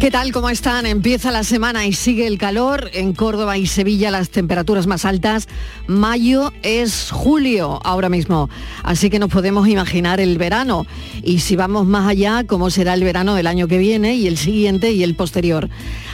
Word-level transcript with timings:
¿Qué 0.00 0.10
tal? 0.10 0.32
¿Cómo 0.32 0.48
están? 0.48 0.86
Empieza 0.86 1.30
la 1.30 1.44
semana 1.44 1.84
y 1.84 1.92
sigue 1.92 2.26
el 2.26 2.38
calor. 2.38 2.90
En 2.94 3.12
Córdoba 3.12 3.58
y 3.58 3.66
Sevilla 3.66 4.10
las 4.10 4.30
temperaturas 4.30 4.86
más 4.86 5.04
altas. 5.04 5.46
Mayo 5.88 6.54
es 6.62 7.10
julio 7.12 7.80
ahora 7.84 8.08
mismo. 8.08 8.48
Así 8.82 9.10
que 9.10 9.18
nos 9.18 9.28
podemos 9.28 9.68
imaginar 9.68 10.18
el 10.18 10.38
verano. 10.38 10.86
Y 11.22 11.40
si 11.40 11.54
vamos 11.54 11.84
más 11.84 12.08
allá, 12.08 12.44
cómo 12.46 12.70
será 12.70 12.94
el 12.94 13.04
verano 13.04 13.34
del 13.34 13.46
año 13.46 13.68
que 13.68 13.76
viene 13.76 14.14
y 14.14 14.26
el 14.26 14.38
siguiente 14.38 14.90
y 14.90 15.02
el 15.02 15.16
posterior. 15.16 15.68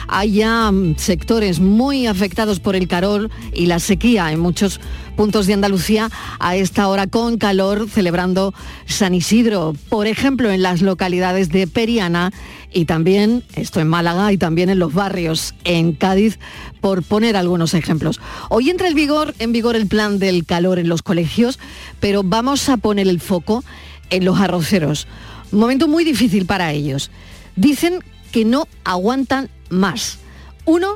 Hay 0.09 0.33
ya 0.33 0.69
mm, 0.69 0.97
sectores 0.97 1.61
muy 1.61 2.07
afectados 2.07 2.59
por 2.59 2.75
el 2.75 2.89
calor 2.89 3.29
y 3.53 3.67
la 3.67 3.79
sequía 3.79 4.33
en 4.33 4.41
muchos 4.41 4.81
puntos 5.17 5.47
de 5.47 5.55
Andalucía 5.55 6.11
a 6.39 6.55
esta 6.55 6.87
hora 6.87 7.07
con 7.07 7.39
calor 7.39 7.89
celebrando 7.89 8.53
San 8.85 9.15
Isidro, 9.15 9.75
por 9.89 10.05
ejemplo 10.05 10.51
en 10.51 10.61
las 10.61 10.83
localidades 10.83 11.49
de 11.49 11.65
Periana 11.65 12.31
y 12.71 12.85
también, 12.85 13.43
esto 13.55 13.79
en 13.79 13.87
Málaga 13.87 14.31
y 14.31 14.37
también 14.37 14.69
en 14.69 14.77
los 14.77 14.93
barrios 14.93 15.55
en 15.63 15.93
Cádiz, 15.93 16.37
por 16.81 17.01
poner 17.01 17.35
algunos 17.35 17.73
ejemplos. 17.73 18.21
Hoy 18.49 18.69
entra 18.69 18.87
el 18.87 18.93
vigor, 18.93 19.33
en 19.39 19.51
vigor 19.51 19.75
el 19.75 19.87
plan 19.87 20.19
del 20.19 20.45
calor 20.45 20.77
en 20.77 20.87
los 20.87 21.01
colegios, 21.01 21.57
pero 21.99 22.21
vamos 22.23 22.69
a 22.69 22.77
poner 22.77 23.07
el 23.07 23.19
foco 23.19 23.63
en 24.11 24.23
los 24.23 24.39
arroceros. 24.39 25.07
Momento 25.51 25.87
muy 25.87 26.03
difícil 26.03 26.45
para 26.45 26.71
ellos. 26.73 27.09
Dicen 27.55 28.03
que 28.31 28.45
no 28.45 28.67
aguantan 28.83 29.49
más. 29.71 30.19
Uno, 30.65 30.95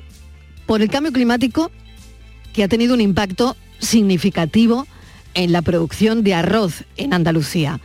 por 0.67 0.83
el 0.83 0.91
cambio 0.91 1.11
climático 1.11 1.71
que 2.53 2.63
ha 2.63 2.67
tenido 2.67 2.93
un 2.93 3.01
impacto 3.01 3.55
significativo 3.81 4.87
en 5.33 5.51
la 5.51 5.61
producción 5.61 6.23
de 6.23 6.33
arroz 6.33 6.85
en 6.97 7.13
Andalucía. 7.13 7.79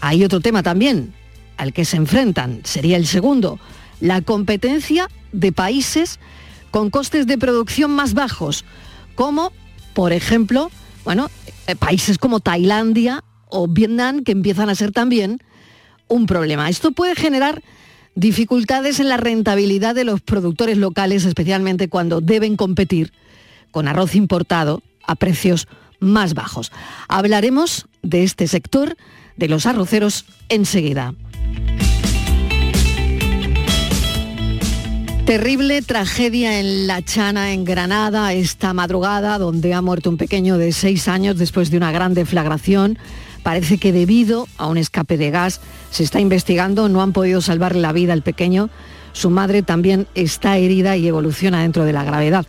Hay 0.00 0.24
otro 0.24 0.40
tema 0.40 0.62
también 0.62 1.14
al 1.56 1.72
que 1.72 1.84
se 1.84 1.96
enfrentan, 1.96 2.60
sería 2.64 2.96
el 2.96 3.06
segundo, 3.06 3.58
la 4.00 4.20
competencia 4.20 5.08
de 5.32 5.52
países 5.52 6.18
con 6.70 6.90
costes 6.90 7.26
de 7.26 7.38
producción 7.38 7.92
más 7.92 8.14
bajos, 8.14 8.64
como, 9.14 9.52
por 9.94 10.12
ejemplo, 10.12 10.70
bueno, 11.04 11.30
eh, 11.66 11.76
países 11.76 12.18
como 12.18 12.40
Tailandia 12.40 13.22
o 13.48 13.68
Vietnam, 13.68 14.24
que 14.24 14.32
empiezan 14.32 14.70
a 14.70 14.74
ser 14.74 14.92
también 14.92 15.42
un 16.08 16.26
problema. 16.26 16.68
Esto 16.68 16.92
puede 16.92 17.14
generar 17.14 17.62
dificultades 18.14 19.00
en 19.00 19.08
la 19.08 19.16
rentabilidad 19.16 19.94
de 19.94 20.04
los 20.04 20.20
productores 20.20 20.78
locales, 20.78 21.24
especialmente 21.24 21.88
cuando 21.88 22.20
deben 22.20 22.56
competir 22.56 23.12
con 23.70 23.88
arroz 23.88 24.14
importado 24.14 24.82
a 25.06 25.14
precios 25.14 25.68
más 26.00 26.34
bajos. 26.34 26.72
Hablaremos 27.08 27.86
de 28.02 28.24
este 28.24 28.48
sector, 28.48 28.96
de 29.36 29.48
los 29.48 29.66
arroceros, 29.66 30.24
enseguida. 30.48 31.14
Terrible 35.26 35.80
tragedia 35.82 36.58
en 36.58 36.88
La 36.88 37.00
Chana, 37.00 37.52
en 37.52 37.64
Granada, 37.64 38.32
esta 38.32 38.74
madrugada, 38.74 39.38
donde 39.38 39.72
ha 39.72 39.80
muerto 39.80 40.10
un 40.10 40.16
pequeño 40.16 40.58
de 40.58 40.72
seis 40.72 41.06
años 41.06 41.38
después 41.38 41.70
de 41.70 41.76
una 41.76 41.92
gran 41.92 42.12
deflagración. 42.12 42.98
Parece 43.44 43.78
que 43.78 43.92
debido 43.92 44.48
a 44.58 44.66
un 44.66 44.78
escape 44.78 45.16
de 45.16 45.30
gas 45.30 45.60
se 45.90 46.02
está 46.02 46.18
investigando, 46.18 46.88
no 46.88 47.02
han 47.02 47.12
podido 47.12 47.40
salvarle 47.40 47.80
la 47.80 47.92
vida 47.92 48.12
al 48.12 48.22
pequeño. 48.22 48.68
Su 49.12 49.30
madre 49.30 49.62
también 49.62 50.08
está 50.14 50.58
herida 50.58 50.96
y 50.96 51.06
evoluciona 51.06 51.62
dentro 51.62 51.84
de 51.84 51.92
la 51.92 52.02
gravedad. 52.02 52.46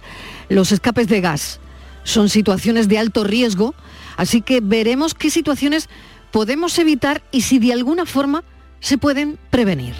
Los 0.50 0.72
escapes 0.72 1.08
de 1.08 1.22
gas 1.22 1.60
son 2.04 2.30
situaciones 2.30 2.88
de 2.88 3.00
alto 3.00 3.24
riesgo, 3.24 3.76
así 4.18 4.42
que 4.42 4.60
veremos 4.62 5.14
qué 5.14 5.30
situaciones 5.30 5.90
podemos 6.32 6.78
evitar 6.80 7.22
y 7.32 7.42
si 7.42 7.60
de 7.60 7.74
alguna 7.74 8.06
forma 8.06 8.44
se 8.80 8.98
pueden 8.98 9.38
prevenir. 9.50 9.94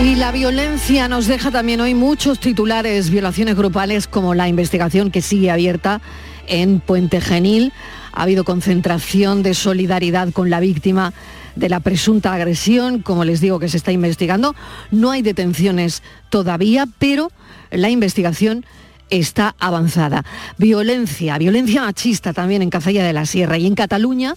Y 0.00 0.14
la 0.14 0.30
violencia 0.30 1.08
nos 1.08 1.26
deja 1.26 1.50
también 1.50 1.80
hoy 1.80 1.94
muchos 1.94 2.38
titulares, 2.38 3.10
violaciones 3.10 3.56
grupales 3.56 4.06
como 4.06 4.32
la 4.34 4.46
investigación 4.46 5.10
que 5.10 5.22
sigue 5.22 5.50
abierta 5.50 6.00
en 6.46 6.78
Puente 6.78 7.20
Genil. 7.20 7.72
Ha 8.12 8.22
habido 8.22 8.44
concentración 8.44 9.42
de 9.42 9.54
solidaridad 9.54 10.32
con 10.32 10.50
la 10.50 10.60
víctima 10.60 11.12
de 11.56 11.68
la 11.68 11.80
presunta 11.80 12.32
agresión, 12.32 13.02
como 13.02 13.24
les 13.24 13.40
digo 13.40 13.58
que 13.58 13.68
se 13.68 13.76
está 13.76 13.90
investigando. 13.90 14.54
No 14.92 15.10
hay 15.10 15.22
detenciones 15.22 16.04
todavía, 16.30 16.86
pero 16.98 17.32
la 17.72 17.90
investigación 17.90 18.64
está 19.10 19.54
avanzada. 19.58 20.24
Violencia, 20.58 21.38
violencia 21.38 21.82
machista 21.82 22.32
también 22.32 22.62
en 22.62 22.70
Cazalla 22.70 23.04
de 23.04 23.12
la 23.12 23.26
Sierra 23.26 23.58
y 23.58 23.66
en 23.66 23.74
Cataluña, 23.74 24.34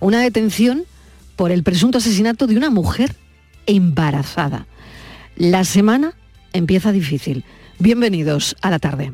una 0.00 0.20
detención 0.20 0.84
por 1.36 1.52
el 1.52 1.62
presunto 1.62 1.98
asesinato 1.98 2.46
de 2.46 2.56
una 2.56 2.70
mujer 2.70 3.14
embarazada. 3.66 4.66
La 5.36 5.64
semana 5.64 6.14
empieza 6.52 6.92
difícil. 6.92 7.44
Bienvenidos 7.78 8.56
a 8.60 8.70
la 8.70 8.78
tarde. 8.78 9.12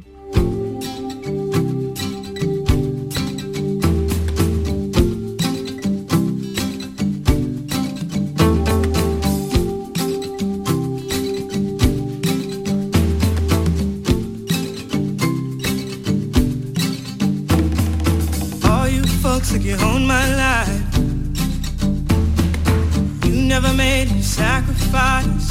Sacrifice. 24.95 25.51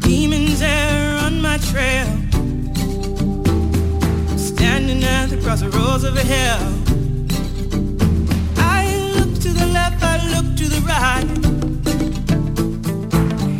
Demons 0.00 0.60
there 0.60 1.18
on 1.24 1.40
my 1.40 1.58
trail. 1.58 2.06
Standing 4.36 5.02
at 5.04 5.26
the 5.26 5.40
crossroads 5.42 6.04
of 6.04 6.16
hell. 6.16 6.60
I 8.56 8.84
look 9.16 9.34
to 9.40 9.50
the 9.50 9.66
left, 9.66 10.02
I 10.02 10.16
look 10.34 10.56
to 10.56 10.68
the 10.68 10.80
right. 10.86 11.28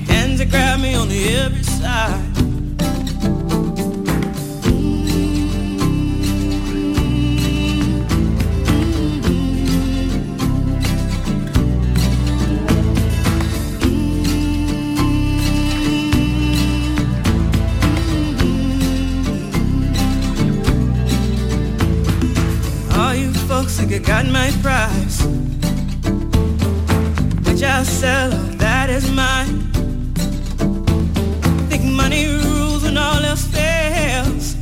Hands 0.09 0.39
that 0.39 0.51
grab 0.51 0.81
me 0.81 0.95
on 0.95 1.09
the 1.09 1.29
every 1.29 1.65
side. 1.65 2.28
Folks 23.69 23.81
think 23.81 23.93
I 23.93 23.99
got 23.99 24.27
my 24.27 24.51
price. 24.63 25.23
Which 27.47 27.63
I'll 27.63 27.85
sell, 27.85 28.31
that 28.59 28.89
is 28.91 29.11
mine. 29.11 29.63
Think 31.69 31.85
money 31.85 32.27
rules 32.27 32.83
when 32.85 32.97
all 32.97 33.25
else 33.25 33.47
fails. 33.47 34.55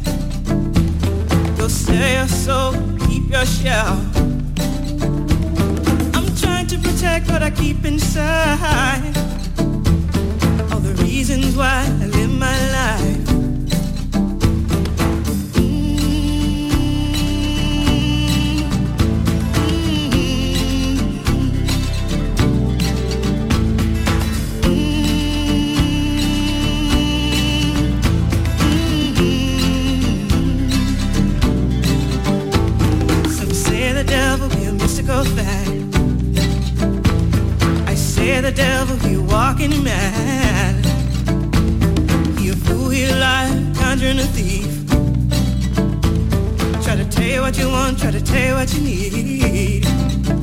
Go 1.58 1.68
sell 1.68 2.10
your 2.18 2.28
soul, 2.28 2.72
keep 3.06 3.30
your 3.30 3.46
shell. 3.46 3.94
I'm 6.14 6.28
trying 6.36 6.66
to 6.68 6.78
protect 6.78 7.30
what 7.30 7.42
I 7.42 7.50
keep 7.50 7.84
inside. 7.84 9.16
All 10.70 10.80
the 10.80 10.94
reasons 11.02 11.56
why 11.56 11.84
I 12.02 12.06
live 12.06 12.30
my 12.30 12.58
life 12.72 13.15
thing. 35.34 35.92
I 37.86 37.94
say 37.94 38.40
the 38.40 38.52
devil 38.52 38.96
you 39.10 39.22
walking 39.22 39.82
mad. 39.82 40.84
You 42.40 42.54
fool, 42.54 42.92
a 42.92 43.18
liar, 43.18 43.74
conjuring 43.74 44.18
a 44.18 44.28
thief. 44.36 44.86
Try 46.84 46.96
to 46.96 47.04
tell 47.10 47.24
you 47.24 47.40
what 47.40 47.58
you 47.58 47.68
want, 47.68 47.98
try 47.98 48.10
to 48.10 48.22
tell 48.22 48.46
you 48.48 48.54
what 48.54 48.72
you 48.74 48.80
need. 48.80 50.35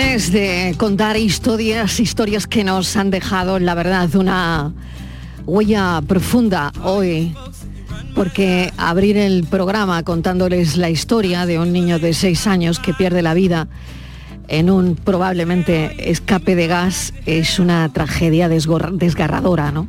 De 0.00 0.74
contar 0.78 1.18
historias, 1.18 2.00
historias 2.00 2.46
que 2.46 2.64
nos 2.64 2.96
han 2.96 3.10
dejado, 3.10 3.58
la 3.58 3.74
verdad, 3.74 4.08
una 4.16 4.72
huella 5.44 6.00
profunda 6.06 6.72
hoy, 6.82 7.34
porque 8.14 8.72
abrir 8.78 9.18
el 9.18 9.44
programa 9.44 10.02
contándoles 10.02 10.78
la 10.78 10.88
historia 10.88 11.44
de 11.44 11.58
un 11.58 11.74
niño 11.74 11.98
de 11.98 12.14
seis 12.14 12.46
años 12.46 12.78
que 12.80 12.94
pierde 12.94 13.20
la 13.20 13.34
vida 13.34 13.68
en 14.48 14.70
un 14.70 14.96
probablemente 14.96 16.10
escape 16.10 16.56
de 16.56 16.66
gas 16.66 17.12
es 17.26 17.58
una 17.58 17.86
tragedia 17.92 18.48
desgarradora, 18.48 19.70
¿no? 19.70 19.86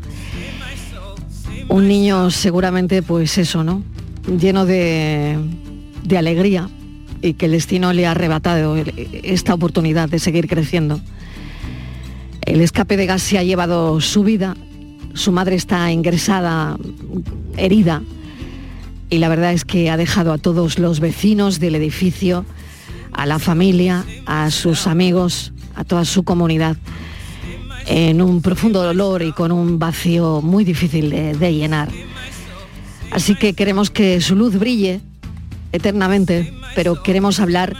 Un 1.69 1.87
niño 1.87 2.31
seguramente, 2.31 3.01
pues 3.01 3.37
eso, 3.37 3.63
¿no? 3.63 3.81
Lleno 4.27 4.65
de, 4.65 5.37
de 6.03 6.17
alegría 6.17 6.69
y 7.21 7.33
que 7.33 7.45
el 7.45 7.51
destino 7.53 7.93
le 7.93 8.05
ha 8.05 8.11
arrebatado 8.11 8.75
esta 9.23 9.53
oportunidad 9.53 10.09
de 10.09 10.19
seguir 10.19 10.47
creciendo. 10.47 10.99
El 12.41 12.61
escape 12.61 12.97
de 12.97 13.05
gas 13.05 13.21
se 13.21 13.37
ha 13.37 13.43
llevado 13.43 14.01
su 14.01 14.23
vida, 14.23 14.55
su 15.13 15.31
madre 15.31 15.55
está 15.55 15.91
ingresada, 15.91 16.77
herida, 17.57 18.01
y 19.09 19.19
la 19.19 19.29
verdad 19.29 19.53
es 19.53 19.65
que 19.65 19.89
ha 19.89 19.97
dejado 19.97 20.33
a 20.33 20.37
todos 20.37 20.79
los 20.79 20.99
vecinos 20.99 21.59
del 21.59 21.75
edificio, 21.75 22.45
a 23.11 23.25
la 23.25 23.39
familia, 23.39 24.05
a 24.25 24.49
sus 24.51 24.87
amigos, 24.87 25.53
a 25.75 25.83
toda 25.83 26.05
su 26.05 26.23
comunidad, 26.23 26.77
en 27.87 28.21
un 28.21 28.41
profundo 28.41 28.81
dolor 28.81 29.21
y 29.21 29.33
con 29.33 29.51
un 29.51 29.79
vacío 29.79 30.41
muy 30.41 30.63
difícil 30.63 31.09
de, 31.09 31.33
de 31.33 31.53
llenar. 31.53 31.89
Así 33.11 33.35
que 33.35 33.53
queremos 33.53 33.91
que 33.91 34.21
su 34.21 34.35
luz 34.35 34.57
brille 34.57 35.01
eternamente, 35.71 36.53
pero 36.75 37.01
queremos 37.01 37.39
hablar 37.39 37.75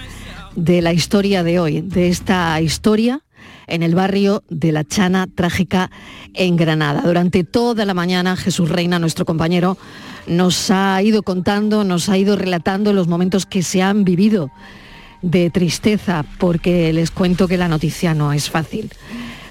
de 0.55 0.81
la 0.81 0.93
historia 0.93 1.43
de 1.43 1.59
hoy, 1.59 1.81
de 1.81 2.09
esta 2.09 2.59
historia 2.61 3.21
en 3.67 3.83
el 3.83 3.95
barrio 3.95 4.43
de 4.49 4.71
La 4.71 4.83
Chana 4.83 5.27
Trágica 5.27 5.89
en 6.33 6.57
Granada. 6.57 7.01
Durante 7.01 7.43
toda 7.43 7.85
la 7.85 7.93
mañana 7.93 8.35
Jesús 8.35 8.69
Reina, 8.69 8.99
nuestro 8.99 9.25
compañero, 9.25 9.77
nos 10.27 10.69
ha 10.71 11.01
ido 11.01 11.23
contando, 11.23 11.83
nos 11.83 12.09
ha 12.09 12.17
ido 12.17 12.35
relatando 12.35 12.93
los 12.93 13.07
momentos 13.07 13.45
que 13.45 13.63
se 13.63 13.81
han 13.81 14.03
vivido 14.03 14.51
de 15.21 15.49
tristeza, 15.49 16.25
porque 16.39 16.91
les 16.93 17.11
cuento 17.11 17.47
que 17.47 17.57
la 17.57 17.67
noticia 17.67 18.13
no 18.13 18.33
es 18.33 18.49
fácil. 18.49 18.89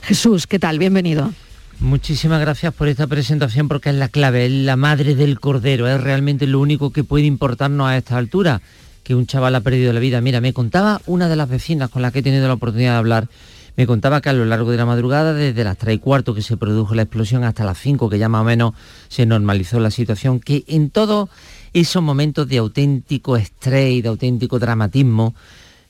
Jesús, 0.03 0.47
¿qué 0.47 0.59
tal? 0.59 0.79
Bienvenido. 0.79 1.33
Muchísimas 1.81 2.41
gracias 2.43 2.75
por 2.75 2.89
esta 2.89 3.07
presentación 3.07 3.67
porque 3.67 3.89
es 3.89 3.95
la 3.95 4.09
clave, 4.09 4.45
es 4.45 4.53
la 4.53 4.77
madre 4.77 5.15
del 5.15 5.41
cordero, 5.41 5.89
es 5.89 5.99
realmente 5.99 6.47
lo 6.47 6.61
único 6.61 6.93
que 6.93 7.05
puede 7.05 7.25
importarnos 7.25 7.89
a 7.89 7.97
esta 7.97 8.19
altura, 8.19 8.61
que 9.03 9.15
un 9.15 9.27
chaval 9.27 9.55
ha 9.55 9.63
perdido 9.63 9.91
la 9.95 9.99
vida. 9.99 10.21
Mira, 10.21 10.43
me 10.43 10.53
contaba 10.53 11.01
una 11.07 11.27
de 11.31 11.37
las 11.37 11.49
vecinas 11.49 11.89
con 11.89 12.03
las 12.03 12.13
que 12.13 12.19
he 12.19 12.23
tenido 12.23 12.47
la 12.49 12.55
oportunidad 12.55 12.93
de 12.93 12.99
hablar, 12.99 13.29
me 13.77 13.87
contaba 13.87 14.21
que 14.21 14.29
a 14.29 14.35
lo 14.35 14.45
largo 14.45 14.71
de 14.71 14.77
la 14.77 14.85
madrugada, 14.85 15.33
desde 15.33 15.65
las 15.65 15.79
3 15.79 15.97
y 15.97 15.99
cuarto 15.99 16.35
que 16.35 16.43
se 16.43 16.59
produjo 16.59 16.95
la 16.95 17.03
explosión 17.03 17.45
hasta 17.45 17.65
las 17.65 17.79
5, 17.79 18.11
que 18.11 18.19
ya 18.19 18.29
más 18.29 18.43
o 18.43 18.45
menos 18.45 18.75
se 19.09 19.25
normalizó 19.25 19.81
la 19.81 19.91
situación, 19.91 20.39
que 20.39 20.65
en 20.67 20.91
todos 20.91 21.31
esos 21.73 22.03
momentos 22.03 22.47
de 22.47 22.59
auténtico 22.59 23.39
estrés 23.39 23.95
y 23.95 24.03
de 24.03 24.11
auténtico 24.11 24.59
dramatismo, 24.59 25.35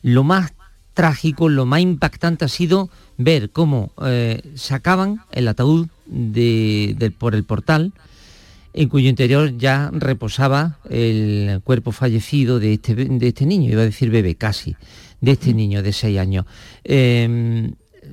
lo 0.03 0.23
más 0.23 0.53
trágico, 1.01 1.49
lo 1.49 1.65
más 1.65 1.81
impactante 1.81 2.45
ha 2.45 2.49
sido 2.49 2.91
ver 3.17 3.49
cómo 3.49 3.91
eh, 4.05 4.43
sacaban 4.55 5.23
el 5.33 5.49
ataúd 5.49 5.89
de- 6.05 7.11
por 7.17 7.35
el 7.35 7.45
portal, 7.45 7.93
en 8.75 8.91
cuyo 8.91 9.09
interior 9.09 9.57
ya 9.57 9.89
reposaba 9.95 10.77
el 10.91 11.63
cuerpo 11.65 11.93
fallecido 11.93 12.61
de 12.61 12.75
este, 12.75 12.95
de 12.95 13.29
este 13.29 13.47
niño, 13.47 13.71
iba 13.73 13.81
a 13.81 13.87
decir 13.87 14.11
bebé 14.11 14.35
casi, 14.35 14.77
de 15.23 15.31
este 15.33 15.55
niño 15.55 15.83
de 15.83 15.95
6 15.95 16.19
años. 16.19 16.45
Eh, 16.85 17.71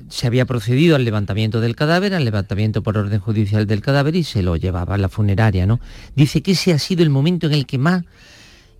se 0.08 0.26
había 0.26 0.46
procedido 0.46 0.96
al 0.96 1.04
levantamiento 1.04 1.60
del 1.60 1.76
cadáver, 1.76 2.14
al 2.14 2.24
levantamiento 2.24 2.82
por 2.82 2.96
orden 2.96 3.20
judicial 3.20 3.66
del 3.66 3.82
cadáver 3.82 4.16
y 4.16 4.24
se 4.24 4.42
lo 4.42 4.56
llevaba 4.56 4.94
a 4.94 4.98
la 4.98 5.10
funeraria, 5.10 5.66
¿no? 5.66 5.78
Dice 6.16 6.40
que 6.40 6.52
ese 6.52 6.72
ha 6.72 6.78
sido 6.78 7.02
el 7.02 7.10
momento 7.10 7.46
en 7.48 7.52
el 7.52 7.66
que 7.66 7.76
más 7.76 8.04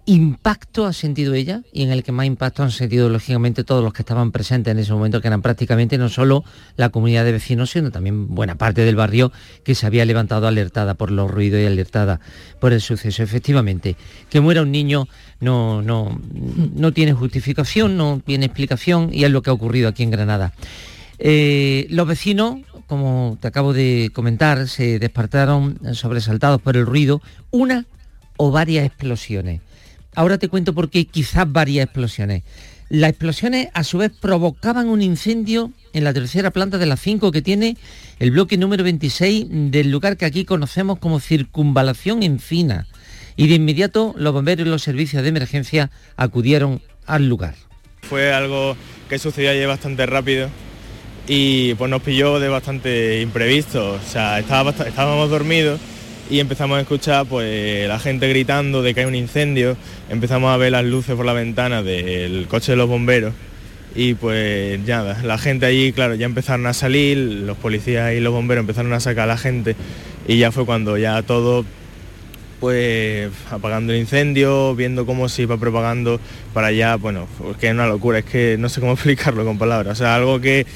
impacto 0.09 0.87
ha 0.87 0.95
sentido 0.95 1.35
ella 1.35 1.61
y 1.71 1.83
en 1.83 1.91
el 1.91 2.03
que 2.03 2.13
más 2.13 2.25
impacto 2.25 2.63
han 2.63 2.71
sentido 2.71 3.11
lógicamente 3.11 3.63
todos 3.63 3.85
los 3.85 3.93
que 3.93 4.01
estaban 4.01 4.33
presentes 4.33 4.73
en 4.73 4.79
ese 4.79 4.91
momento, 4.95 5.21
que 5.21 5.29
eran 5.29 5.43
prácticamente 5.43 5.99
no 5.99 6.09
solo 6.09 6.45
la 6.77 6.89
comunidad 6.89 7.27
de 7.27 7.33
vecinos, 7.33 7.71
sino 7.71 7.91
también 7.91 8.35
buena 8.35 8.55
parte 8.55 8.87
del 8.87 8.97
barrio 8.97 9.33
que 9.65 9.75
se 9.75 9.87
había 9.87 10.07
levantado 10.07 10.49
alertada 10.49 10.95
por 10.95 11.11
los 11.11 11.31
ruidos 11.31 11.61
y 11.61 11.67
alertada 11.67 12.21
por 12.59 12.73
el 12.73 12.81
suceso. 12.81 13.23
Efectivamente, 13.23 13.97
que 14.31 14.41
muera 14.41 14.63
un 14.63 14.73
niño 14.73 15.09
no, 15.41 15.83
no, 15.83 16.19
no 16.33 16.93
tiene 16.93 17.13
justificación, 17.13 17.99
no 17.99 18.23
tiene 18.25 18.47
explicación 18.47 19.11
y 19.13 19.25
es 19.25 19.31
lo 19.31 19.43
que 19.43 19.51
ha 19.51 19.53
ocurrido 19.53 19.91
aquí 19.91 20.05
en 20.05 20.11
Granada. 20.11 20.55
Eh, 21.19 21.87
los 21.91 22.09
vecinos, 22.09 22.61
como 22.87 23.37
te 23.43 23.49
acabo 23.49 23.75
de 23.75 24.11
comentar, 24.15 24.69
se 24.69 24.99
despertaron 24.99 25.79
sobresaltados 25.93 26.63
por 26.63 26.79
el 26.79 26.87
ruido, 26.87 27.21
una 27.51 27.85
o 28.39 28.51
varias 28.51 28.87
explosiones. 28.87 29.61
Ahora 30.19 30.37
te 30.37 30.49
cuento 30.49 30.75
por 30.75 30.91
qué 30.91 31.05
quizás 31.05 31.47
varias 31.53 31.85
explosiones. 31.85 32.43
Las 32.89 33.11
explosiones 33.11 33.69
a 33.73 33.85
su 33.85 33.99
vez 33.99 34.11
provocaban 34.11 34.89
un 34.89 35.01
incendio 35.01 35.71
en 35.93 36.03
la 36.03 36.13
tercera 36.13 36.51
planta 36.51 36.77
de 36.77 36.87
las 36.87 36.99
5 36.99 37.31
que 37.31 37.41
tiene 37.41 37.77
el 38.19 38.33
bloque 38.33 38.59
número 38.59 38.83
26 38.83 39.47
del 39.49 39.93
lugar 39.93 40.17
que 40.17 40.25
aquí 40.25 40.45
conocemos 40.45 40.99
como 40.99 41.21
circunvalación 41.21 42.25
en 42.25 42.41
Fina. 42.41 42.89
Y 43.37 43.47
de 43.47 43.55
inmediato 43.55 44.13
los 44.19 44.33
bomberos 44.33 44.67
y 44.67 44.71
los 44.71 44.83
servicios 44.83 45.23
de 45.23 45.29
emergencia 45.29 45.93
acudieron 46.17 46.83
al 47.07 47.29
lugar. 47.29 47.55
Fue 48.03 48.33
algo 48.33 48.77
que 49.09 49.21
sucedió 49.21 49.53
ayer 49.53 49.69
bastante 49.69 50.05
rápido 50.05 50.49
y 51.29 51.75
pues 51.75 51.89
nos 51.89 52.03
pilló 52.03 52.41
de 52.41 52.49
bastante 52.49 53.21
imprevisto. 53.21 53.93
O 53.93 54.01
sea, 54.01 54.41
estábamos 54.41 55.31
dormidos 55.31 55.79
y 56.31 56.41
empezamos 56.41 56.79
a 56.79 56.81
escuchar 56.81 57.27
pues 57.27 57.89
la 57.89 57.99
gente 57.99 58.29
gritando 58.29 58.83
de 58.83 58.95
que 58.95 59.01
hay 59.01 59.07
un 59.07 59.15
incendio. 59.15 59.77
Empezamos 60.09 60.51
a 60.53 60.57
ver 60.57 60.73
las 60.73 60.85
luces 60.85 61.17
por 61.17 61.25
la 61.25 61.33
ventana 61.33 61.83
del 61.83 62.47
coche 62.49 62.73
de 62.73 62.77
los 62.77 62.89
bomberos 62.89 63.33
y 63.95 64.15
pues 64.15 64.79
nada, 64.87 65.23
la 65.25 65.39
gente 65.39 65.67
allí, 65.67 65.93
claro, 65.93 66.15
ya 66.15 66.27
empezaron 66.27 66.67
a 66.67 66.73
salir, 66.73 67.17
los 67.19 67.57
policías 67.57 68.13
y 68.15 68.21
los 68.21 68.33
bomberos 68.33 68.63
empezaron 68.63 68.93
a 68.93 69.01
sacar 69.01 69.25
a 69.25 69.27
la 69.27 69.39
gente 69.39 69.75
y 70.27 70.39
ya 70.39 70.53
fue 70.53 70.67
cuando 70.67 70.99
ya 70.99 71.23
todo 71.23 71.65
pues 72.61 73.31
apagando 73.51 73.93
el 73.93 74.01
incendio, 74.01 74.75
viendo 74.75 75.07
cómo 75.07 75.29
se 75.29 75.43
iba 75.43 75.57
propagando 75.57 76.21
para 76.53 76.69
allá, 76.69 76.97
bueno, 76.97 77.27
es 77.51 77.57
que 77.57 77.69
es 77.69 77.73
una 77.73 77.87
locura, 77.87 78.19
es 78.19 78.25
que 78.25 78.57
no 78.59 78.69
sé 78.69 78.81
cómo 78.81 78.93
explicarlo 78.95 79.45
con 79.45 79.59
palabras, 79.59 79.93
o 79.93 79.97
sea, 79.97 80.17
algo 80.17 80.41
que 80.41 80.67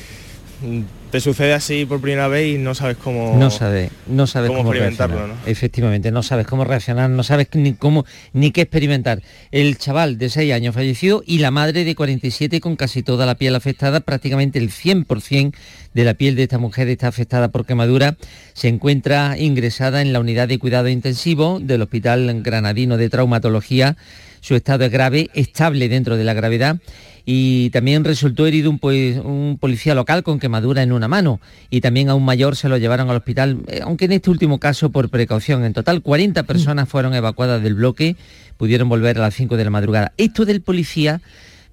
te 1.12 1.20
sucede 1.20 1.52
así 1.52 1.84
por 1.84 2.00
primera 2.00 2.26
vez 2.26 2.54
y 2.54 2.58
no 2.58 2.74
sabes 2.74 2.96
cómo... 2.96 3.36
No 3.36 3.50
sabes, 3.50 3.90
no 4.06 4.26
sabes 4.26 4.48
cómo 4.48 4.60
cómo, 4.62 4.72
experimentarlo, 4.72 5.16
reaccionar. 5.16 5.48
Efectivamente, 5.48 6.10
no 6.10 6.22
sabes 6.22 6.46
cómo 6.46 6.64
reaccionar, 6.64 7.10
no 7.10 7.22
sabes 7.22 7.48
ni 7.52 7.74
cómo 7.74 8.06
ni 8.32 8.50
qué 8.50 8.62
experimentar. 8.62 9.20
El 9.50 9.76
chaval 9.76 10.16
de 10.16 10.30
6 10.30 10.54
años 10.54 10.74
fallecido 10.74 11.22
y 11.26 11.40
la 11.40 11.50
madre 11.50 11.84
de 11.84 11.94
47 11.94 12.60
con 12.62 12.76
casi 12.76 13.02
toda 13.02 13.26
la 13.26 13.34
piel 13.34 13.54
afectada, 13.54 14.00
prácticamente 14.00 14.58
el 14.58 14.70
100% 14.70 15.52
de 15.92 16.04
la 16.04 16.14
piel 16.14 16.34
de 16.34 16.44
esta 16.44 16.56
mujer 16.56 16.88
está 16.88 17.08
afectada 17.08 17.48
por 17.48 17.66
quemadura, 17.66 18.16
se 18.54 18.68
encuentra 18.68 19.36
ingresada 19.36 20.00
en 20.00 20.14
la 20.14 20.20
unidad 20.20 20.48
de 20.48 20.58
cuidado 20.58 20.88
intensivo 20.88 21.60
del 21.60 21.82
Hospital 21.82 22.42
Granadino 22.42 22.96
de 22.96 23.10
Traumatología. 23.10 23.98
Su 24.42 24.54
estado 24.56 24.84
es 24.84 24.90
grave, 24.92 25.30
estable 25.34 25.88
dentro 25.88 26.16
de 26.18 26.24
la 26.24 26.34
gravedad 26.34 26.76
y 27.24 27.70
también 27.70 28.02
resultó 28.02 28.44
herido 28.46 28.68
un, 28.68 28.80
pues, 28.80 29.16
un 29.18 29.56
policía 29.60 29.94
local 29.94 30.24
con 30.24 30.40
quemadura 30.40 30.82
en 30.82 30.90
una 30.92 31.06
mano 31.06 31.40
y 31.70 31.80
también 31.80 32.08
a 32.10 32.16
un 32.16 32.24
mayor 32.24 32.56
se 32.56 32.68
lo 32.68 32.76
llevaron 32.76 33.08
al 33.08 33.16
hospital, 33.16 33.58
eh, 33.68 33.78
aunque 33.84 34.06
en 34.06 34.12
este 34.12 34.28
último 34.30 34.58
caso 34.58 34.90
por 34.90 35.08
precaución. 35.08 35.64
En 35.64 35.72
total 35.72 36.02
40 36.02 36.42
personas 36.42 36.88
fueron 36.88 37.14
evacuadas 37.14 37.62
del 37.62 37.74
bloque, 37.74 38.16
pudieron 38.56 38.88
volver 38.88 39.16
a 39.18 39.20
las 39.22 39.34
5 39.36 39.56
de 39.56 39.64
la 39.64 39.70
madrugada. 39.70 40.12
Esto 40.16 40.44
del 40.44 40.60
policía 40.60 41.20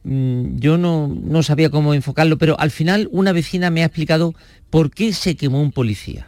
mm, 0.03 0.59
yo 0.59 0.77
no, 0.77 1.07
no 1.07 1.41
sabía 1.41 1.71
cómo 1.71 1.95
enfocarlo, 1.95 2.38
pero 2.38 2.59
al 2.59 2.69
final 2.69 3.09
una 3.11 3.31
vecina 3.31 3.71
me 3.71 3.81
ha 3.81 3.85
explicado 3.88 4.35
por 4.69 4.91
qué 4.91 5.11
se 5.13 5.35
quemó 5.35 5.59
un 5.59 5.71
policía. 5.71 6.27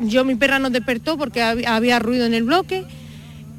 Yo, 0.00 0.24
mi 0.24 0.34
perra 0.34 0.58
nos 0.58 0.72
despertó 0.72 1.16
porque 1.16 1.40
hab- 1.42 1.64
había 1.66 2.00
ruido 2.00 2.26
en 2.26 2.34
el 2.34 2.42
bloque 2.42 2.84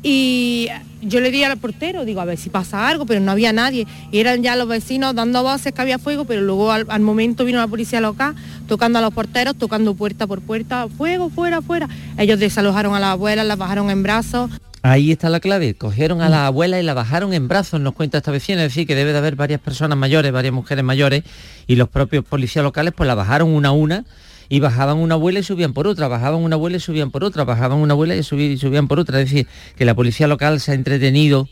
y 0.01 0.69
yo 1.01 1.19
le 1.19 1.31
di 1.31 1.43
al 1.43 1.57
portero, 1.57 2.05
digo, 2.05 2.21
a 2.21 2.25
ver 2.25 2.37
si 2.37 2.49
pasa 2.49 2.87
algo, 2.87 3.05
pero 3.05 3.19
no 3.19 3.31
había 3.31 3.53
nadie. 3.53 3.87
Y 4.11 4.19
eran 4.19 4.43
ya 4.43 4.55
los 4.55 4.67
vecinos 4.67 5.15
dando 5.15 5.43
voces 5.43 5.73
que 5.73 5.81
había 5.81 5.99
fuego, 5.99 6.25
pero 6.25 6.41
luego 6.41 6.71
al, 6.71 6.99
momento 7.01 7.45
vino 7.45 7.59
la 7.59 7.67
policía 7.67 8.01
local, 8.01 8.35
tocando 8.67 8.99
a 8.99 9.01
los 9.01 9.13
porteros, 9.13 9.55
tocando 9.55 9.93
puerta 9.95 10.27
por 10.27 10.41
puerta, 10.41 10.87
fuego, 10.87 11.29
fuera, 11.29 11.61
fuera. 11.61 11.87
Ellos 12.17 12.39
desalojaron 12.39 12.95
a 12.95 12.99
la 12.99 13.11
abuela, 13.11 13.43
las 13.43 13.57
bajaron 13.57 13.89
en 13.89 14.03
brazos. 14.03 14.51
Ahí 14.81 15.11
está 15.11 15.29
la 15.29 15.41
clave, 15.41 15.73
cogieron 15.73 16.21
a 16.21 16.29
la 16.29 16.45
abuela 16.45 16.79
y 16.79 16.83
la 16.83 16.93
bajaron 16.93 17.33
en 17.33 17.49
brazos, 17.49 17.81
nos 17.81 17.93
cuenta 17.93 18.19
esta 18.19 18.31
vecina, 18.31 18.63
es 18.63 18.71
decir, 18.71 18.87
que 18.87 18.95
debe 18.95 19.11
de 19.11 19.17
haber 19.17 19.35
varias 19.35 19.59
personas 19.59 19.97
mayores, 19.97 20.31
varias 20.31 20.53
mujeres 20.53 20.85
mayores, 20.85 21.23
y 21.67 21.75
los 21.75 21.89
propios 21.89 22.23
policías 22.23 22.63
locales 22.63 22.93
pues 22.95 23.05
la 23.05 23.13
bajaron 23.13 23.49
una 23.49 23.69
a 23.69 23.71
una 23.73 24.05
y 24.49 24.59
bajaban 24.59 24.97
una 24.97 25.13
abuela 25.13 25.39
y 25.39 25.43
subían 25.43 25.73
por 25.73 25.87
otra, 25.87 26.07
bajaban 26.07 26.41
una 26.41 26.55
abuela 26.55 26.77
y 26.77 26.79
subían 26.79 27.11
por 27.11 27.23
otra, 27.23 27.45
bajaban 27.45 27.77
una 27.77 27.93
abuela 27.93 28.15
y 28.15 28.23
subían, 28.23 28.87
por 28.87 28.99
otra. 28.99 29.21
Es 29.21 29.29
decir, 29.29 29.47
que 29.77 29.85
la 29.85 29.93
policía 29.93 30.27
local 30.27 30.59
se 30.59 30.71
ha 30.71 30.73
entretenido, 30.73 31.47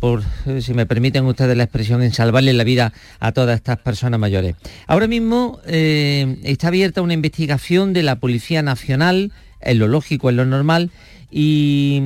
por, 0.00 0.22
eh, 0.46 0.60
si 0.60 0.74
me 0.74 0.84
permiten 0.84 1.24
ustedes 1.24 1.56
la 1.56 1.62
expresión, 1.62 2.02
en 2.02 2.12
salvarle 2.12 2.52
la 2.52 2.64
vida 2.64 2.92
a 3.20 3.32
todas 3.32 3.56
estas 3.56 3.78
personas 3.78 4.18
mayores. 4.18 4.56
Ahora 4.88 5.06
mismo 5.06 5.60
eh, 5.66 6.38
está 6.42 6.68
abierta 6.68 7.00
una 7.00 7.14
investigación 7.14 7.92
de 7.92 8.02
la 8.02 8.16
Policía 8.16 8.60
Nacional, 8.60 9.32
en 9.60 9.78
lo 9.78 9.86
lógico, 9.86 10.28
en 10.28 10.36
lo 10.36 10.44
normal, 10.44 10.90
y 11.30 12.02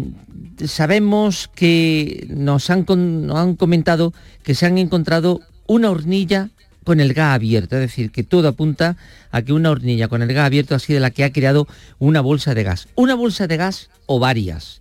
sabemos 0.64 1.50
que 1.54 2.26
nos 2.28 2.68
han, 2.68 2.84
nos 2.86 3.38
han 3.38 3.56
comentado 3.56 4.12
que 4.42 4.54
se 4.54 4.66
han 4.66 4.76
encontrado 4.76 5.40
una 5.66 5.90
hornilla 5.90 6.50
con 6.84 7.00
el 7.00 7.12
gas 7.14 7.34
abierto, 7.34 7.76
es 7.76 7.82
decir, 7.82 8.10
que 8.10 8.22
todo 8.22 8.48
apunta 8.48 8.96
a 9.30 9.42
que 9.42 9.52
una 9.52 9.70
hornilla 9.70 10.08
con 10.08 10.22
el 10.22 10.32
gas 10.32 10.46
abierto 10.46 10.74
ha 10.74 10.78
sido 10.78 11.00
la 11.00 11.10
que 11.10 11.24
ha 11.24 11.32
creado 11.32 11.66
una 11.98 12.20
bolsa 12.20 12.54
de 12.54 12.62
gas. 12.62 12.88
Una 12.94 13.14
bolsa 13.14 13.46
de 13.46 13.56
gas 13.56 13.90
o 14.06 14.18
varias. 14.18 14.80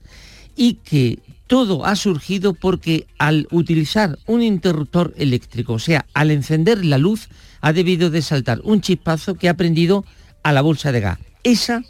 Y 0.55 0.75
que 0.75 1.19
todo 1.47 1.85
ha 1.85 1.95
surgido 1.95 2.53
porque 2.53 3.07
al 3.17 3.47
utilizar 3.51 4.19
un 4.27 4.41
interruptor 4.41 5.13
eléctrico, 5.17 5.73
o 5.73 5.79
sea, 5.79 6.05
al 6.13 6.31
encender 6.31 6.85
la 6.85 6.97
luz, 6.97 7.27
ha 7.61 7.73
debido 7.73 8.09
de 8.09 8.21
saltar 8.21 8.61
un 8.63 8.81
chispazo 8.81 9.35
que 9.35 9.49
ha 9.49 9.55
prendido 9.55 10.05
a 10.43 10.53
la 10.53 10.61
bolsa 10.61 10.91
de 10.91 11.01
gas. 11.01 11.19
Esa, 11.43 11.83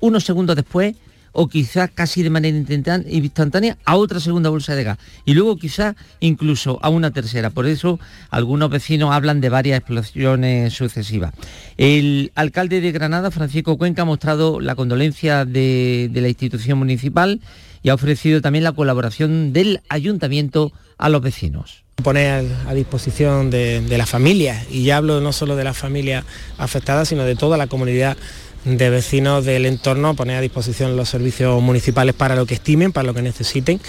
unos 0.00 0.24
segundos 0.24 0.56
después, 0.56 0.96
o 1.32 1.48
quizás 1.48 1.90
casi 1.90 2.22
de 2.22 2.30
manera 2.30 2.56
instantánea 2.56 3.78
a 3.84 3.96
otra 3.96 4.20
segunda 4.20 4.50
bolsa 4.50 4.74
de 4.74 4.84
gas 4.84 4.98
y 5.24 5.34
luego 5.34 5.56
quizás 5.56 5.94
incluso 6.20 6.78
a 6.82 6.88
una 6.88 7.10
tercera. 7.10 7.50
Por 7.50 7.66
eso 7.66 7.98
algunos 8.30 8.70
vecinos 8.70 9.12
hablan 9.12 9.40
de 9.40 9.48
varias 9.48 9.78
explosiones 9.78 10.72
sucesivas. 10.74 11.32
El 11.76 12.32
alcalde 12.34 12.80
de 12.80 12.92
Granada, 12.92 13.30
Francisco 13.30 13.76
Cuenca, 13.78 14.02
ha 14.02 14.06
mostrado 14.06 14.60
la 14.60 14.74
condolencia 14.74 15.44
de, 15.44 16.10
la 16.12 16.28
institución 16.28 16.78
municipal 16.78 17.40
y 17.82 17.88
ha 17.88 17.94
ofrecido 17.94 18.40
también 18.40 18.64
la 18.64 18.72
colaboración 18.72 19.52
del 19.52 19.80
ayuntamiento 19.88 20.72
a 20.98 21.08
los 21.08 21.22
vecinos. 21.22 21.82
poner 22.02 22.44
a 22.66 22.74
disposición 22.74 23.50
de 23.50 23.96
las 23.96 24.08
familias 24.08 24.66
y 24.70 24.84
ya 24.84 24.96
hablo 24.96 25.20
no 25.20 25.32
solo 25.32 25.56
de 25.56 25.64
las 25.64 25.76
familias 25.76 26.24
afectadas 26.58 27.08
sino 27.08 27.22
de 27.24 27.36
toda 27.36 27.56
la 27.56 27.66
comunidad 27.66 28.16
de 28.64 28.90
vecinos 28.90 29.44
del 29.44 29.66
entorno 29.66 30.14
poner 30.14 30.36
a 30.36 30.40
disposición 30.40 30.96
los 30.96 31.08
servicios 31.08 31.60
municipales 31.60 32.14
para 32.14 32.36
lo 32.36 32.46
que 32.46 32.54
estimen 32.54 32.92
para 32.92 33.06
lo 33.06 33.14
que 33.14 33.22
necesiten 33.22 33.80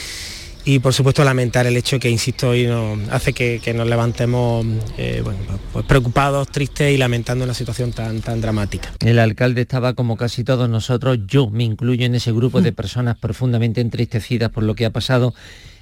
y 0.66 0.80
por 0.80 0.94
supuesto 0.94 1.24
lamentar 1.24 1.68
el 1.68 1.76
hecho 1.76 2.00
que 2.00 2.10
insisto 2.10 2.50
hoy 2.50 2.66
nos 2.66 2.98
hace 3.10 3.34
que, 3.34 3.60
que 3.64 3.74
nos 3.74 3.88
levantemos 3.88 4.66
eh, 4.98 5.22
bueno, 5.24 5.40
pues 5.74 5.86
preocupados 5.86 6.48
tristes 6.50 6.94
y 6.94 6.98
lamentando 6.98 7.44
una 7.44 7.54
situación 7.54 7.92
tan 7.92 8.22
tan 8.22 8.40
dramática 8.42 8.92
El 9.00 9.20
alcalde 9.20 9.62
estaba 9.62 9.94
como 9.94 10.16
casi 10.16 10.44
todos 10.44 10.70
nosotros, 10.70 11.20
yo 11.28 11.50
me 11.50 11.64
incluyo 11.64 12.06
en 12.06 12.16
ese 12.16 12.32
grupo 12.32 12.62
de 12.62 12.72
personas 12.72 13.18
profundamente 13.18 13.82
entristecidas 13.82 14.50
por 14.52 14.64
lo 14.64 14.76
que 14.76 14.86
ha 14.86 14.90
pasado. 14.90 15.34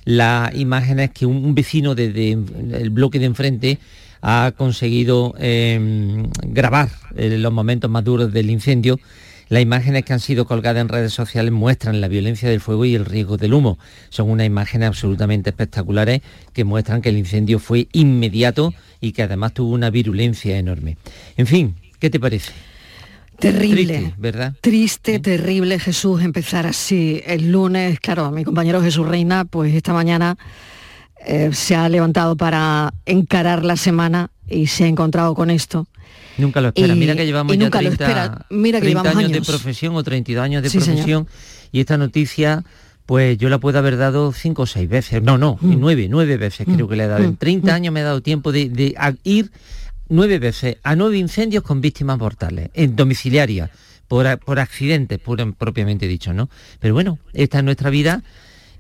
La 0.04 0.52
imagen 0.56 1.00
es 1.00 1.12
que 1.12 1.28
un, 1.28 1.46
un 1.46 1.54
vecino 1.54 1.94
del 1.94 2.14
de, 2.14 2.32
el 2.32 2.90
bloque 2.90 3.20
de 3.20 3.26
enfrente 3.26 3.80
ha 4.22 4.54
conseguido 4.56 5.36
eh, 5.40 6.24
grabar 6.44 6.90
eh, 7.16 7.38
los 7.38 7.52
momentos 7.52 7.90
más 7.90 8.04
duros 8.04 8.32
del 8.32 8.50
incendio. 8.50 9.00
Las 9.50 9.62
imágenes 9.62 10.06
que 10.06 10.14
han 10.14 10.22
sido 10.22 10.46
colgadas 10.46 10.80
en 10.80 10.88
redes 10.88 11.12
sociales 11.14 11.52
muestran 11.52 12.00
la 12.00 12.08
violencia 12.08 12.50
del 12.50 12.62
fuego 12.62 12.86
y 12.86 12.96
el 12.96 13.04
riesgo 13.04 13.36
del 13.36 13.54
humo. 13.54 13.80
Son 14.10 14.30
unas 14.30 14.48
imágenes 14.48 14.88
absolutamente 14.88 15.50
espectaculares 15.50 16.22
que 16.54 16.64
muestran 16.64 17.02
que 17.02 17.10
el 17.10 17.18
incendio 17.18 17.60
fue 17.60 17.90
inmediato 17.92 18.74
y 19.02 19.12
que 19.12 19.24
además 19.24 19.54
tuvo 19.54 19.74
una 19.74 19.90
virulencia 19.90 20.58
enorme. 20.58 20.98
En 21.36 21.48
fin, 21.48 21.76
¿qué 22.00 22.10
te 22.10 22.18
parece? 22.18 22.54
Terrible. 23.40 23.98
Triste, 23.98 24.14
¿verdad? 24.18 24.54
Triste, 24.62 25.20
terrible, 25.20 25.80
Jesús, 25.80 26.22
empezar 26.22 26.68
así 26.68 27.22
el 27.26 27.52
lunes. 27.52 28.00
Claro, 28.00 28.32
mi 28.32 28.44
compañero 28.44 28.82
Jesús 28.82 29.06
Reina, 29.06 29.46
pues 29.46 29.74
esta 29.74 29.94
mañana 29.94 30.38
eh, 31.26 31.50
se 31.54 31.76
ha 31.76 31.88
levantado 31.90 32.36
para 32.36 32.94
encarar 33.06 33.64
la 33.66 33.76
semana 33.78 34.30
y 34.48 34.68
se 34.68 34.84
ha 34.86 34.88
encontrado 34.88 35.34
con 35.36 35.50
esto. 35.50 35.88
Nunca 36.38 36.62
lo 36.62 36.70
espera. 36.70 36.94
Y- 36.94 36.98
Mira 36.98 37.16
que 37.16 37.26
llevamos 37.26 37.56
ya 37.56 37.64
nunca 37.64 37.80
30, 37.80 38.04
lo 38.04 38.06
espera. 38.12 38.46
Mira 38.50 38.80
que 38.80 38.86
30 38.88 39.02
llevamos 39.04 39.24
años, 39.26 39.32
de 39.32 39.42
profesión 39.42 39.96
o 39.96 40.04
32 40.04 40.44
años 40.44 40.64
de 40.64 40.70
Sí, 40.70 40.80
señor. 40.80 40.96
profesión 40.98 41.28
y 41.72 41.80
esta 41.80 41.98
noticia 41.98 42.64
pues 43.06 43.38
yo 43.38 43.50
la 43.50 43.58
puedo 43.60 43.78
haber 43.78 43.98
dado 43.98 44.32
cinco 44.32 44.62
o 44.62 44.66
seis 44.66 44.88
veces, 44.88 45.22
no, 45.22 45.38
no, 45.38 45.58
Mm. 45.60 45.76
nueve, 45.80 46.08
nueve 46.10 46.38
veces 46.38 46.66
creo 46.72 46.88
que 46.88 46.96
le 46.96 47.04
he 47.04 47.08
dado. 47.08 47.24
En 47.24 47.36
30 47.36 47.74
años 47.76 47.94
me 47.94 48.00
he 48.00 48.04
dado 48.04 48.22
tiempo 48.22 48.54
de, 48.54 48.96
ir 49.24 49.52
nueve 50.08 50.40
veces 50.40 50.78
a 50.84 50.96
nueve 50.96 51.18
incendios 51.18 51.64
con 51.64 51.82
víctimas 51.82 52.18
mortales, 52.18 52.70
en 52.74 52.96
domiciliaria, 52.96 53.70
por, 54.08 54.40
por 54.40 54.60
accidentes, 54.60 55.20
por- 55.20 55.54
propiamente 55.56 56.08
dicho, 56.08 56.32
¿no? 56.34 56.50
Pero 56.80 56.94
bueno, 56.94 57.18
esta 57.34 57.58
es 57.58 57.64
nuestra 57.66 57.90
vida 57.90 58.24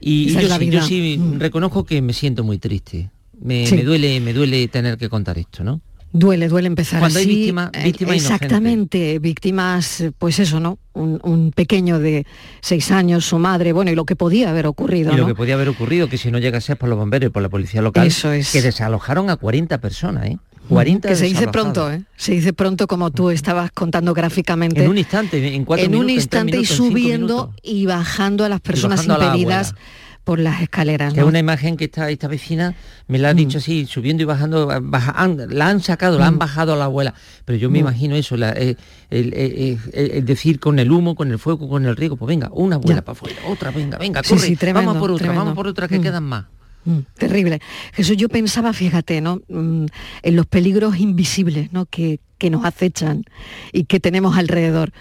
y, 0.01 0.33
yo, 0.33 0.41
sí, 0.41 0.47
yo 0.47 0.57
vida. 0.59 0.81
sí 0.83 1.17
Mm. 1.19 1.39
reconozco 1.39 1.85
que 1.85 2.01
me 2.01 2.13
siento 2.13 2.43
muy 2.43 2.57
triste. 2.57 3.09
Me, 3.41 3.65
Sí. 3.65 3.75
me 3.75 3.83
duele, 3.83 4.19
me 4.19 4.33
duele 4.33 4.67
tener 4.67 4.97
que 4.97 5.07
contar 5.09 5.37
esto, 5.37 5.63
¿no? 5.63 5.79
Duele, 6.13 6.49
duele 6.49 6.67
empezar 6.67 6.99
Cuando 6.99 7.19
hay 7.19 7.25
así. 7.25 7.35
víctima- 7.35 7.69
eh, 7.73 7.83
víctima 7.85 8.13
inocente. 8.15 8.33
Exactamente, 8.45 9.19
víctimas, 9.19 10.03
pues 10.19 10.39
eso, 10.39 10.59
¿no? 10.59 10.77
Un, 10.93 11.21
un 11.23 11.51
pequeño 11.53 11.99
de 11.99 12.25
seis 12.59 12.91
años, 12.91 13.25
su 13.25 13.39
madre, 13.39 13.71
bueno, 13.71 13.91
y 13.91 13.95
lo 13.95 14.03
que 14.05 14.17
podía 14.17 14.49
haber 14.49 14.67
ocurrido, 14.67 15.13
Y 15.13 15.15
lo 15.15 15.21
¿no? 15.21 15.27
que 15.27 15.35
podía 15.35 15.53
haber 15.53 15.69
ocurrido, 15.69 16.09
que 16.09 16.17
si 16.17 16.29
no 16.29 16.37
llegase 16.39 16.75
por 16.75 16.89
los 16.89 16.97
bomberos 16.99 17.29
y 17.29 17.31
por 17.31 17.41
la 17.41 17.47
policía 17.47 17.81
local, 17.81 18.05
Eso 18.07 18.31
es. 18.33 18.51
que 18.51 18.61
desalojaron 18.61 19.29
a 19.29 19.37
40 19.37 19.79
personas, 19.79 20.25
¿eh? 20.27 20.37
40 20.69 21.09
que 21.09 21.15
se 21.15 21.25
dice 21.25 21.47
pronto, 21.47 21.91
¿eh? 21.91 22.03
Se 22.15 22.31
dice 22.33 22.53
pronto 22.53 22.87
como 22.87 23.11
tú 23.11 23.29
estabas 23.29 23.71
contando 23.71 24.13
gráficamente. 24.13 24.83
En 24.83 24.89
un 24.89 24.97
instante, 24.97 25.53
en 25.55 25.65
cuatro 25.65 25.85
en 25.85 25.91
minutos, 25.91 26.05
un 26.05 26.09
en 26.09 26.15
instante 26.15 26.51
minutos, 26.57 26.71
y 26.71 26.75
subiendo 26.77 27.53
y 27.63 27.85
bajando 27.85 28.45
a 28.45 28.49
las 28.49 28.61
personas 28.61 29.05
la 29.07 29.15
impedidas 29.15 29.75
por 30.23 30.37
las 30.39 30.61
escaleras. 30.61 31.15
¿no? 31.15 31.21
es 31.23 31.27
una 31.27 31.39
imagen 31.39 31.75
que 31.77 31.85
esta, 31.85 32.07
esta 32.11 32.27
vecina 32.27 32.75
me 33.07 33.17
la 33.17 33.29
ha 33.29 33.33
dicho 33.33 33.57
así, 33.57 33.87
subiendo 33.87 34.21
y 34.21 34.25
bajando, 34.27 34.67
baja- 34.83 35.13
han- 35.17 35.47
la 35.49 35.67
han 35.67 35.81
sacado, 35.81 36.19
la 36.19 36.27
han 36.27 36.37
bajado 36.37 36.73
a 36.73 36.75
la 36.75 36.85
abuela. 36.85 37.15
Pero 37.43 37.57
yo 37.57 37.71
me 37.71 37.79
Mm. 37.79 37.81
imagino 37.81 38.15
eso, 38.15 38.37
la- 38.37 38.51
eh, 38.51 38.75
el, 39.09 39.33
eh, 39.33 39.77
eh, 39.93 40.11
el 40.13 40.25
decir 40.25 40.59
con 40.59 40.77
el 40.77 40.91
humo, 40.91 41.15
con 41.15 41.31
el 41.31 41.39
fuego, 41.39 41.67
con 41.67 41.85
el 41.87 41.95
riego, 41.97 42.17
pues 42.17 42.27
venga, 42.27 42.49
una 42.53 42.75
abuela 42.75 42.97
Ya. 42.99 43.01
para 43.01 43.13
afuera, 43.13 43.35
otra, 43.49 43.71
venga, 43.71 43.97
venga, 43.97 44.21
corre, 44.21 44.39
sí, 44.41 44.55
tremendo, 44.55 44.89
vamos 44.89 45.01
por 45.01 45.09
otra, 45.11 45.23
tremendo. 45.25 45.41
vamos 45.41 45.55
por 45.55 45.67
otra 45.67 45.87
que 45.87 45.97
Mm. 45.97 46.03
quedan 46.03 46.23
más. 46.23 46.45
Mm, 46.85 46.99
terrible. 47.17 47.59
Jesús, 47.93 48.17
yo 48.17 48.29
pensaba, 48.29 48.73
fíjate, 48.73 49.21
¿no? 49.21 49.41
Mm, 49.47 49.85
en 50.23 50.35
los 50.35 50.45
peligros 50.47 50.97
invisibles, 50.97 51.71
¿no? 51.71 51.85
Que, 51.85 52.19
que 52.37 52.49
nos 52.49 52.65
acechan 52.65 53.23
y 53.71 53.85
que 53.85 53.99
tenemos 53.99 54.37
alrededor. 54.37 54.91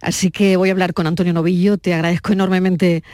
Así 0.00 0.30
que 0.30 0.56
voy 0.56 0.70
a 0.70 0.72
hablar 0.72 0.94
con 0.94 1.06
Antonio 1.06 1.32
Novillo. 1.32 1.78
Te 1.78 1.94
agradezco 1.94 2.32
enormemente 2.32 3.04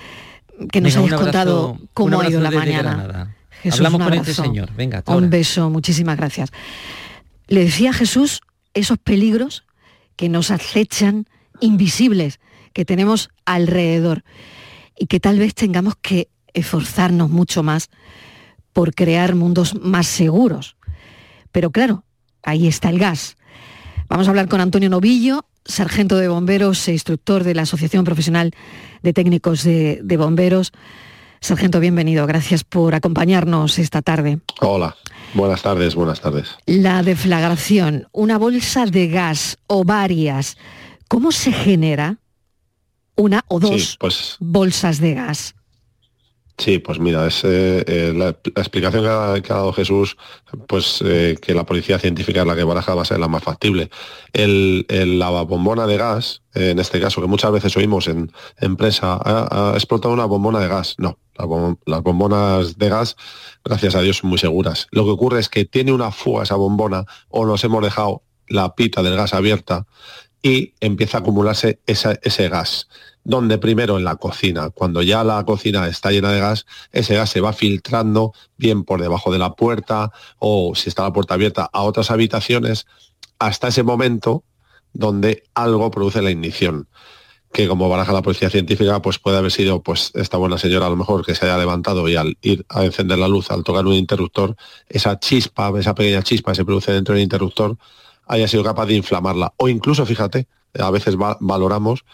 que 0.71 0.81
nos 0.81 0.95
Venga, 0.95 1.07
hayas 1.09 1.21
contado 1.21 1.79
cómo 1.93 2.21
ha 2.21 2.29
ido 2.29 2.41
la 2.41 2.51
mañana. 2.51 3.35
Jesús, 3.63 3.81
Hablamos 3.81 4.01
un 4.01 4.07
con 4.07 4.15
este 4.15 4.35
señor. 4.35 4.71
Venga. 4.77 5.03
Un 5.07 5.31
beso, 5.31 5.71
muchísimas 5.71 6.17
gracias. 6.17 6.51
Le 7.49 7.65
decía 7.65 7.91
a 7.91 7.93
Jesús 7.93 8.41
esos 8.75 8.99
peligros 8.99 9.65
que 10.17 10.29
nos 10.29 10.51
acechan 10.51 11.27
invisibles, 11.61 12.41
que 12.73 12.85
tenemos 12.85 13.31
alrededor 13.45 14.25
y 14.99 15.07
que 15.07 15.21
tal 15.21 15.39
vez 15.39 15.55
tengamos 15.55 15.95
que 16.01 16.29
esforzarnos 16.57 17.31
mucho 17.31 17.63
más 17.63 17.91
por 18.73 18.95
crear 18.95 19.35
mundos 19.35 19.75
más 19.81 20.07
seguros. 20.07 20.77
Pero 21.53 21.71
claro, 21.71 22.05
ahí 22.43 22.67
está 22.67 22.91
el 22.91 22.99
gas. 22.99 23.37
Vamos 24.09 24.27
a 24.27 24.31
hablar 24.31 24.49
con 24.49 24.61
Antonio 24.61 24.91
Novillo, 24.91 25.47
sargento 25.65 26.17
de 26.17 26.29
bomberos 26.29 26.87
e 26.89 26.93
instructor 26.93 27.45
de 27.45 27.55
la 27.55 27.63
Asociación 27.63 28.05
Profesional 28.05 28.53
de 29.03 29.13
Técnicos 29.13 29.63
de, 29.63 30.01
de 30.03 30.17
Bomberos. 30.17 30.73
Sargento, 31.41 31.81
bienvenido. 31.81 32.27
Gracias 32.27 32.65
por 32.65 32.95
acompañarnos 32.95 33.79
esta 33.79 34.03
tarde. 34.03 34.41
Hola, 34.61 34.97
buenas 35.35 35.63
tardes, 35.63 35.95
buenas 35.95 36.21
tardes. 36.21 36.57
La 36.67 37.03
deflagración, 37.03 38.09
una 38.13 38.39
bolsa 38.39 38.87
de 38.87 39.09
gas 39.09 39.59
o 39.67 39.85
varias, 39.85 40.57
¿cómo 41.09 41.33
se 41.33 41.53
genera 41.53 42.19
una 43.17 43.45
o 43.49 43.61
dos 43.61 43.83
Sí, 43.83 43.97
pues 43.99 44.37
bolsas 44.41 45.01
de 45.01 45.15
gas? 45.15 45.55
Sí, 46.59 46.79
pues 46.79 46.99
mira, 46.99 47.27
es 47.27 47.45
eh, 47.45 47.85
eh, 47.87 48.13
la, 48.15 48.27
la 48.27 48.63
explicación 48.63 49.03
que 49.43 49.53
ha, 49.53 49.57
dado 49.57 49.73
Jesús, 49.73 50.17
pues 50.67 51.03
eh, 51.05 51.37
que 51.41 51.55
la 51.55 51.65
policía 51.65 51.99
científica 51.99 52.41
es 52.41 52.47
la 52.47 52.57
que 52.57 52.65
baraja 52.65 52.95
va 52.95 53.03
a 53.03 53.05
ser 53.05 53.19
la 53.19 53.29
más 53.29 53.43
factible. 53.43 53.91
El, 54.33 54.87
la 54.89 55.31
bombona 55.43 55.87
de 55.87 55.97
gas, 55.97 56.43
en 56.55 56.79
este 56.79 57.01
caso, 57.01 57.21
que 57.21 57.27
muchas 57.27 57.53
veces 57.53 57.77
oímos 57.77 58.09
en 58.09 58.33
empresa, 58.59 59.19
ha, 59.23 59.73
explotado 59.75 60.15
una 60.15 60.25
bombona 60.25 60.61
de 60.61 60.69
gas. 60.69 60.95
No, 60.99 61.19
bom- 61.37 61.79
las 61.87 62.03
bombonas 62.03 62.79
de 62.79 62.89
gas, 62.89 63.17
gracias 63.65 63.95
a 63.95 64.01
Dios, 64.01 64.19
son 64.19 64.31
muy 64.31 64.39
seguras. 64.39 64.89
Lo 64.91 65.05
que 65.05 65.11
ocurre 65.11 65.41
es 65.41 65.49
que 65.49 65.65
tiene 65.65 65.93
una 65.93 66.11
fuga 66.11 66.45
esa 66.45 66.57
bombona 66.57 67.05
o 67.29 67.45
nos 67.47 67.63
hemos 67.65 67.83
dejado 67.83 68.23
la 68.49 68.75
pita 68.75 69.03
del 69.03 69.17
gas 69.17 69.35
abierta 69.35 69.87
y 70.43 70.75
empieza 70.81 71.19
a 71.19 71.21
acumularse 71.21 71.81
ese 71.87 72.49
gas. 72.49 72.89
Donde 73.29 73.59
primero 73.59 73.99
en 73.99 74.05
la 74.05 74.15
cocina, 74.15 74.71
cuando 74.71 75.03
ya 75.03 75.25
la 75.25 75.45
cocina 75.45 75.89
está 75.89 76.13
llena 76.13 76.31
de 76.31 76.39
gas, 76.39 76.65
ese 76.93 77.17
gas 77.17 77.29
se 77.29 77.41
va 77.41 77.53
filtrando 77.53 78.33
bien 78.57 78.85
por 78.85 79.01
debajo 79.03 79.33
de 79.33 79.39
la 79.41 79.55
puerta 79.55 80.13
o 80.39 80.77
si 80.77 80.89
está 80.89 81.03
la 81.03 81.13
puerta 81.13 81.35
abierta 81.35 81.69
a 81.73 81.83
otras 81.83 82.13
habitaciones 82.13 82.87
hasta 83.41 83.67
ese 83.67 83.83
momento 83.83 84.45
donde 84.93 85.43
algo 85.55 85.91
produce 85.91 86.23
la 86.23 86.31
ignición 86.31 86.89
que 87.53 87.67
como 87.67 87.89
baraja 87.89 88.13
la 88.13 88.23
policía 88.23 88.49
científica, 88.49 89.03
pues 89.03 89.19
puede 89.19 89.39
haber 89.39 89.51
sido 89.51 89.83
pues 89.83 90.13
esta 90.15 90.37
buena 90.37 90.57
señora 90.59 90.87
a 90.87 90.91
lo 90.91 90.97
mejor 90.97 91.25
que 91.27 91.35
se 91.35 91.47
haya 91.47 91.59
levantado 91.59 92.09
y 92.09 92.15
al 92.15 92.37
ir 92.43 92.65
a 92.69 92.85
encender 92.85 93.19
la 93.19 93.27
luz, 93.29 93.51
al 93.51 93.65
tocar 93.65 93.87
un 93.87 93.95
interruptor, 93.95 94.55
esa 94.89 95.19
chispa, 95.19 95.73
esa 95.81 95.95
pequeña 95.97 96.23
chispa 96.23 96.53
que 96.53 96.57
se 96.57 96.65
produce 96.65 96.93
dentro 96.93 97.15
del 97.15 97.25
interruptor, 97.25 97.77
haya 98.27 98.47
sido 98.47 98.63
capaz 98.63 98.87
de 98.87 98.95
inflamarla. 98.95 99.53
O 99.57 99.69
incluso, 99.69 100.05
fíjate, 100.07 100.47
a 100.79 100.91
veces 100.91 101.17
va- 101.17 101.39
valoramos 101.41 102.05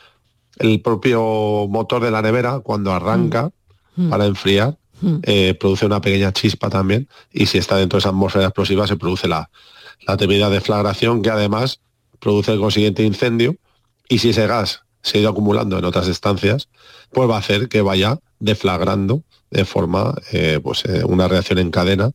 el 0.58 0.80
propio 0.80 1.66
motor 1.68 2.02
de 2.02 2.10
la 2.10 2.22
nevera 2.22 2.60
cuando 2.60 2.92
arranca 2.92 3.50
Mm. 3.94 4.08
para 4.08 4.24
enfriar, 4.26 4.78
Mm. 5.02 5.16
eh, 5.24 5.54
produce 5.58 5.84
una 5.84 6.00
pequeña 6.00 6.32
chispa 6.32 6.70
también 6.70 7.08
y 7.32 7.44
si 7.46 7.58
está 7.58 7.76
dentro 7.76 7.96
de 7.96 8.00
esa 8.00 8.08
atmósfera 8.10 8.46
explosiva 8.46 8.86
se 8.86 8.96
produce 8.96 9.26
la, 9.28 9.50
la 10.06 10.16
temida 10.16 10.48
deflagración 10.48 11.20
que 11.22 11.28
además 11.30 11.80
produce 12.20 12.52
el 12.52 12.60
consiguiente 12.60 13.02
incendio 13.02 13.56
y 14.08 14.18
si 14.20 14.30
ese 14.30 14.46
gas 14.46 14.82
se 15.02 15.18
ha 15.18 15.20
ido 15.22 15.30
acumulando 15.30 15.76
en 15.78 15.84
otras 15.84 16.06
estancias, 16.08 16.68
pues 17.10 17.28
va 17.28 17.34
a 17.34 17.40
hacer 17.40 17.68
que 17.68 17.82
vaya 17.82 18.18
deflagrando 18.38 19.24
de 19.50 19.64
forma, 19.64 20.14
eh, 20.32 20.60
pues 20.62 20.84
eh, 20.86 21.02
una 21.04 21.26
reacción 21.28 21.58
en 21.58 21.70
cadena 21.70 22.12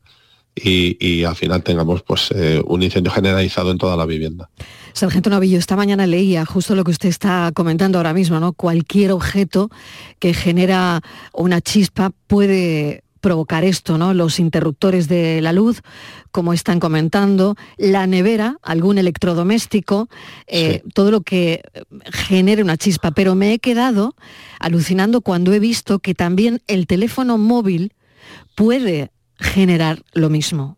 y, 0.55 0.97
y 1.05 1.25
al 1.25 1.35
final 1.35 1.61
tengamos 1.63 2.01
pues 2.03 2.31
un 2.65 2.81
incendio 2.81 3.11
generalizado 3.11 3.69
en 3.69 3.77
toda 3.77 3.95
la 3.97 4.05
vivienda. 4.07 4.49
Sargento 4.97 5.29
Novillo, 5.29 5.59
esta 5.59 5.75
mañana 5.75 6.07
leía 6.07 6.43
justo 6.43 6.73
lo 6.73 6.83
que 6.83 6.89
usted 6.89 7.09
está 7.09 7.51
comentando 7.53 7.99
ahora 7.99 8.15
mismo, 8.15 8.39
¿no? 8.39 8.53
Cualquier 8.53 9.11
objeto 9.11 9.69
que 10.17 10.33
genera 10.33 11.01
una 11.33 11.61
chispa 11.61 12.13
puede 12.25 13.03
provocar 13.21 13.63
esto, 13.63 13.99
¿no? 13.99 14.15
Los 14.15 14.39
interruptores 14.39 15.07
de 15.07 15.39
la 15.43 15.53
luz, 15.53 15.83
como 16.31 16.51
están 16.51 16.79
comentando, 16.79 17.55
la 17.77 18.07
nevera, 18.07 18.57
algún 18.63 18.97
electrodoméstico, 18.97 20.09
eh, 20.47 20.81
todo 20.95 21.11
lo 21.11 21.21
que 21.21 21.61
genere 22.11 22.63
una 22.63 22.77
chispa. 22.77 23.11
Pero 23.11 23.35
me 23.35 23.53
he 23.53 23.59
quedado 23.59 24.15
alucinando 24.59 25.21
cuando 25.21 25.53
he 25.53 25.59
visto 25.59 25.99
que 25.99 26.15
también 26.15 26.63
el 26.65 26.87
teléfono 26.87 27.37
móvil 27.37 27.93
puede 28.55 29.11
generar 29.37 30.01
lo 30.13 30.31
mismo. 30.31 30.77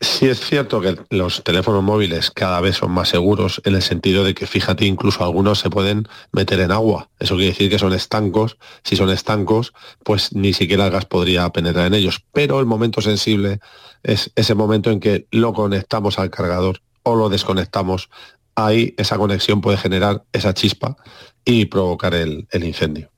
Sí 0.00 0.28
es 0.28 0.38
cierto 0.40 0.80
que 0.80 0.96
los 1.10 1.42
teléfonos 1.42 1.82
móviles 1.82 2.30
cada 2.30 2.60
vez 2.60 2.76
son 2.76 2.92
más 2.92 3.08
seguros 3.08 3.60
en 3.64 3.74
el 3.74 3.82
sentido 3.82 4.22
de 4.22 4.32
que, 4.32 4.46
fíjate, 4.46 4.84
incluso 4.84 5.24
algunos 5.24 5.58
se 5.58 5.70
pueden 5.70 6.06
meter 6.30 6.60
en 6.60 6.70
agua. 6.70 7.08
Eso 7.18 7.34
quiere 7.34 7.50
decir 7.50 7.68
que 7.68 7.80
son 7.80 7.92
estancos. 7.92 8.58
Si 8.84 8.94
son 8.94 9.10
estancos, 9.10 9.72
pues 10.04 10.32
ni 10.32 10.52
siquiera 10.52 10.86
el 10.86 10.92
gas 10.92 11.04
podría 11.04 11.48
penetrar 11.50 11.86
en 11.86 11.94
ellos. 11.94 12.24
Pero 12.32 12.60
el 12.60 12.66
momento 12.66 13.00
sensible 13.00 13.58
es 14.04 14.30
ese 14.36 14.54
momento 14.54 14.90
en 14.90 15.00
que 15.00 15.26
lo 15.32 15.52
conectamos 15.52 16.20
al 16.20 16.30
cargador 16.30 16.80
o 17.02 17.16
lo 17.16 17.28
desconectamos. 17.28 18.08
Ahí 18.54 18.94
esa 18.98 19.18
conexión 19.18 19.60
puede 19.60 19.78
generar 19.78 20.24
esa 20.32 20.54
chispa 20.54 20.96
y 21.44 21.64
provocar 21.64 22.14
el, 22.14 22.46
incendio. 22.52 23.10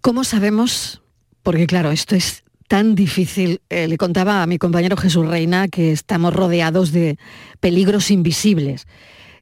¿Cómo 0.00 0.24
sabemos? 0.24 1.00
Porque 1.42 1.66
claro, 1.66 1.92
esto 1.92 2.14
es 2.14 2.42
tan 2.68 2.94
difícil. 2.94 3.60
Eh, 3.70 3.88
le 3.88 3.96
contaba 3.98 4.42
a 4.42 4.46
mi 4.46 4.58
compañero 4.58 4.96
Jesús 4.96 5.26
Reina 5.26 5.68
que 5.68 5.92
estamos 5.92 6.34
rodeados 6.34 6.92
de 6.92 7.18
peligros 7.60 8.10
invisibles. 8.10 8.86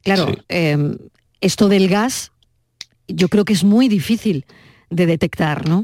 Claro, 0.03 0.27
Sí. 0.29 0.39
eh, 0.49 0.97
esto 1.41 1.69
del 1.69 1.89
gas 1.89 2.33
yo 3.09 3.29
creo 3.29 3.45
que 3.45 3.53
es 3.53 3.65
muy 3.65 3.89
difícil 3.89 4.47
de 4.91 5.07
detectar, 5.07 5.69
¿no? 5.69 5.83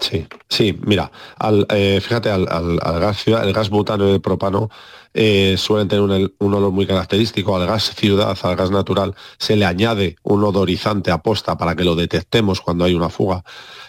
Sí, 0.00 0.26
sí, 0.48 0.76
mira, 0.84 1.12
al, 1.38 1.64
eh, 1.70 2.00
fíjate, 2.02 2.28
al, 2.30 2.48
al- 2.50 2.80
al 2.82 2.98
gas 3.00 3.22
ciudad, 3.22 3.46
el 3.46 3.52
gas 3.52 3.68
butano 3.70 4.08
y 4.08 4.12
el 4.12 4.20
propano 4.20 4.68
eh, 5.14 5.54
suelen 5.58 5.86
tener 5.86 6.02
un 6.38 6.54
olor 6.54 6.72
muy 6.72 6.86
característico. 6.86 7.54
Al 7.56 7.66
gas 7.68 7.94
ciudad, 7.94 8.36
al 8.42 8.56
gas 8.56 8.70
natural, 8.72 9.14
se 9.38 9.54
le 9.54 9.64
añade 9.64 10.16
un 10.24 10.42
odorizante 10.42 11.10
aposta 11.12 11.56
para 11.56 11.76
que 11.76 11.84
lo 11.84 11.94
detectemos 11.94 12.60
cuando 12.60 12.84
hay 12.84 12.94
una 12.94 13.10
fuga. 13.10 13.44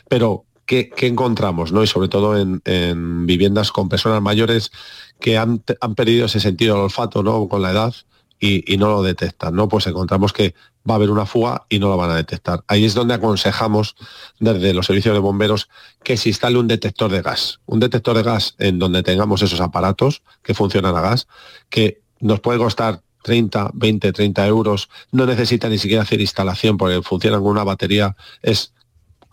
Pero, 0.07 0.45
¿qué, 0.65 0.91
encontramos? 1.01 1.71
¿no? 1.71 1.83
Y 1.83 1.87
sobre 1.87 2.07
todo 2.07 2.37
en, 2.37 2.61
en 2.65 3.25
viviendas 3.25 3.71
con 3.71 3.89
personas 3.89 4.21
mayores 4.21 4.71
que 5.19 5.37
han, 5.37 5.59
perdido 5.95 6.25
ese 6.25 6.39
sentido 6.39 6.75
del 6.75 6.85
olfato 6.85 7.23
¿no? 7.23 7.47
con 7.47 7.61
la 7.61 7.71
edad 7.71 7.93
y, 8.39 8.71
y 8.71 8.77
no 8.77 8.89
lo 8.89 9.03
detectan, 9.03 9.55
¿no? 9.55 9.69
Pues 9.69 9.87
encontramos 9.87 10.33
que 10.33 10.53
va 10.89 10.95
a 10.95 10.97
haber 10.97 11.09
una 11.09 11.25
fuga 11.25 11.65
y 11.69 11.79
no 11.79 11.87
lo 11.87 11.97
van 11.97 12.11
a 12.11 12.15
detectar. 12.15 12.63
Ahí 12.67 12.83
es 12.83 12.93
donde 12.93 13.13
aconsejamos 13.13 13.95
desde 14.39 14.73
los 14.73 14.85
servicios 14.85 15.13
de 15.13 15.19
bomberos 15.19 15.69
que 16.03 16.17
se 16.17 16.29
instale 16.29 16.57
un 16.57 16.67
detector 16.67 17.09
de 17.09 17.21
gas. 17.21 17.61
Un 17.65 17.79
detector 17.79 18.15
de 18.17 18.23
gas 18.23 18.55
en 18.59 18.79
donde 18.79 19.03
tengamos 19.03 19.41
esos 19.41 19.61
aparatos 19.61 20.23
que 20.41 20.53
funcionan 20.53 20.95
a 20.95 21.01
gas, 21.01 21.27
que 21.69 22.01
nos 22.19 22.41
puede 22.41 22.59
costar 22.59 23.01
30, 23.23 23.71
20, 23.73 24.11
30 24.11 24.47
euros, 24.47 24.89
no 25.11 25.25
necesita 25.25 25.69
ni 25.69 25.77
siquiera 25.77 26.03
hacer 26.03 26.19
instalación 26.19 26.77
porque 26.77 27.01
funcionan 27.01 27.41
con 27.41 27.51
una 27.51 27.63
batería, 27.63 28.15
es 28.41 28.73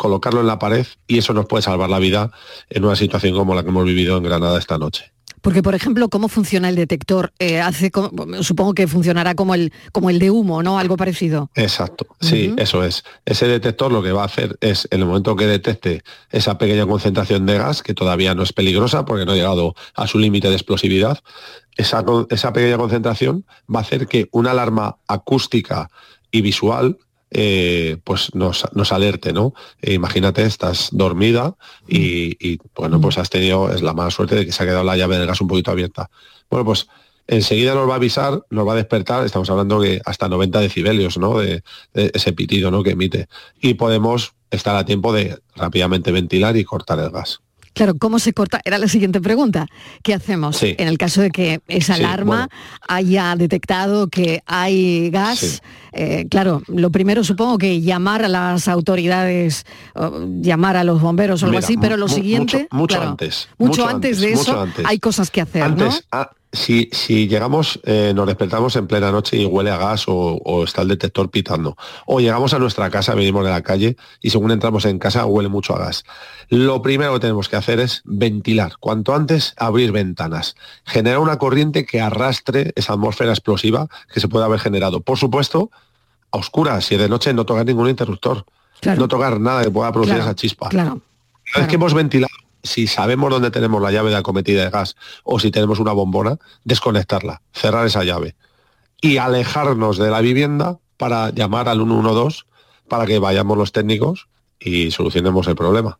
colocarlo 0.00 0.40
en 0.40 0.46
la 0.46 0.58
pared 0.58 0.86
y 1.06 1.18
eso 1.18 1.34
nos 1.34 1.44
puede 1.44 1.62
salvar 1.62 1.90
la 1.90 1.98
vida 1.98 2.30
en 2.70 2.86
una 2.86 2.96
situación 2.96 3.34
como 3.34 3.54
la 3.54 3.62
que 3.62 3.68
hemos 3.68 3.84
vivido 3.84 4.16
en 4.16 4.22
Granada 4.22 4.58
esta 4.58 4.78
noche. 4.78 5.12
Porque, 5.42 5.62
por 5.62 5.74
ejemplo, 5.74 6.08
¿cómo 6.08 6.28
funciona 6.28 6.70
el 6.70 6.74
detector? 6.74 7.32
Eh, 7.38 7.60
hace 7.60 7.90
supongo 8.40 8.72
que 8.72 8.86
funcionará 8.86 9.34
como 9.34 9.54
el, 9.54 9.74
como 9.92 10.08
el 10.08 10.18
de 10.18 10.30
humo, 10.30 10.62
¿no? 10.62 10.78
Algo 10.78 10.96
parecido. 10.96 11.50
Exacto, 11.54 12.06
sí, 12.18 12.54
eso 12.56 12.82
es. 12.82 13.04
Ese 13.26 13.46
detector 13.46 13.92
lo 13.92 14.02
que 14.02 14.12
va 14.12 14.22
a 14.22 14.26
hacer 14.26 14.56
es, 14.62 14.88
en 14.90 15.00
el 15.00 15.06
momento 15.06 15.36
que 15.36 15.46
detecte 15.46 16.02
esa 16.30 16.56
pequeña 16.56 16.86
concentración 16.86 17.44
de 17.44 17.58
gas, 17.58 17.82
que 17.82 17.92
todavía 17.92 18.34
no 18.34 18.42
es 18.42 18.54
peligrosa 18.54 19.04
porque 19.04 19.26
no 19.26 19.32
ha 19.32 19.36
llegado 19.36 19.74
a 19.94 20.06
su 20.06 20.18
límite 20.18 20.48
de 20.48 20.54
explosividad, 20.54 21.18
esa, 21.76 22.04
esa 22.30 22.52
pequeña 22.54 22.78
concentración 22.78 23.44
va 23.72 23.80
a 23.80 23.82
hacer 23.82 24.06
que 24.06 24.28
una 24.32 24.52
alarma 24.52 24.96
acústica 25.06 25.90
y 26.30 26.40
visual 26.40 26.98
eh, 27.30 27.98
pues 28.04 28.34
nos, 28.34 28.66
nos 28.74 28.92
alerte, 28.92 29.32
¿no? 29.32 29.54
Eh, 29.80 29.94
imagínate, 29.94 30.42
estás 30.44 30.88
dormida 30.92 31.56
y, 31.86 32.36
y, 32.44 32.58
bueno, 32.74 33.00
pues 33.00 33.18
has 33.18 33.30
tenido 33.30 33.72
es 33.72 33.82
la 33.82 33.92
mala 33.92 34.10
suerte 34.10 34.34
de 34.34 34.46
que 34.46 34.52
se 34.52 34.62
ha 34.62 34.66
quedado 34.66 34.84
la 34.84 34.96
llave 34.96 35.18
del 35.18 35.26
gas 35.26 35.40
un 35.40 35.48
poquito 35.48 35.70
abierta. 35.70 36.10
Bueno, 36.50 36.64
pues 36.64 36.88
enseguida 37.26 37.74
nos 37.74 37.88
va 37.88 37.94
a 37.94 37.96
avisar, 37.96 38.44
nos 38.50 38.66
va 38.66 38.72
a 38.72 38.76
despertar, 38.76 39.24
estamos 39.24 39.48
hablando 39.50 39.80
que 39.80 40.00
hasta 40.04 40.28
90 40.28 40.60
decibelios, 40.60 41.18
¿no? 41.18 41.38
De, 41.38 41.62
de 41.94 42.10
ese 42.14 42.32
pitido, 42.32 42.70
¿no? 42.70 42.82
Que 42.82 42.90
emite. 42.90 43.28
Y 43.60 43.74
podemos 43.74 44.34
estar 44.50 44.74
a 44.76 44.84
tiempo 44.84 45.12
de 45.12 45.38
rápidamente 45.54 46.10
ventilar 46.10 46.56
y 46.56 46.64
cortar 46.64 46.98
el 46.98 47.10
gas. 47.10 47.40
Claro, 47.72 47.94
¿cómo 47.98 48.18
se 48.18 48.32
corta? 48.32 48.60
Era 48.64 48.78
la 48.78 48.88
siguiente 48.88 49.20
pregunta. 49.20 49.66
¿Qué 50.02 50.12
hacemos 50.12 50.56
Sí. 50.56 50.74
en 50.76 50.88
el 50.88 50.98
caso 50.98 51.22
de 51.22 51.30
que 51.30 51.60
esa 51.68 51.94
Sí, 51.94 52.02
alarma 52.04 52.48
haya 52.88 53.34
detectado 53.36 54.08
que 54.08 54.42
hay 54.46 55.08
gas? 55.10 55.38
Sí. 55.38 55.58
Eh, 55.92 56.26
claro, 56.30 56.62
lo 56.66 56.90
primero 56.90 57.22
supongo 57.24 57.58
que 57.58 57.80
llamar 57.80 58.24
a 58.24 58.28
las 58.28 58.66
autoridades, 58.68 59.64
llamar 60.40 60.76
a 60.76 60.84
los 60.84 61.00
bomberos 61.00 61.42
o 61.42 61.46
algo 61.46 61.58
Mira, 61.58 61.66
así, 61.66 61.76
pero 61.78 61.96
lo 61.96 62.08
siguiente, 62.08 62.68
mucho- 62.70 62.76
mucho 62.76 62.96
claro, 62.96 63.10
antes, 63.12 63.48
mucho, 63.58 63.68
mucho 63.70 63.82
antes, 63.88 63.94
antes, 63.94 64.20
de 64.20 64.30
mucho 64.36 64.42
eso 64.52 64.60
antes. 64.60 64.84
hay 64.86 64.98
cosas 64.98 65.30
que 65.30 65.40
hacer, 65.40 65.62
Antes, 65.62 65.94
¿no? 65.94 66.00
ah, 66.12 66.30
si, 66.52 66.88
si 66.92 67.28
llegamos, 67.28 67.78
eh, 67.84 68.12
nos 68.14 68.26
despertamos 68.26 68.74
en 68.76 68.86
plena 68.86 69.12
noche 69.12 69.36
y 69.36 69.46
huele 69.46 69.70
a 69.70 69.76
gas 69.76 70.08
o, 70.08 70.14
o 70.44 70.64
está 70.64 70.82
el 70.82 70.88
detector 70.88 71.30
pitando, 71.30 71.76
o 72.06 72.20
llegamos 72.20 72.54
a 72.54 72.58
nuestra 72.58 72.90
casa, 72.90 73.14
venimos 73.14 73.44
de 73.44 73.50
la 73.50 73.62
calle 73.62 73.96
y 74.20 74.30
según 74.30 74.50
entramos 74.50 74.84
en 74.84 74.98
casa 74.98 75.24
huele 75.26 75.48
mucho 75.48 75.74
a 75.76 75.78
gas. 75.78 76.04
Lo 76.48 76.82
primero 76.82 77.12
que 77.14 77.20
tenemos 77.20 77.48
que 77.48 77.56
hacer 77.56 77.78
es 77.78 78.02
ventilar, 78.04 78.72
cuanto 78.80 79.14
antes 79.14 79.54
abrir 79.56 79.92
ventanas, 79.92 80.56
generar 80.84 81.20
una 81.20 81.38
corriente 81.38 81.86
que 81.86 82.00
arrastre 82.00 82.72
esa 82.74 82.94
atmósfera 82.94 83.30
explosiva 83.30 83.86
que 84.12 84.18
se 84.18 84.26
puede 84.26 84.44
haber 84.44 84.58
generado. 84.58 85.00
Por 85.02 85.18
supuesto, 85.18 85.70
a 86.32 86.38
oscuras, 86.38 86.84
si 86.84 86.96
es 86.96 87.00
de 87.00 87.08
noche 87.08 87.32
no 87.32 87.44
tocar 87.46 87.64
ningún 87.66 87.88
interruptor, 87.88 88.44
Claro. 88.80 88.98
no 89.00 89.08
tocar 89.08 89.38
nada 89.38 89.62
que 89.62 89.70
pueda 89.70 89.92
producir 89.92 90.14
Claro, 90.16 90.30
esa 90.30 90.34
chispa. 90.34 90.68
Claro. 90.70 90.92
Una 91.54 91.58
vez 91.58 91.68
que 91.68 91.74
hemos 91.74 91.92
ventilado, 91.92 92.32
si 92.62 92.86
sabemos 92.86 93.30
dónde 93.30 93.50
tenemos 93.50 93.80
la 93.82 93.90
llave 93.90 94.10
de 94.10 94.16
acometida 94.16 94.64
de 94.64 94.70
gas 94.70 94.96
o 95.24 95.38
si 95.38 95.50
tenemos 95.50 95.78
una 95.78 95.92
bombona, 95.92 96.38
desconectarla, 96.64 97.42
cerrar 97.52 97.86
esa 97.86 98.04
llave 98.04 98.34
y 99.00 99.16
alejarnos 99.16 99.98
de 99.98 100.10
la 100.10 100.20
vivienda 100.20 100.78
para 100.96 101.30
llamar 101.30 101.68
al 101.68 101.78
112 101.78 102.42
para 102.88 103.06
que 103.06 103.18
vayamos 103.18 103.56
los 103.56 103.72
técnicos 103.72 104.28
y 104.58 104.90
solucionemos 104.90 105.46
el 105.48 105.56
problema. 105.56 105.98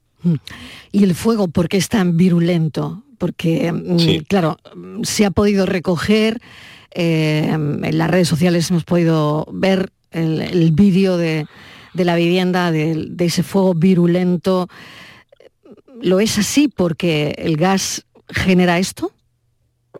¿Y 0.93 1.05
el 1.05 1.15
fuego 1.15 1.49
por 1.49 1.69
qué 1.69 1.79
es 1.79 1.89
tan 1.89 2.17
virulento? 2.17 3.03
Porque, 3.17 3.73
mm, 3.73 3.99
Sí. 3.99 4.25
claro, 4.29 4.59
mm, 4.75 5.03
se 5.05 5.25
ha 5.25 5.31
podido 5.31 5.65
recoger, 5.67 6.41
eh, 6.95 7.49
en 7.53 7.99
las 7.99 8.11
redes 8.11 8.29
sociales 8.29 8.71
hemos 8.71 8.85
podido 8.85 9.47
ver 9.53 9.93
el, 10.11 10.41
el 10.43 10.73
vídeo 10.73 11.17
de, 11.17 11.47
de 11.95 12.05
la 12.05 12.17
vivienda, 12.17 12.71
de, 12.71 13.07
de 13.09 13.25
ese 13.25 13.43
fuego 13.43 13.75
virulento. 13.75 14.69
¿Lo 16.03 16.21
es 16.21 16.39
así 16.39 16.69
porque 16.69 17.35
el 17.39 17.57
gas 17.57 18.07
genera 18.29 18.79
esto? 18.79 19.13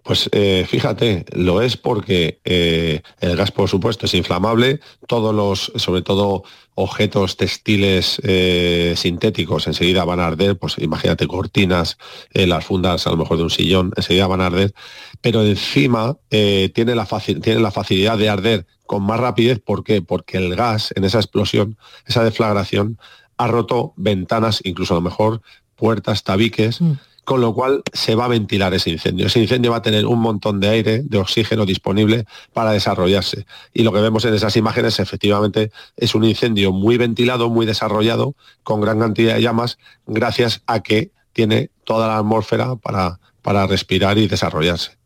Pues 0.03 0.31
eh, 0.33 0.65
fíjate, 0.67 1.27
lo 1.33 1.61
es 1.61 1.77
porque 1.77 2.41
eh, 2.45 3.03
el 3.21 3.37
gas, 3.37 3.51
por 3.51 3.69
supuesto, 3.69 4.07
es 4.07 4.15
inflamable. 4.15 4.81
Todos 5.07 5.35
los, 5.35 5.73
sobre 5.77 6.01
todo 6.01 6.45
objetos 6.75 7.37
textiles 7.37 8.21
eh, 8.25 8.95
sintéticos, 8.97 9.67
enseguida 9.67 10.05
van 10.05 10.21
a 10.21 10.29
arder. 10.29 10.57
Pues 10.59 10.79
imagínate 10.79 11.27
cortinas, 11.27 11.99
las 12.33 12.65
fundas 12.65 13.07
a 13.07 13.11
lo 13.11 13.19
mejor 13.19 13.37
de 13.37 13.43
un 13.43 13.51
sillón, 13.51 13.93
enseguida 13.97 14.27
van 14.27 14.41
a 14.41 14.47
arder. 14.47 14.73
Pero 15.21 15.43
encima 15.43 16.17
tiene, 16.31 16.95
la 16.95 17.07
tiene 17.07 17.61
la 17.61 17.71
facilidad 17.71 18.17
de 18.17 18.31
arder 18.31 18.67
con 18.87 19.03
más 19.03 19.21
rapidez. 19.21 19.61
¿Por 19.61 19.85
qué? 19.85 20.01
Porque 20.01 20.39
el 20.39 20.57
gas 20.57 20.95
en 20.97 21.05
esa 21.05 21.19
explosión, 21.19 21.77
esa 22.07 22.25
deflagración, 22.25 22.99
ha 23.37 23.47
roto 23.49 23.93
ventanas, 23.97 24.61
incluso 24.65 24.95
a 24.95 24.99
lo 24.99 25.03
mejor 25.03 25.43
puertas, 25.81 26.23
tabiques. 26.23 26.81
Mm 26.81 26.93
con 27.31 27.41
lo 27.41 27.55
cual 27.55 27.83
se 27.93 28.17
va 28.17 28.25
a 28.25 28.29
ventilar 28.29 28.75
ese 28.75 28.91
incendio. 28.91 29.27
Ese 29.27 29.41
incendio 29.41 29.71
va 29.71 29.77
a 29.77 29.83
tener 29.83 30.05
un 30.05 30.19
montón 30.19 30.59
de 30.59 30.69
aire, 30.69 31.03
de 31.05 31.19
oxígeno 31.19 31.65
disponible 31.65 32.25
para 32.53 32.73
desarrollarse. 32.73 33.47
Y 33.73 33.85
lo 33.85 33.93
que 33.93 34.01
vemos 34.01 34.25
en 34.25 34.35
esas 34.35 34.57
imágenes 34.57 34.99
efectivamente 34.99 35.71
es 35.97 36.17
un 36.17 36.25
incendio 36.25 36.73
muy 36.73 36.97
ventilado, 36.97 37.49
muy 37.49 37.67
desarrollado, 37.67 38.35
con 38.65 38.81
gran 38.81 38.99
cantidad 38.99 39.37
de 39.37 39.43
llamas, 39.43 39.79
gracias 40.09 40.63
a 40.67 40.81
que 40.81 41.13
tiene 41.33 41.71
toda 41.85 42.09
la 42.09 42.19
atmósfera 42.19 42.75
para, 42.75 43.21
para 43.43 43.65
respirar 43.69 44.19
y 44.19 44.27
desarrollarse. 44.27 44.99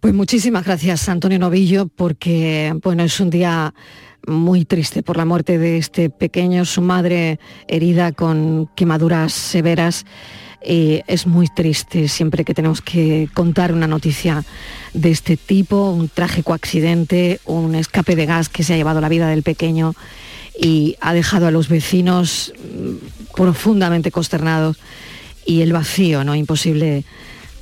Pues 0.00 0.12
muchísimas 0.12 0.66
gracias, 0.66 1.08
Antonio 1.08 1.38
Novillo, 1.38 1.88
porque 1.88 2.74
bueno, 2.82 3.02
es 3.02 3.18
un 3.20 3.30
día 3.30 3.72
muy 4.26 4.64
triste 4.64 5.02
por 5.02 5.16
la 5.16 5.24
muerte 5.24 5.58
de 5.58 5.78
este 5.78 6.10
pequeño, 6.10 6.64
su 6.64 6.82
madre 6.82 7.38
herida 7.68 8.12
con 8.12 8.68
quemaduras 8.74 9.32
severas 9.32 10.04
eh, 10.68 11.04
es 11.06 11.28
muy 11.28 11.46
triste 11.46 12.08
siempre 12.08 12.44
que 12.44 12.52
tenemos 12.52 12.80
que 12.80 13.28
contar 13.34 13.72
una 13.72 13.86
noticia 13.86 14.44
de 14.94 15.12
este 15.12 15.36
tipo, 15.36 15.90
un 15.90 16.08
trágico 16.08 16.54
accidente, 16.54 17.40
un 17.44 17.76
escape 17.76 18.16
de 18.16 18.26
gas 18.26 18.48
que 18.48 18.64
se 18.64 18.74
ha 18.74 18.76
llevado 18.76 19.00
la 19.00 19.08
vida 19.08 19.28
del 19.28 19.44
pequeño 19.44 19.94
y 20.60 20.96
ha 21.00 21.12
dejado 21.14 21.46
a 21.46 21.50
los 21.52 21.68
vecinos 21.68 22.52
mm, 22.58 23.34
profundamente 23.36 24.10
consternados 24.10 24.78
y 25.44 25.60
el 25.60 25.72
vacío, 25.72 26.24
¿no? 26.24 26.34
Imposible 26.34 27.04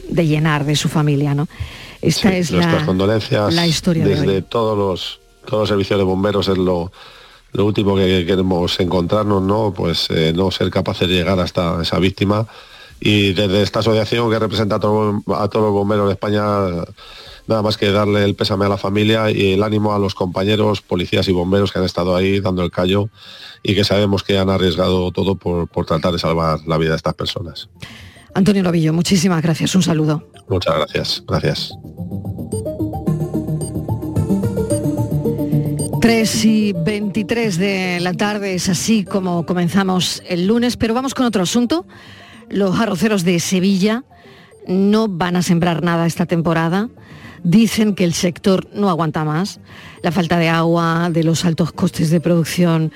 de 0.08 0.26
llenar 0.26 0.64
de 0.64 0.76
su 0.76 0.88
familia, 0.88 1.34
¿no? 1.34 1.46
Esta 2.00 2.34
es 2.34 2.50
la, 2.50 2.86
condolencias 2.86 3.52
la 3.52 3.66
historia 3.66 4.06
desde 4.06 4.40
todos 4.42 4.78
los 4.78 5.23
todos 5.46 5.62
los 5.62 5.68
servicios 5.68 5.98
de 5.98 6.04
bomberos 6.04 6.48
es 6.48 6.58
lo, 6.58 6.92
lo 7.52 7.64
último 7.64 7.96
que 7.96 8.24
queremos 8.26 8.78
encontrarnos, 8.80 9.42
¿no? 9.42 9.72
Pues 9.74 10.08
eh, 10.10 10.32
no 10.34 10.50
ser 10.50 10.70
capaces 10.70 11.08
de 11.08 11.14
llegar 11.14 11.38
hasta 11.40 11.80
esa 11.82 11.98
víctima 11.98 12.46
y 13.00 13.32
desde 13.32 13.62
esta 13.62 13.80
asociación 13.80 14.30
que 14.30 14.38
representa 14.38 14.76
a, 14.76 14.80
todos 14.80 15.22
los 15.26 15.72
bomberos 15.72 16.06
de 16.06 16.12
España, 16.12 16.42
nada 17.46 17.62
más 17.62 17.76
que 17.76 17.90
darle 17.90 18.24
el 18.24 18.34
pésame 18.34 18.64
a 18.64 18.68
la 18.68 18.78
familia 18.78 19.30
y 19.30 19.52
el 19.52 19.62
ánimo 19.62 19.94
a 19.94 19.98
los 19.98 20.14
compañeros, 20.14 20.80
policías 20.80 21.28
y 21.28 21.32
bomberos 21.32 21.70
que 21.70 21.78
han 21.78 21.84
estado 21.84 22.16
ahí 22.16 22.40
dando 22.40 22.62
el 22.62 22.70
callo 22.70 23.10
y 23.62 23.74
que 23.74 23.84
sabemos 23.84 24.22
que 24.22 24.38
han 24.38 24.50
arriesgado 24.50 25.12
todo 25.12 25.36
por, 25.36 25.68
tratar 25.86 26.12
de 26.12 26.18
salvar 26.18 26.60
la 26.66 26.78
vida 26.78 26.90
de 26.90 26.96
estas 26.96 27.14
personas. 27.14 27.68
Antonio 28.34 28.62
Novillo, 28.62 28.92
muchísimas 28.92 29.42
gracias, 29.42 29.74
un 29.74 29.82
saludo. 29.82 30.26
Muchas 30.48 30.74
gracias, 30.74 31.22
gracias. 31.26 31.72
3 36.04 36.44
y 36.44 36.74
23 36.74 37.56
de 37.56 37.98
la 37.98 38.12
tarde 38.12 38.54
es 38.54 38.68
así 38.68 39.04
como 39.04 39.46
comenzamos 39.46 40.22
el 40.28 40.46
lunes, 40.46 40.76
pero 40.76 40.92
vamos 40.92 41.14
con 41.14 41.24
otro 41.24 41.42
asunto 41.42 41.86
los 42.50 42.78
arroceros 42.78 43.24
de 43.24 43.40
Sevilla 43.40 44.04
no 44.68 45.08
van 45.08 45.36
a 45.36 45.42
sembrar 45.42 45.82
nada 45.82 46.04
esta 46.04 46.26
temporada. 46.26 46.90
Dicen 47.42 47.94
que 47.94 48.04
el 48.04 48.12
sector 48.12 48.68
no 48.74 48.90
aguanta 48.90 49.24
más. 49.24 49.60
La 50.02 50.12
falta 50.12 50.36
de 50.36 50.50
agua, 50.50 51.08
de 51.10 51.24
los 51.24 51.46
altos 51.46 51.72
costes 51.72 52.10
de 52.10 52.20
producción. 52.20 52.92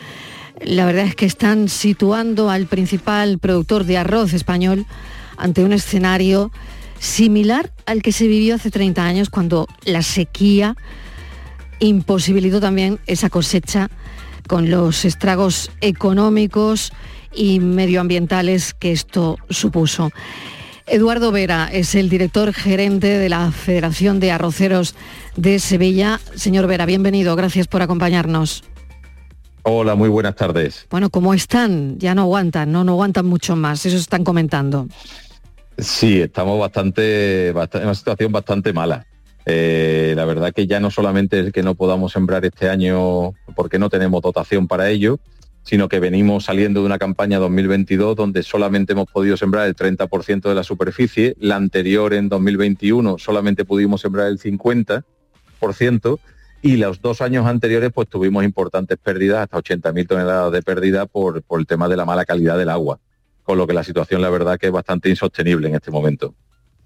La 0.61 0.85
verdad 0.85 1.07
es 1.07 1.15
que 1.15 1.25
están 1.25 1.71
situando 1.71 2.51
al 2.51 2.67
principal 2.67 3.39
productor 3.39 3.85
de 3.85 3.97
arroz 3.97 4.35
español 4.35 4.85
ante 5.39 5.65
un 5.65 5.73
escenario 5.73 6.53
similar 6.99 7.73
al 7.87 8.03
que 8.03 8.13
se 8.13 8.27
vivió 8.27 8.57
hace 8.57 8.71
30 8.71 9.03
años 9.03 9.31
cuando 9.31 9.67
la 9.87 10.03
sequía 10.03 10.77
imposibilitó 11.79 12.61
también 12.61 12.99
esa 13.07 13.31
cosecha 13.31 13.91
con 14.47 14.71
los 14.71 15.05
estragos 15.05 15.71
económicos 15.81 16.93
y 17.35 17.61
medioambientales 17.61 18.75
que 18.75 18.93
esto 18.93 19.37
supuso. 19.51 20.11
Eduardo 20.87 21.31
Vera 21.33 21.69
es 21.71 21.95
el 21.95 22.09
director 22.09 22.53
gerente 22.55 23.07
de 23.07 23.29
la 23.29 23.53
Federación 23.53 24.21
de 24.21 24.33
Arroceros 24.33 24.95
de 25.37 25.59
Sevilla. 25.59 26.19
Señor 26.35 26.67
Vera, 26.67 26.87
bienvenido, 26.87 27.37
gracias 27.37 27.69
por 27.69 27.83
acompañarnos. 27.83 28.65
Hola, 29.65 29.95
muy 29.95 30.09
buenas 30.09 30.35
tardes. 30.35 30.87
Bueno, 30.91 31.11
¿cómo 31.11 31.35
están? 31.35 31.99
Ya 31.99 32.15
no 32.15 32.23
aguantan, 32.23 32.73
no, 32.73 32.85
no 32.85 32.93
aguantan 32.93 33.27
mucho 33.27 33.55
más, 33.55 33.85
eso 33.85 33.99
están 33.99 34.25
comentando. 34.25 34.89
Sí, 35.77 36.23
estamos 36.23 36.59
bastante, 36.59 37.49
en 37.49 37.57
una 37.57 37.95
situación 37.95 38.33
bastante 38.33 38.73
mala. 38.73 39.07
Eh, 39.51 40.13
la 40.15 40.27
verdad 40.27 40.53
que 40.53 40.67
ya 40.67 40.79
no 40.79 40.91
solamente 40.91 41.41
es 41.41 41.53
que 41.53 41.63
no 41.63 41.75
podamos 41.75 42.13
sembrar 42.13 42.45
este 42.45 42.69
año 42.69 43.33
porque 43.57 43.79
no 43.79 43.89
tenemos 43.89 44.21
dotación 44.21 44.69
para 44.69 44.91
ello, 44.91 45.21
sino 45.63 45.89
que 45.89 46.01
venimos 46.01 46.45
saliendo 46.45 46.81
de 46.81 46.87
una 46.87 46.99
campaña 46.99 47.39
2022 47.39 48.15
donde 48.15 48.43
solamente 48.43 48.93
hemos 48.93 49.11
podido 49.11 49.39
sembrar 49.39 49.67
el 49.67 49.75
30% 49.75 50.43
de 50.43 50.55
la 50.55 50.65
superficie, 50.65 51.35
la 51.41 51.57
anterior 51.57 52.13
en 52.13 52.29
2021 52.29 53.17
solamente 53.17 53.65
pudimos 53.65 54.03
sembrar 54.03 54.27
el 54.27 54.39
50%, 54.39 56.19
y 56.61 56.77
los 56.77 57.01
dos 57.01 57.23
años 57.23 57.47
anteriores 57.47 57.91
pues 57.91 58.07
tuvimos 58.07 58.45
importantes 58.45 58.99
pérdidas, 58.99 59.45
hasta 59.45 59.57
80.000 59.57 60.09
toneladas 60.09 60.53
de 60.53 60.63
pérdida 60.63 61.07
por, 61.07 61.43
el 61.49 61.67
tema 61.67 61.89
de 61.89 61.97
la 61.97 62.05
mala 62.05 62.27
calidad 62.27 62.59
del 62.59 62.69
agua, 62.69 62.99
con 63.45 63.57
lo 63.57 63.67
que 63.67 63.73
la 63.73 63.85
situación 63.85 64.21
la 64.21 64.29
verdad 64.29 64.59
que 64.59 64.67
es 64.67 64.73
bastante 64.73 65.09
insostenible 65.09 65.69
en 65.69 65.77
este 65.77 65.91
momento. 65.91 66.35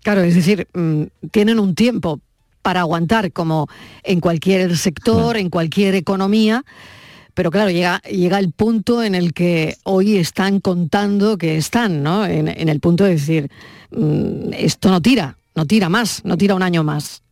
Claro, 0.03 0.21
es 0.21 0.37
decir, 0.37 0.69
mm, 0.75 1.05
tienen 1.33 1.59
un 1.59 1.75
tiempo 1.75 2.21
para 2.63 2.81
aguantar 2.81 3.33
como 3.33 3.69
en 4.03 4.21
cualquier 4.21 4.77
sector, 4.77 5.37
en 5.37 5.51
cualquier 5.51 5.95
economía, 5.95 6.65
pero 7.35 7.51
claro, 7.51 7.71
llega, 7.71 8.01
llega 8.03 8.39
el 8.39 8.53
punto 8.53 9.03
en 9.03 9.15
el 9.15 9.33
que 9.33 9.77
hoy 9.85 10.17
están 10.17 10.61
contando 10.61 11.39
que 11.39 11.57
están, 11.57 12.03
¿no? 12.03 12.27
En, 12.27 12.49
el 12.49 12.81
punto 12.81 13.05
de 13.05 13.11
decir, 13.11 13.51
mm, 13.91 14.53
esto 14.53 14.91
no 14.91 15.01
tira, 15.01 15.37
no 15.55 15.67
tira 15.67 15.89
más, 15.89 16.25
no 16.25 16.37
tira 16.37 16.55
un 16.55 16.63
año 16.63 16.85
más. 16.85 17.23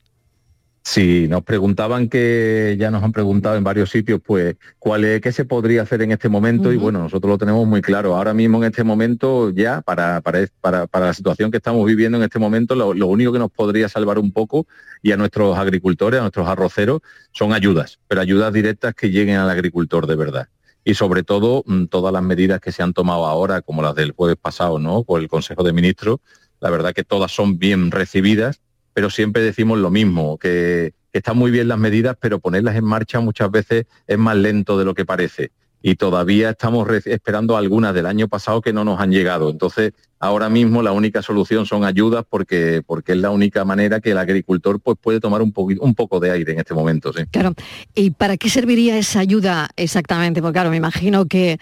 Sí, 0.83 1.27
nos 1.29 1.45
preguntaban 1.45 2.09
que 2.09 2.77
ya 2.79 2.90
nos 2.90 3.03
han 3.03 3.12
preguntado 3.12 3.57
en 3.57 3.62
varios 3.62 3.90
sitios, 3.90 4.21
pues, 4.25 4.57
cuál 4.79 5.05
es, 5.05 5.21
qué 5.21 5.31
se 5.31 5.45
podría 5.45 5.83
hacer 5.83 6.01
en 6.03 6.11
este 6.11 6.29
momento, 6.29 6.73
y 6.73 6.79
bueno, 6.79 7.01
nosotros 7.01 7.31
lo 7.31 7.38
tenemos 7.38 7.66
muy 7.66 7.83
claro. 7.83 8.16
Ahora 8.16 8.33
mismo 8.33 8.59
en 8.59 8.71
este 8.71 8.83
momento, 8.83 9.51
ya, 9.51 9.83
para, 9.83 10.23
para, 10.23 10.47
para, 10.61 11.07
la 11.07 11.14
situación 11.14 11.51
que 11.51 11.59
estamos 11.59 11.85
viviendo 11.87 12.16
en 12.16 12.25
este 12.25 12.38
momento, 12.38 12.75
lo, 12.75 12.95
lo, 12.95 13.07
único 13.09 13.31
que 13.33 13.38
nos 13.38 13.51
podría 13.51 13.88
salvar 13.88 14.19
un 14.19 14.33
poco, 14.33 14.66
y 15.03 15.12
a 15.12 15.16
nuestros 15.19 15.57
agricultores, 15.59 16.19
a 16.19 16.23
nuestros 16.23 16.49
arroceros, 16.49 17.03
son 17.31 17.53
ayudas, 17.53 17.99
pero 18.09 18.23
ayudas 18.23 18.53
directas 18.53 18.95
que 18.95 19.11
lleguen 19.11 19.37
al 19.37 19.51
agricultor 19.51 20.07
de 20.07 20.16
verdad. 20.16 20.49
Y 20.83 20.95
sobre 20.95 21.23
todo, 21.23 21.62
mm, 21.66 21.85
todas 21.87 22.12
las 22.12 22.23
medidas 22.23 22.59
que 22.59 22.73
se 22.73 22.83
han 22.83 22.95
tomado 22.95 23.27
ahora, 23.27 23.61
como 23.61 23.83
las 23.83 23.95
del 23.95 24.12
jueves 24.12 24.38
pasado, 24.40 24.79
¿no? 24.79 25.05
Por 25.05 25.21
el 25.21 25.29
Consejo 25.29 25.62
de 25.62 25.75
Ministros, 25.75 26.21
la 26.59 26.71
verdad 26.71 26.95
que 26.95 27.05
todas 27.05 27.31
son 27.33 27.59
bien 27.59 27.90
recibidas 27.90 28.61
pero 28.92 29.11
siempre 29.11 29.42
decimos 29.42 29.79
lo 29.79 29.90
mismo, 29.90 30.38
que, 30.38 30.92
están 31.12 31.37
muy 31.37 31.50
bien 31.50 31.68
las 31.68 31.79
medidas, 31.79 32.16
pero 32.20 32.38
ponerlas 32.38 32.76
en 32.76 32.85
marcha 32.85 33.20
muchas 33.20 33.50
veces 33.50 33.87
es 34.07 34.18
más 34.18 34.37
lento 34.37 34.79
de 34.79 34.85
lo 34.85 34.94
que 34.94 35.05
parece. 35.05 35.50
Y 35.83 35.94
todavía 35.96 36.50
estamos 36.50 36.87
esperando 37.07 37.57
algunas 37.57 37.94
del 37.94 38.05
año 38.05 38.29
pasado 38.29 38.61
que 38.61 38.72
no 38.72 38.85
nos 38.85 39.00
han 39.00 39.11
llegado. 39.11 39.48
Entonces, 39.48 39.92
ahora 40.18 40.50
mismo 40.50 40.83
la 40.83 40.92
única 40.92 41.22
solución 41.22 41.64
son 41.64 41.85
ayudas 41.85 42.24
porque, 42.29 42.83
porque 42.87 43.12
es 43.12 43.18
la 43.18 43.31
única 43.31 43.64
manera 43.64 43.98
que 44.00 44.11
el 44.11 44.18
agricultor 44.18 44.79
pues, 44.79 44.98
puede 45.00 45.20
tomar 45.20 45.40
un, 45.40 45.55
un 45.57 45.94
poco 45.94 46.20
de 46.20 46.33
aire 46.33 46.53
en 46.53 46.59
este 46.59 46.74
momento. 46.74 47.14
¿sí? 47.14 47.22
Claro. 47.31 47.55
¿Y 47.94 48.11
para 48.11 48.37
qué 48.37 48.50
serviría 48.50 48.98
esa 48.98 49.20
ayuda 49.20 49.70
exactamente? 49.76 50.42
Porque 50.42 50.53
claro, 50.53 50.70
me 50.70 50.76
imagino 50.76 51.24
que 51.24 51.59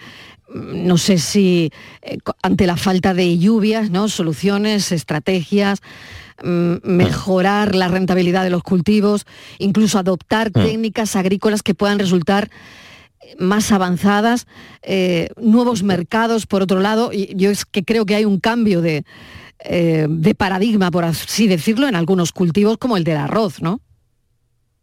mm, 0.53 0.85
no 0.85 0.97
sé 0.97 1.17
si 1.17 1.71
eh, 2.01 2.17
ante 2.43 2.67
la 2.67 2.75
falta 2.75 3.13
de 3.13 3.37
lluvias, 3.37 3.89
¿no? 3.89 4.09
Soluciones, 4.09 4.91
estrategias, 4.91 5.79
mejorar 6.43 7.75
la 7.75 7.87
rentabilidad 7.87 8.43
de 8.43 8.49
los 8.49 8.63
cultivos, 8.63 9.25
incluso 9.57 9.99
adoptar 9.99 10.49
mm. 10.49 10.53
técnicas 10.53 11.15
agrícolas 11.15 11.63
que 11.63 11.73
puedan 11.73 11.99
resultar 11.99 12.49
más 13.37 13.71
avanzadas, 13.71 14.47
eh, 14.81 15.29
nuevos 15.37 15.83
mercados, 15.83 16.45
por 16.45 16.61
otro 16.61 16.79
lado, 16.79 17.11
y 17.13 17.33
yo 17.35 17.49
es 17.49 17.65
que 17.65 17.83
creo 17.83 18.05
que 18.05 18.15
hay 18.15 18.25
un 18.25 18.39
cambio 18.39 18.81
de, 18.81 19.05
eh, 19.59 20.07
de 20.09 20.35
paradigma, 20.35 20.89
por 20.89 21.05
así 21.05 21.47
decirlo, 21.47 21.87
en 21.87 21.95
algunos 21.95 22.31
cultivos 22.31 22.77
como 22.77 22.97
el 22.97 23.03
del 23.03 23.17
arroz, 23.17 23.61
¿no? 23.61 23.81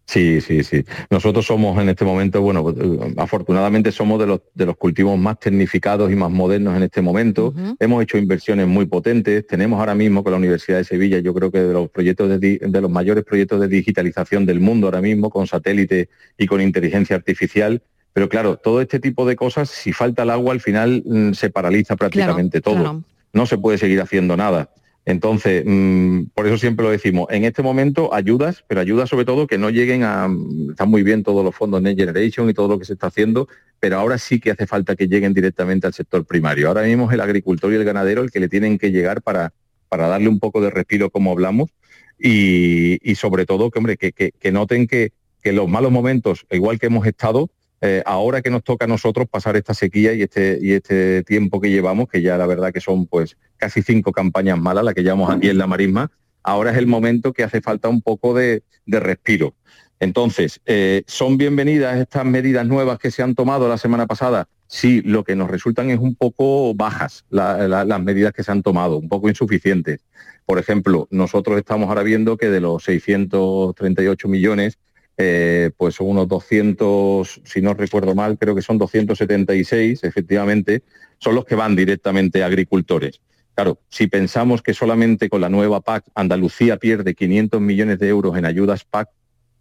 Sí, 0.07 0.41
sí, 0.41 0.63
sí. 0.63 0.85
Nosotros 1.11 1.45
somos 1.45 1.81
en 1.83 1.89
este 1.89 2.05
momento, 2.05 2.41
bueno, 2.41 2.71
eh, 2.71 3.15
afortunadamente 3.17 3.91
somos 3.91 4.21
de 4.21 4.27
los, 4.27 4.41
de 4.55 4.65
los 4.65 4.77
cultivos 4.77 5.19
más 5.19 5.41
tecnificados 5.41 6.13
y 6.13 6.15
más 6.15 6.31
modernos 6.31 6.77
en 6.77 6.85
este 6.85 7.03
momento. 7.03 7.53
Hemos 7.81 8.03
hecho 8.05 8.17
inversiones 8.17 8.69
muy 8.69 8.87
potentes. 8.87 9.45
Tenemos 9.49 9.81
ahora 9.81 9.97
mismo 9.97 10.23
con 10.23 10.31
la 10.31 10.39
Universidad 10.39 10.79
de 10.79 10.85
Sevilla, 10.85 11.19
yo 11.19 11.35
creo 11.35 11.51
que 11.51 11.59
de 11.59 11.73
los 11.73 11.91
proyectos 11.91 12.29
de, 12.29 12.59
de 12.61 12.81
los 12.81 12.91
mayores 12.91 13.25
proyectos 13.25 13.61
de 13.61 13.67
digitalización 13.67 14.47
del 14.47 14.61
mundo 14.61 14.87
ahora 14.87 15.01
mismo, 15.01 15.29
con 15.29 15.49
satélite 15.49 16.09
y 16.39 16.47
con 16.47 16.61
inteligencia 16.61 17.17
artificial. 17.17 17.83
Pero 18.13 18.29
claro, 18.29 18.57
todo 18.57 18.81
este 18.81 19.01
tipo 19.01 19.27
de 19.27 19.35
cosas, 19.35 19.69
si 19.69 19.93
falta 19.93 20.23
el 20.23 20.31
agua, 20.31 20.55
al 20.55 20.61
final 20.61 21.03
mm, 21.05 21.33
se 21.33 21.51
paraliza 21.51 21.97
prácticamente 21.97 22.61
todo. 22.61 23.03
No 23.33 23.47
se 23.47 23.59
puede 23.59 23.77
seguir 23.77 24.01
haciendo 24.01 24.37
nada. 24.37 24.71
Entonces, 25.07 25.63
mm, 25.65 26.25
por 26.35 26.49
eso 26.49 26.59
siempre 26.59 26.85
lo 26.85 26.91
decimos, 26.91 27.29
en 27.31 27.45
este 27.45 27.63
momento 27.63 28.13
ayudas, 28.13 28.65
pero 28.67 28.81
ayudas 28.81 29.09
sobre 29.09 29.25
todo 29.25 29.47
que 29.47 29.57
no 29.57 29.71
lleguen 29.71 30.03
a, 30.03 30.29
están 30.71 30.91
muy 30.91 31.05
bien 31.05 31.23
todos 31.23 31.45
los 31.45 31.55
fondos 31.55 31.81
Next 31.81 32.01
Generation 32.01 32.51
y 32.51 32.55
todo 32.55 32.67
lo 32.67 32.79
que 32.81 32.85
se 32.85 32.95
está 32.95 33.07
haciendo, 33.07 33.47
pero 33.79 33.99
ahora 33.99 34.19
sí 34.19 34.41
que 34.41 34.51
hace 34.51 34.67
falta 34.67 34.97
que 34.97 35.07
lleguen 35.07 35.33
directamente 35.33 35.87
al 35.87 35.95
sector 35.95 36.27
primario. 36.27 36.67
Ahora 36.67 36.83
mismo 36.83 37.07
es 37.07 37.15
el 37.15 37.21
agricultor 37.21 37.73
y 37.73 37.77
el 37.77 37.85
ganadero 37.85 38.21
el 38.21 38.33
que 38.33 38.41
le 38.41 38.49
tienen 38.49 38.79
que 38.79 38.91
llegar 38.91 39.23
para, 39.23 39.53
para 39.89 40.09
darle 40.09 40.29
un 40.29 40.41
poco 40.41 40.61
de 40.61 40.71
respiro 40.71 41.09
como 41.09 41.31
hablamos 41.31 41.71
y, 42.19 42.99
sobre 43.15 43.47
todo 43.47 43.71
que, 43.71 43.79
hombre, 43.79 43.97
que, 43.97 44.11
que, 44.13 44.53
noten 44.53 44.89
que, 44.89 45.13
que 45.41 45.53
los 45.53 45.69
malos 45.69 45.93
momentos, 45.93 46.47
igual 46.51 46.81
que 46.81 46.87
hemos 46.87 47.07
estado, 47.07 47.49
eh, 47.81 48.03
ahora 48.07 48.41
que 48.41 48.51
nos 48.51 48.65
toca 48.65 48.87
a 48.87 48.89
nosotros 48.89 49.29
pasar 49.29 49.57
esta 49.57 49.75
sequía 49.75 50.15
y 50.15 50.23
este, 50.23 50.59
y 50.61 50.73
este 50.73 51.23
tiempo 51.25 51.61
que 51.61 51.71
llevamos, 51.71 52.09
que 52.09 52.23
ya 52.23 52.39
la 52.39 52.47
verdad 52.47 52.73
que 52.73 52.81
son 52.81 53.07
pues 53.07 53.37
casi 53.57 53.83
cinco 53.83 54.13
campañas 54.13 54.59
malas, 54.59 54.85
las 54.85 54.95
que 54.95 55.03
llevamos 55.03 55.31
aquí 55.31 55.49
en 55.49 55.59
la 55.59 55.67
marisma, 55.67 56.11
ahora 56.43 56.71
es 56.71 56.79
el 56.79 56.87
momento 56.87 57.33
que 57.33 57.45
hace 57.45 57.61
falta 57.61 57.89
un 57.89 58.01
poco 58.01 58.35
de, 58.35 58.63
respiro. 58.87 59.55
Entonces, 59.99 60.61
eh, 60.67 61.03
¿son 61.07 61.39
bienvenidas 61.39 61.99
estas 61.99 62.25
medidas 62.25 62.67
nuevas 62.67 62.99
que 62.99 63.11
se 63.11 63.23
han 63.23 63.35
tomado 63.35 63.69
la 63.69 63.79
semana 63.79 64.07
pasada? 64.07 64.49
Sí, 64.69 65.03
lo 65.03 65.25
que 65.25 65.37
nos 65.37 65.51
resultan 65.51 65.91
es 65.91 65.99
un 65.99 66.15
poco 66.15 66.75
bajas 66.75 67.25
las 67.31 68.01
medidas 68.01 68.33
que 68.33 68.43
se 68.43 68.53
han 68.53 68.63
tomado, 68.63 68.99
un 68.99 69.09
poco 69.09 69.29
insuficientes. 69.29 70.01
Por 70.45 70.59
ejemplo, 70.59 71.09
nosotros 71.11 71.59
estamos 71.59 71.89
ahora 71.89 72.03
viendo 72.03 72.37
que 72.37 72.49
de 72.49 72.61
los 72.61 72.85
638 72.85 74.29
millones 74.29 74.79
eh, 75.19 75.71
pues 75.77 75.99
unos 76.01 76.29
200, 76.29 77.41
si 77.45 77.63
no 77.63 77.75
recuerdo 77.75 78.15
mal, 78.15 78.39
creo 78.39 78.55
que 78.55 78.63
son 78.63 78.79
276, 78.79 80.05
efectivamente, 80.05 80.83
son 81.19 81.35
los 81.35 81.45
que 81.45 81.55
van 81.55 81.75
directamente 81.75 82.43
a 82.43 82.47
agricultores. 82.47 83.21
Claro, 83.55 83.81
si 83.89 84.07
pensamos 84.07 84.61
que 84.61 84.75
solamente 84.75 85.31
con 85.31 85.41
la 85.41 85.49
nueva 85.49 85.81
PAC 85.81 86.05
Andalucía 86.15 86.77
pierde 86.77 87.15
500 87.15 87.59
millones 87.61 87.99
de 87.99 88.09
euros 88.09 88.37
en 88.37 88.45
ayudas 88.45 88.85
PAC, 88.85 89.09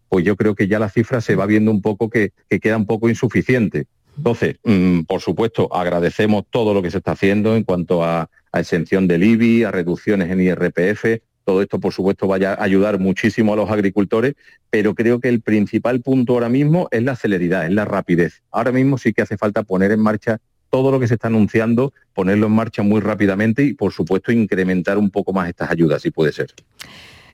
pues 0.10 0.26
yo 0.26 0.36
creo 0.36 0.56
que 0.56 0.68
ya 0.68 0.80
la 0.80 0.90
cifra 0.90 1.22
se 1.22 1.36
va 1.36 1.46
viendo 1.46 1.72
un 1.72 1.82
poco 1.82 2.10
que, 2.10 2.34
queda 2.62 2.76
un 2.76 2.86
poco 2.86 3.08
insuficiente. 3.08 3.88
Entonces, 4.18 4.58
mm, 4.66 5.02
por 5.02 5.22
supuesto, 5.22 5.74
agradecemos 5.74 6.44
todo 6.50 6.74
lo 6.74 6.82
que 6.82 6.92
se 6.92 6.98
está 6.98 7.12
haciendo 7.12 7.56
en 7.56 7.64
cuanto 7.64 8.04
a, 8.04 8.30
a 8.52 8.60
exención 8.60 9.08
del 9.08 9.24
IBI, 9.24 9.64
a 9.64 9.72
reducciones 9.72 10.30
en 10.30 10.42
IRPF, 10.42 11.22
todo 11.46 11.62
esto, 11.62 11.80
por 11.80 11.94
supuesto, 11.94 12.28
vaya 12.28 12.54
a 12.54 12.64
ayudar 12.64 13.00
muchísimo 13.00 13.54
a 13.54 13.56
los 13.56 13.70
agricultores, 13.70 14.34
pero 14.70 14.96
creo 14.96 15.20
que 15.20 15.30
el 15.30 15.42
principal 15.42 16.02
punto 16.02 16.34
ahora 16.34 16.50
mismo 16.50 16.88
es 16.92 17.04
la 17.04 17.16
celeridad, 17.16 17.66
es 17.66 17.72
la 17.72 17.86
rapidez. 17.86 18.42
Ahora 18.52 18.72
mismo 18.72 18.98
sí 18.98 19.14
que 19.14 19.22
hace 19.22 19.38
falta 19.38 19.64
poner 19.64 19.92
en 19.92 20.00
marcha 20.00 20.40
todo 20.70 20.92
lo 20.92 21.00
que 21.00 21.08
se 21.08 21.14
está 21.14 21.28
anunciando, 21.28 21.94
ponerlo 22.14 22.48
en 22.48 22.54
marcha 22.54 22.82
muy 22.82 23.00
rápidamente 23.00 23.64
y, 23.64 23.74
por 23.74 23.94
supuesto, 23.94 24.32
incrementar 24.32 24.98
un 24.98 25.12
poco 25.12 25.32
más 25.32 25.48
estas 25.48 25.72
ayudas, 25.72 26.02
si 26.02 26.12
puede 26.12 26.34
ser. 26.34 26.54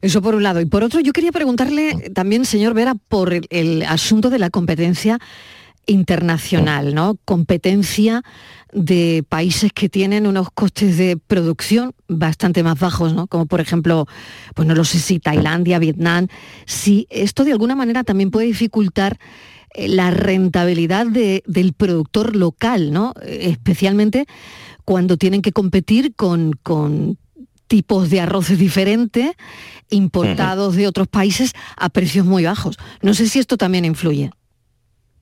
Eso 0.01 0.21
por 0.21 0.35
un 0.35 0.43
lado. 0.43 0.59
Y 0.61 0.65
por 0.65 0.83
otro, 0.83 0.99
yo 0.99 1.13
quería 1.13 1.31
preguntarle 1.31 2.11
también, 2.13 2.45
señor 2.45 2.73
Vera, 2.73 2.95
por 3.07 3.33
el 3.49 3.83
asunto 3.83 4.29
de 4.29 4.39
la 4.39 4.49
competencia 4.49 5.19
internacional, 5.85 6.93
¿no? 6.93 7.17
Competencia 7.25 8.23
de 8.73 9.23
países 9.27 9.71
que 9.73 9.89
tienen 9.89 10.27
unos 10.27 10.49
costes 10.51 10.97
de 10.97 11.17
producción 11.17 11.93
bastante 12.07 12.63
más 12.63 12.79
bajos, 12.79 13.13
¿no? 13.13 13.27
Como 13.27 13.45
por 13.45 13.61
ejemplo, 13.61 14.07
pues 14.55 14.67
no 14.67 14.75
lo 14.75 14.85
sé 14.85 14.99
si 14.99 15.19
Tailandia, 15.19 15.79
Vietnam, 15.79 16.27
si 16.65 17.07
esto 17.09 17.43
de 17.43 17.51
alguna 17.51 17.75
manera 17.75 18.03
también 18.03 18.31
puede 18.31 18.47
dificultar 18.47 19.19
eh, 19.73 19.87
la 19.87 20.11
rentabilidad 20.11 21.07
del 21.07 21.73
productor 21.73 22.35
local, 22.35 22.91
¿no? 22.91 23.13
Especialmente 23.25 24.25
cuando 24.85 25.17
tienen 25.17 25.41
que 25.41 25.51
competir 25.51 26.15
con, 26.15 26.53
con 26.63 27.17
tipos 27.67 28.09
de 28.09 28.19
arroces 28.19 28.59
diferentes, 28.59 29.31
importados 29.89 30.75
de 30.75 30.87
otros 30.87 31.07
países 31.07 31.53
a 31.77 31.89
precios 31.89 32.25
muy 32.25 32.43
bajos. 32.43 32.77
No 33.01 33.13
sé 33.13 33.27
si 33.27 33.39
esto 33.39 33.57
también 33.57 33.85
influye. 33.85 34.31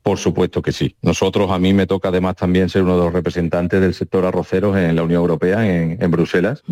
Por 0.02 0.18
supuesto 0.18 0.62
que 0.62 0.72
sí. 0.72 0.96
Nosotros, 1.02 1.52
a 1.52 1.60
mí 1.60 1.74
me 1.74 1.86
toca 1.86 2.10
además 2.10 2.36
también 2.36 2.70
ser 2.70 2.84
uno 2.84 2.98
de 2.98 3.04
los 3.04 3.14
representantes 3.14 3.82
del 3.82 3.94
sector 3.94 4.26
arroceros 4.26 4.78
en 4.78 4.96
la 4.96 5.04
Unión 5.04 5.22
Europea, 5.22 5.68
en, 5.68 6.12
Bruselas. 6.12 6.64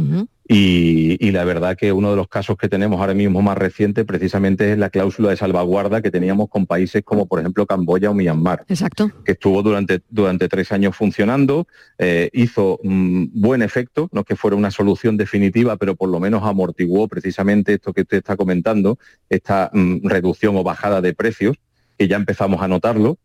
y, 0.47 1.31
la 1.31 1.43
verdad 1.43 1.77
que 1.77 1.91
uno 1.91 2.09
de 2.09 2.15
los 2.15 2.29
casos 2.29 2.57
que 2.57 2.69
tenemos 2.69 2.99
ahora 2.99 3.13
mismo 3.13 3.41
más 3.41 3.57
reciente 3.57 4.05
precisamente 4.05 4.71
es 4.71 4.77
la 4.77 4.89
cláusula 4.89 5.29
de 5.29 5.37
salvaguarda 5.37 6.01
que 6.01 6.09
teníamos 6.09 6.49
con 6.49 6.65
países 6.65 7.03
como 7.03 7.27
por 7.27 7.39
ejemplo 7.39 7.65
Camboya 7.67 8.09
o 8.09 8.13
Myanmar. 8.13 8.65
Exacto. 8.69 9.11
Que 9.23 9.33
estuvo 9.33 9.61
durante, 9.61 10.01
durante 10.09 10.47
tres 10.47 10.71
años 10.71 10.95
funcionando, 10.95 11.67
eh, 11.99 12.29
hizo 12.33 12.79
mm, 12.81 13.25
buen 13.33 13.61
efecto, 13.61 14.09
no 14.13 14.21
es 14.21 14.25
que 14.25 14.35
fuera 14.35 14.55
una 14.55 14.71
solución 14.71 15.17
definitiva, 15.17 15.75
pero 15.77 15.95
por 15.95 16.09
lo 16.09 16.19
menos 16.19 16.43
amortiguó 16.43 17.07
precisamente 17.07 17.73
esto 17.73 17.93
que 17.93 18.01
usted 18.01 18.17
está 18.17 18.35
comentando, 18.35 18.97
esta 19.29 19.69
mm, 19.73 20.07
reducción 20.07 20.55
o 20.55 20.63
bajada 20.63 21.01
de 21.01 21.13
precios 21.13 21.57
que 21.97 22.07
ya 22.07 22.15
empezamos 22.15 22.61
a 22.61 22.67
notarlo. 22.67 23.17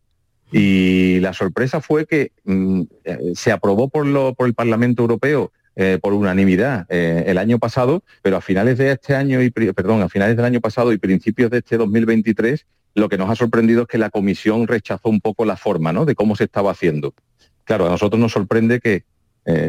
Y 0.51 1.19
la 1.19 1.33
sorpresa 1.33 1.81
fue 1.81 2.05
que 2.05 2.31
mm, 2.43 2.81
eh, 3.05 3.17
se 3.35 3.51
aprobó 3.51 3.89
por, 3.89 4.05
lo, 4.05 4.33
por 4.35 4.47
el 4.47 4.53
Parlamento 4.53 5.01
Europeo 5.01 5.51
eh, 5.75 5.97
por 5.99 6.13
unanimidad 6.13 6.85
eh, 6.89 7.23
el 7.25 7.39
año 7.39 7.57
pasado, 7.57 8.03
pero 8.21 8.37
a 8.37 8.41
finales 8.41 8.77
de 8.77 8.91
este 8.91 9.15
año 9.15 9.41
y 9.41 9.49
perdón, 9.49 10.03
a 10.03 10.09
finales 10.09 10.35
del 10.35 10.45
año 10.45 10.61
pasado 10.61 10.93
y 10.93 10.99
principios 10.99 11.49
de 11.49 11.59
este 11.59 11.77
2023, 11.77 12.67
lo 12.93 13.09
que 13.09 13.17
nos 13.17 13.31
ha 13.31 13.35
sorprendido 13.35 13.81
es 13.81 13.87
que 13.87 13.97
la 13.97 14.11
Comisión 14.11 14.67
rechazó 14.67 15.09
un 15.09 15.19
poco 15.19 15.45
la 15.45 15.57
forma 15.57 15.91
¿no? 15.91 16.05
de 16.05 16.13
cómo 16.13 16.35
se 16.35 16.43
estaba 16.43 16.69
haciendo. 16.69 17.15
Claro, 17.63 17.87
a 17.87 17.89
nosotros 17.89 18.19
nos 18.19 18.31
sorprende 18.31 18.79
que 18.79 19.05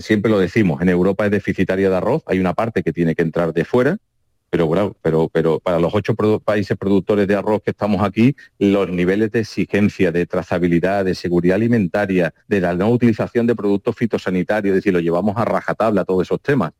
siempre 0.01 0.31
lo 0.31 0.39
decimos, 0.39 0.81
en 0.83 0.89
Europa 0.89 1.25
es 1.25 1.33
deficitaria 1.33 1.91
de 1.91 1.97
arroz, 1.97 2.23
hay 2.27 2.39
una 2.39 2.55
parte 2.55 2.85
que 2.85 2.93
tiene 2.93 3.17
que 3.17 3.23
entrar 3.23 3.53
de 3.53 3.65
fuera, 3.65 3.99
pero 5.03 5.29
pero 5.29 5.59
para 5.59 5.79
los 5.79 5.95
ocho 5.95 6.15
países 6.45 6.77
productores 6.77 7.27
de 7.27 7.35
arroz 7.35 7.63
que 7.63 7.71
estamos 7.73 8.03
aquí, 8.03 8.37
los 8.59 8.89
niveles 8.89 9.31
de 9.33 9.41
exigencia, 9.41 10.13
de 10.13 10.27
trazabilidad, 10.27 11.05
de 11.05 11.15
seguridad 11.15 11.57
alimentaria, 11.57 12.35
de 12.49 12.61
la 12.61 12.75
no 12.75 12.91
utilización 12.91 13.47
de 13.47 13.55
productos 13.55 13.97
fitosanitarios, 13.97 14.73
es 14.73 14.77
decir, 14.77 14.93
lo 14.93 15.01
llevamos 15.01 15.37
a 15.37 15.45
rajatabla 15.45 16.05
todos 16.05 16.27
esos 16.27 16.41
temas. 16.41 16.73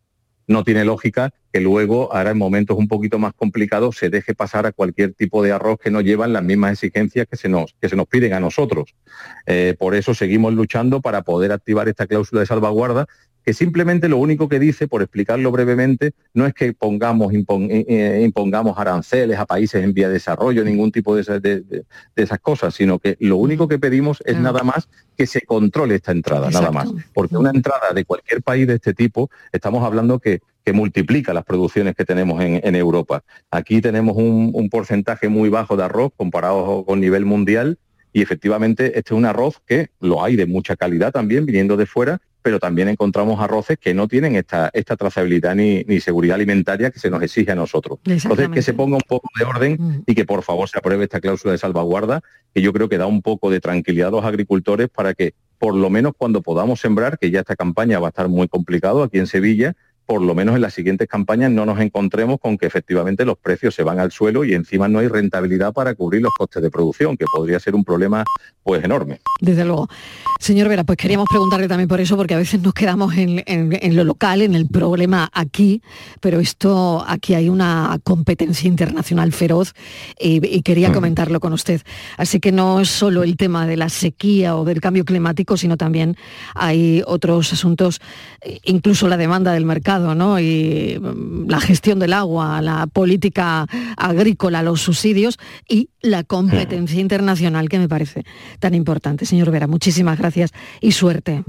No 0.47 0.63
tiene 0.63 0.85
lógica 0.85 1.31
que 1.53 1.61
luego, 1.61 2.13
ahora 2.13 2.33
en 2.33 2.39
momentos 2.39 2.77
un 2.77 2.87
poquito 2.87 3.19
más 3.19 3.33
complicados, 3.33 3.97
se 3.97 4.11
deje 4.11 4.35
pasar 4.35 4.67
a 4.67 4.73
cualquier 4.73 5.15
tipo 5.15 5.43
de 5.43 5.53
arroz 5.53 5.79
que 5.83 5.91
no 5.91 6.01
llevan 6.01 6.33
las 6.33 6.43
mismas 6.43 6.73
exigencias 6.73 7.27
que 7.29 7.37
se 7.37 7.49
nos, 7.49 7.75
que 7.81 7.89
se 7.89 7.97
nos 7.97 8.07
piden 8.07 8.35
a 8.35 8.41
nosotros. 8.41 8.95
Eh, 9.47 9.75
por 9.79 9.95
eso 9.95 10.15
seguimos 10.15 10.53
luchando 10.53 11.01
para 11.01 11.23
poder 11.23 11.53
activar 11.53 11.89
esta 11.89 12.07
cláusula 12.07 12.41
de 12.41 12.47
salvaguarda 12.47 13.07
que 13.45 13.53
simplemente 13.53 14.09
lo 14.09 14.17
único 14.17 14.49
que 14.49 14.59
dice, 14.59 14.89
por 14.89 15.03
explicarlo 15.03 15.53
brevemente, 15.53 16.13
no 16.33 16.47
es 16.47 16.55
que 16.55 16.73
pongamos, 16.73 17.33
eh, 17.35 17.45
eh, 17.89 18.23
impongamos 18.25 18.79
aranceles 18.79 19.39
a 19.39 19.45
países 19.45 19.85
en 19.85 19.93
vía 19.93 20.09
de 20.09 20.15
desarrollo, 20.15 20.65
ningún 20.65 20.91
tipo 20.91 21.15
de, 21.15 21.85
esas 22.17 22.39
cosas, 22.41 22.75
sino 22.75 22.99
que 22.99 23.17
lo 23.21 23.37
único 23.37 23.69
que 23.69 23.79
pedimos 23.79 24.23
es 24.25 24.39
nada 24.39 24.63
más 24.63 24.89
que 25.17 25.27
se 25.27 25.43
controle 25.43 25.97
esta 25.97 26.13
entrada, 26.13 26.51
nada 26.51 26.71
más. 26.71 26.89
Porque 27.13 27.37
una 27.37 27.51
entrada 27.51 27.93
de 27.95 28.05
cualquier 28.05 28.43
país 28.43 28.67
de 28.67 28.75
este 28.75 28.95
tipo, 28.95 29.31
estamos 29.53 29.85
hablando 29.85 30.19
que, 30.19 30.41
multiplica 30.73 31.35
las 31.35 31.45
producciones 31.45 31.95
que 31.95 32.07
tenemos 32.07 32.43
en, 32.43 32.75
Europa. 32.75 33.23
Aquí 33.51 33.83
tenemos 33.83 34.17
un, 34.17 34.51
un 34.55 34.71
porcentaje 34.71 35.29
muy 35.29 35.51
bajo 35.51 35.77
de 35.77 35.85
arroz 35.85 36.11
comparado 36.17 36.87
con 36.87 37.01
nivel 37.01 37.27
mundial 37.27 37.79
y 38.15 38.23
efectivamente 38.23 38.87
este 38.99 39.13
es 39.13 39.19
un 39.19 39.27
arroz 39.27 39.61
que 39.67 39.91
lo 40.01 40.25
hay 40.25 40.37
de 40.37 40.47
mucha 40.47 40.75
calidad 40.75 41.13
también 41.13 41.45
viniendo 41.45 41.77
de 41.77 41.85
fuera 41.85 42.23
pero 42.45 42.61
también 42.61 42.89
encontramos 42.89 43.41
arroces 43.41 43.79
que 43.79 43.95
no 43.95 44.07
tienen 44.07 44.37
esta, 44.37 44.71
esta 44.75 44.97
trazabilidad 44.97 45.55
ni, 45.55 45.83
seguridad 46.01 46.35
alimentaria 46.35 46.91
que 46.91 46.99
se 46.99 47.09
nos 47.09 47.23
exige 47.23 47.53
a 47.53 47.55
nosotros. 47.55 48.01
Entonces, 48.05 48.51
que 48.51 48.61
se 48.61 48.75
ponga 48.75 48.97
un 48.97 49.03
poco 49.09 49.31
de 49.39 49.47
orden 49.47 49.77
mm. 49.81 50.03
y 50.07 50.15
que 50.15 50.27
por 50.27 50.43
favor 50.43 50.69
se 50.69 50.77
apruebe 50.77 51.05
esta 51.05 51.23
cláusula 51.23 51.53
de 51.53 51.59
salvaguarda, 51.59 52.21
que 52.55 52.61
yo 52.61 52.75
creo 52.75 52.91
que 52.91 52.99
da 52.99 53.07
un 53.07 53.23
poco 53.23 53.51
de 53.51 53.61
tranquilidad 53.61 54.09
a 54.09 54.11
los 54.11 54.27
agricultores 54.27 54.91
para 54.91 55.15
que 55.15 55.33
por 55.59 55.75
lo 55.75 55.89
menos 55.89 56.13
cuando 56.19 56.43
podamos 56.43 56.81
sembrar, 56.81 57.19
que 57.19 57.31
ya 57.31 57.41
esta 57.41 57.57
campaña 57.57 57.99
va 57.99 58.09
a 58.09 58.11
estar 58.11 58.29
muy 58.29 58.47
complicado 58.47 59.03
aquí 59.03 59.19
en 59.19 59.27
Sevilla, 59.27 59.75
por 60.07 60.23
lo 60.23 60.35
menos 60.35 60.55
en 60.55 60.61
las 60.61 60.75
siguientes 60.75 61.09
campañas 61.09 61.51
no 61.51 61.65
nos 61.67 61.81
encontremos 61.81 62.39
con 62.41 62.59
que 62.59 62.67
efectivamente 62.67 63.25
los 63.25 63.39
precios 63.39 63.75
se 63.75 63.83
van 63.83 63.99
al 63.99 64.13
suelo 64.13 64.45
y 64.45 64.55
encima 64.55 64.89
no 64.89 64.99
hay 64.99 65.09
rentabilidad 65.09 65.73
para 65.73 65.95
cubrir 65.95 66.23
los 66.23 66.33
costes 66.37 66.63
de 66.63 66.71
producción, 66.71 67.17
que 67.17 67.25
podría 67.33 67.59
ser 67.61 67.75
un 67.75 67.85
problema 67.85 68.25
pues 68.63 68.83
enorme. 68.85 69.21
Desde 69.41 69.65
luego. 69.65 69.89
Señor 70.41 70.69
Vera, 70.69 70.85
pues 70.85 70.99
queríamos 70.99 71.27
preguntarle 71.31 71.69
también 71.69 71.89
por 71.89 72.01
eso, 72.01 72.17
porque 72.17 72.35
a 72.35 72.39
veces 72.39 72.61
nos 72.61 72.75
quedamos 72.75 73.15
en, 73.17 73.97
lo 73.97 74.05
local, 74.05 74.43
en 74.43 74.55
el 74.55 74.67
problema 74.67 75.31
aquí, 75.33 75.83
pero 76.21 76.41
esto, 76.41 77.05
aquí 77.07 77.35
hay 77.35 77.49
una 77.49 77.99
competencia 78.05 78.69
internacional 78.69 79.33
feroz 79.33 79.75
y, 80.19 80.63
quería 80.63 80.91
mm. 80.91 80.95
comentarlo 80.95 81.41
con 81.41 81.53
usted. 81.53 81.83
Así 82.17 82.41
que 82.41 82.53
no 82.53 82.81
es 82.81 82.89
solo 82.89 83.23
el 83.23 83.37
tema 83.37 83.67
de 83.67 83.77
la 83.77 83.89
sequía 83.89 84.57
o 84.57 84.65
del 84.65 84.81
cambio 84.81 85.05
climático, 85.05 85.57
sino 85.57 85.77
también 85.77 86.17
hay 86.55 87.03
otros 87.07 87.53
asuntos, 87.53 88.01
incluso 88.65 89.09
la 89.09 89.17
demanda 89.17 89.53
del 89.53 89.65
mercado, 89.65 89.94
¿no? 90.01 90.39
Y 90.39 90.99
mm, 91.01 91.49
la 91.49 91.61
gestión 91.61 91.99
del 91.99 92.13
agua, 92.13 92.61
la 92.63 92.87
política 92.87 93.67
agrícola, 93.97 94.63
los 94.63 94.83
subsidios 94.83 95.39
y 95.69 95.91
la 96.01 96.25
competencia 96.25 97.01
internacional 97.01 97.69
que 97.69 97.79
me 97.79 97.89
parece 97.89 98.25
tan 98.59 98.75
importante. 98.75 99.27
Señor 99.27 99.51
Vera, 99.51 99.67
muchísimas 99.67 100.19
gracias 100.19 100.51
y 100.81 100.93
suerte. 100.93 101.45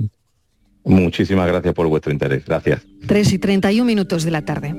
Muchísimas 0.83 1.47
gracias 1.47 1.73
por 1.73 1.87
vuestro 1.87 2.11
interés. 2.11 2.45
Gracias. 2.45 2.81
3 3.07 3.33
y 3.33 3.39
31 3.39 3.85
minutos 3.85 4.23
de 4.23 4.31
la 4.31 4.43
tarde. 4.43 4.75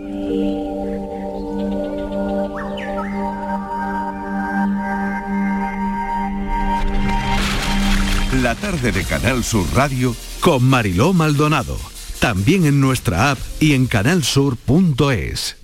La 8.43 8.55
tarde 8.55 8.93
de 8.93 9.03
Canal 9.03 9.43
Sur 9.43 9.67
Radio 9.75 10.15
con 10.41 10.63
Mariló 10.63 11.13
Maldonado. 11.13 11.96
También 12.21 12.67
en 12.67 12.81
nuestra 12.81 13.31
app 13.31 13.39
y 13.61 13.75
en 13.75 13.87
canalsur.es. 13.87 15.57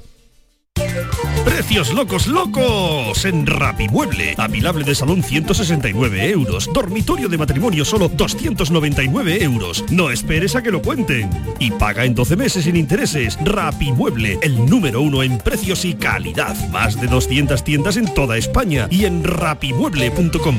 Precios 1.44 1.92
locos 1.92 2.28
locos 2.28 3.24
en 3.24 3.46
Rapimueble. 3.46 4.34
Apilable 4.38 4.84
de 4.84 4.94
salón 4.94 5.22
169 5.22 6.30
euros. 6.30 6.70
Dormitorio 6.72 7.28
de 7.28 7.38
matrimonio 7.38 7.84
solo 7.84 8.08
299 8.08 9.42
euros. 9.42 9.84
No 9.90 10.10
esperes 10.10 10.54
a 10.54 10.62
que 10.62 10.70
lo 10.70 10.82
cuenten. 10.82 11.28
Y 11.58 11.70
paga 11.72 12.04
en 12.04 12.14
12 12.14 12.36
meses 12.36 12.64
sin 12.64 12.76
intereses. 12.76 13.38
Rapimueble, 13.44 14.38
el 14.42 14.64
número 14.66 15.00
uno 15.02 15.22
en 15.22 15.38
precios 15.38 15.84
y 15.84 15.94
calidad. 15.94 16.56
Más 16.70 17.00
de 17.00 17.08
200 17.08 17.64
tiendas 17.64 17.96
en 17.96 18.12
toda 18.14 18.36
España 18.36 18.86
y 18.90 19.04
en 19.04 19.24
rapimueble.com. 19.24 20.58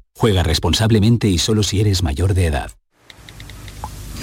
Juega 0.21 0.43
responsablemente 0.43 1.29
y 1.29 1.39
solo 1.39 1.63
si 1.63 1.81
eres 1.81 2.03
mayor 2.03 2.35
de 2.35 2.45
edad. 2.45 2.69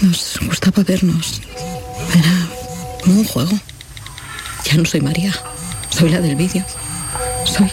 Nos 0.00 0.38
gustaba 0.46 0.84
vernos. 0.84 1.42
Era 2.14 2.48
como 3.02 3.18
un 3.18 3.24
juego. 3.24 3.50
Ya 4.64 4.76
no 4.76 4.84
soy 4.84 5.00
María. 5.00 5.34
Soy 5.90 6.10
la 6.10 6.20
del 6.20 6.36
vídeo. 6.36 6.64
Soy... 7.44 7.68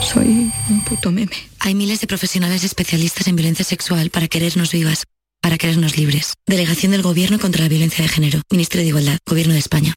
Soy 0.00 0.52
un 0.70 0.84
puto 0.84 1.10
meme. 1.10 1.32
Hay 1.58 1.74
miles 1.74 2.00
de 2.00 2.06
profesionales 2.06 2.62
especialistas 2.62 3.26
en 3.26 3.34
violencia 3.34 3.64
sexual 3.64 4.10
para 4.10 4.28
querernos 4.28 4.70
vivas, 4.70 5.02
para 5.42 5.58
querernos 5.58 5.96
libres. 5.96 6.34
Delegación 6.46 6.92
del 6.92 7.02
Gobierno 7.02 7.40
contra 7.40 7.62
la 7.62 7.68
Violencia 7.68 8.04
de 8.04 8.10
Género. 8.10 8.42
Ministerio 8.48 8.84
de 8.84 8.90
Igualdad. 8.90 9.18
Gobierno 9.26 9.54
de 9.54 9.58
España. 9.58 9.96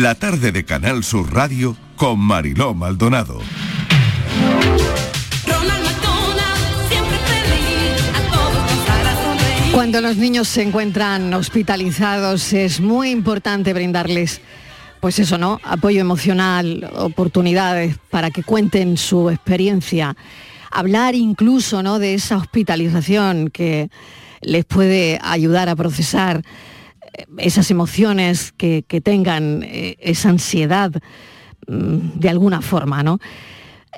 La 0.00 0.14
tarde 0.14 0.52
de 0.52 0.64
Canal 0.64 1.04
Sur 1.04 1.34
Radio 1.34 1.76
con 1.96 2.18
Mariló 2.18 2.72
Maldonado. 2.72 3.42
Cuando 9.74 10.00
los 10.00 10.16
niños 10.16 10.48
se 10.48 10.62
encuentran 10.62 11.34
hospitalizados 11.34 12.54
es 12.54 12.80
muy 12.80 13.10
importante 13.10 13.74
brindarles 13.74 14.40
pues 15.00 15.18
eso, 15.18 15.36
¿no? 15.36 15.60
Apoyo 15.62 16.00
emocional, 16.00 16.90
oportunidades 16.94 17.96
para 18.08 18.30
que 18.30 18.42
cuenten 18.42 18.96
su 18.96 19.28
experiencia, 19.28 20.16
hablar 20.70 21.14
incluso, 21.14 21.82
¿no? 21.82 21.98
de 21.98 22.14
esa 22.14 22.38
hospitalización 22.38 23.50
que 23.50 23.90
les 24.40 24.64
puede 24.64 25.18
ayudar 25.22 25.68
a 25.68 25.76
procesar 25.76 26.42
esas 27.38 27.70
emociones 27.70 28.52
que, 28.52 28.82
tengan, 29.02 29.62
eh, 29.62 29.96
esa 30.00 30.30
ansiedad 30.30 30.92
mm, 31.66 32.18
de 32.18 32.28
alguna 32.28 32.62
forma, 32.62 33.02
¿no? 33.02 33.18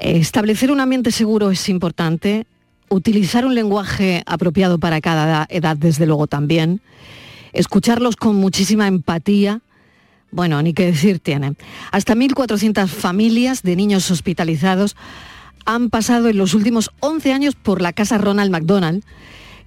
Establecer 0.01 0.73
un 0.73 0.81
ambiente 0.81 1.13
seguro 1.13 1.51
es 1.51 1.69
importante, 1.69 2.47
utilizar 2.89 3.47
un 3.47 3.55
lenguaje 3.55 4.23
apropiado 4.27 4.79
para 4.79 5.01
cada 5.01 5.47
edad, 5.49 5.77
desde 5.77 6.07
luego 6.07 6.27
también, 6.27 6.81
escucharlos 7.53 8.17
con 8.17 8.37
muchísima 8.37 8.89
empatía, 8.89 9.61
bueno, 10.33 10.61
ni 10.63 10.75
qué 10.75 10.87
decir 10.87 11.21
tienen. 11.21 11.57
Hasta 11.93 12.15
1.400 12.15 12.89
familias 12.89 13.63
de 13.63 13.77
niños 13.77 14.11
hospitalizados 14.11 14.97
han 15.65 15.91
pasado 15.91 16.29
en 16.29 16.39
los 16.39 16.55
últimos 16.55 16.91
11 16.99 17.33
años 17.33 17.55
por 17.55 17.81
la 17.81 17.93
casa 17.93 18.19
Ronald 18.19 18.51
McDonald, 18.51 19.05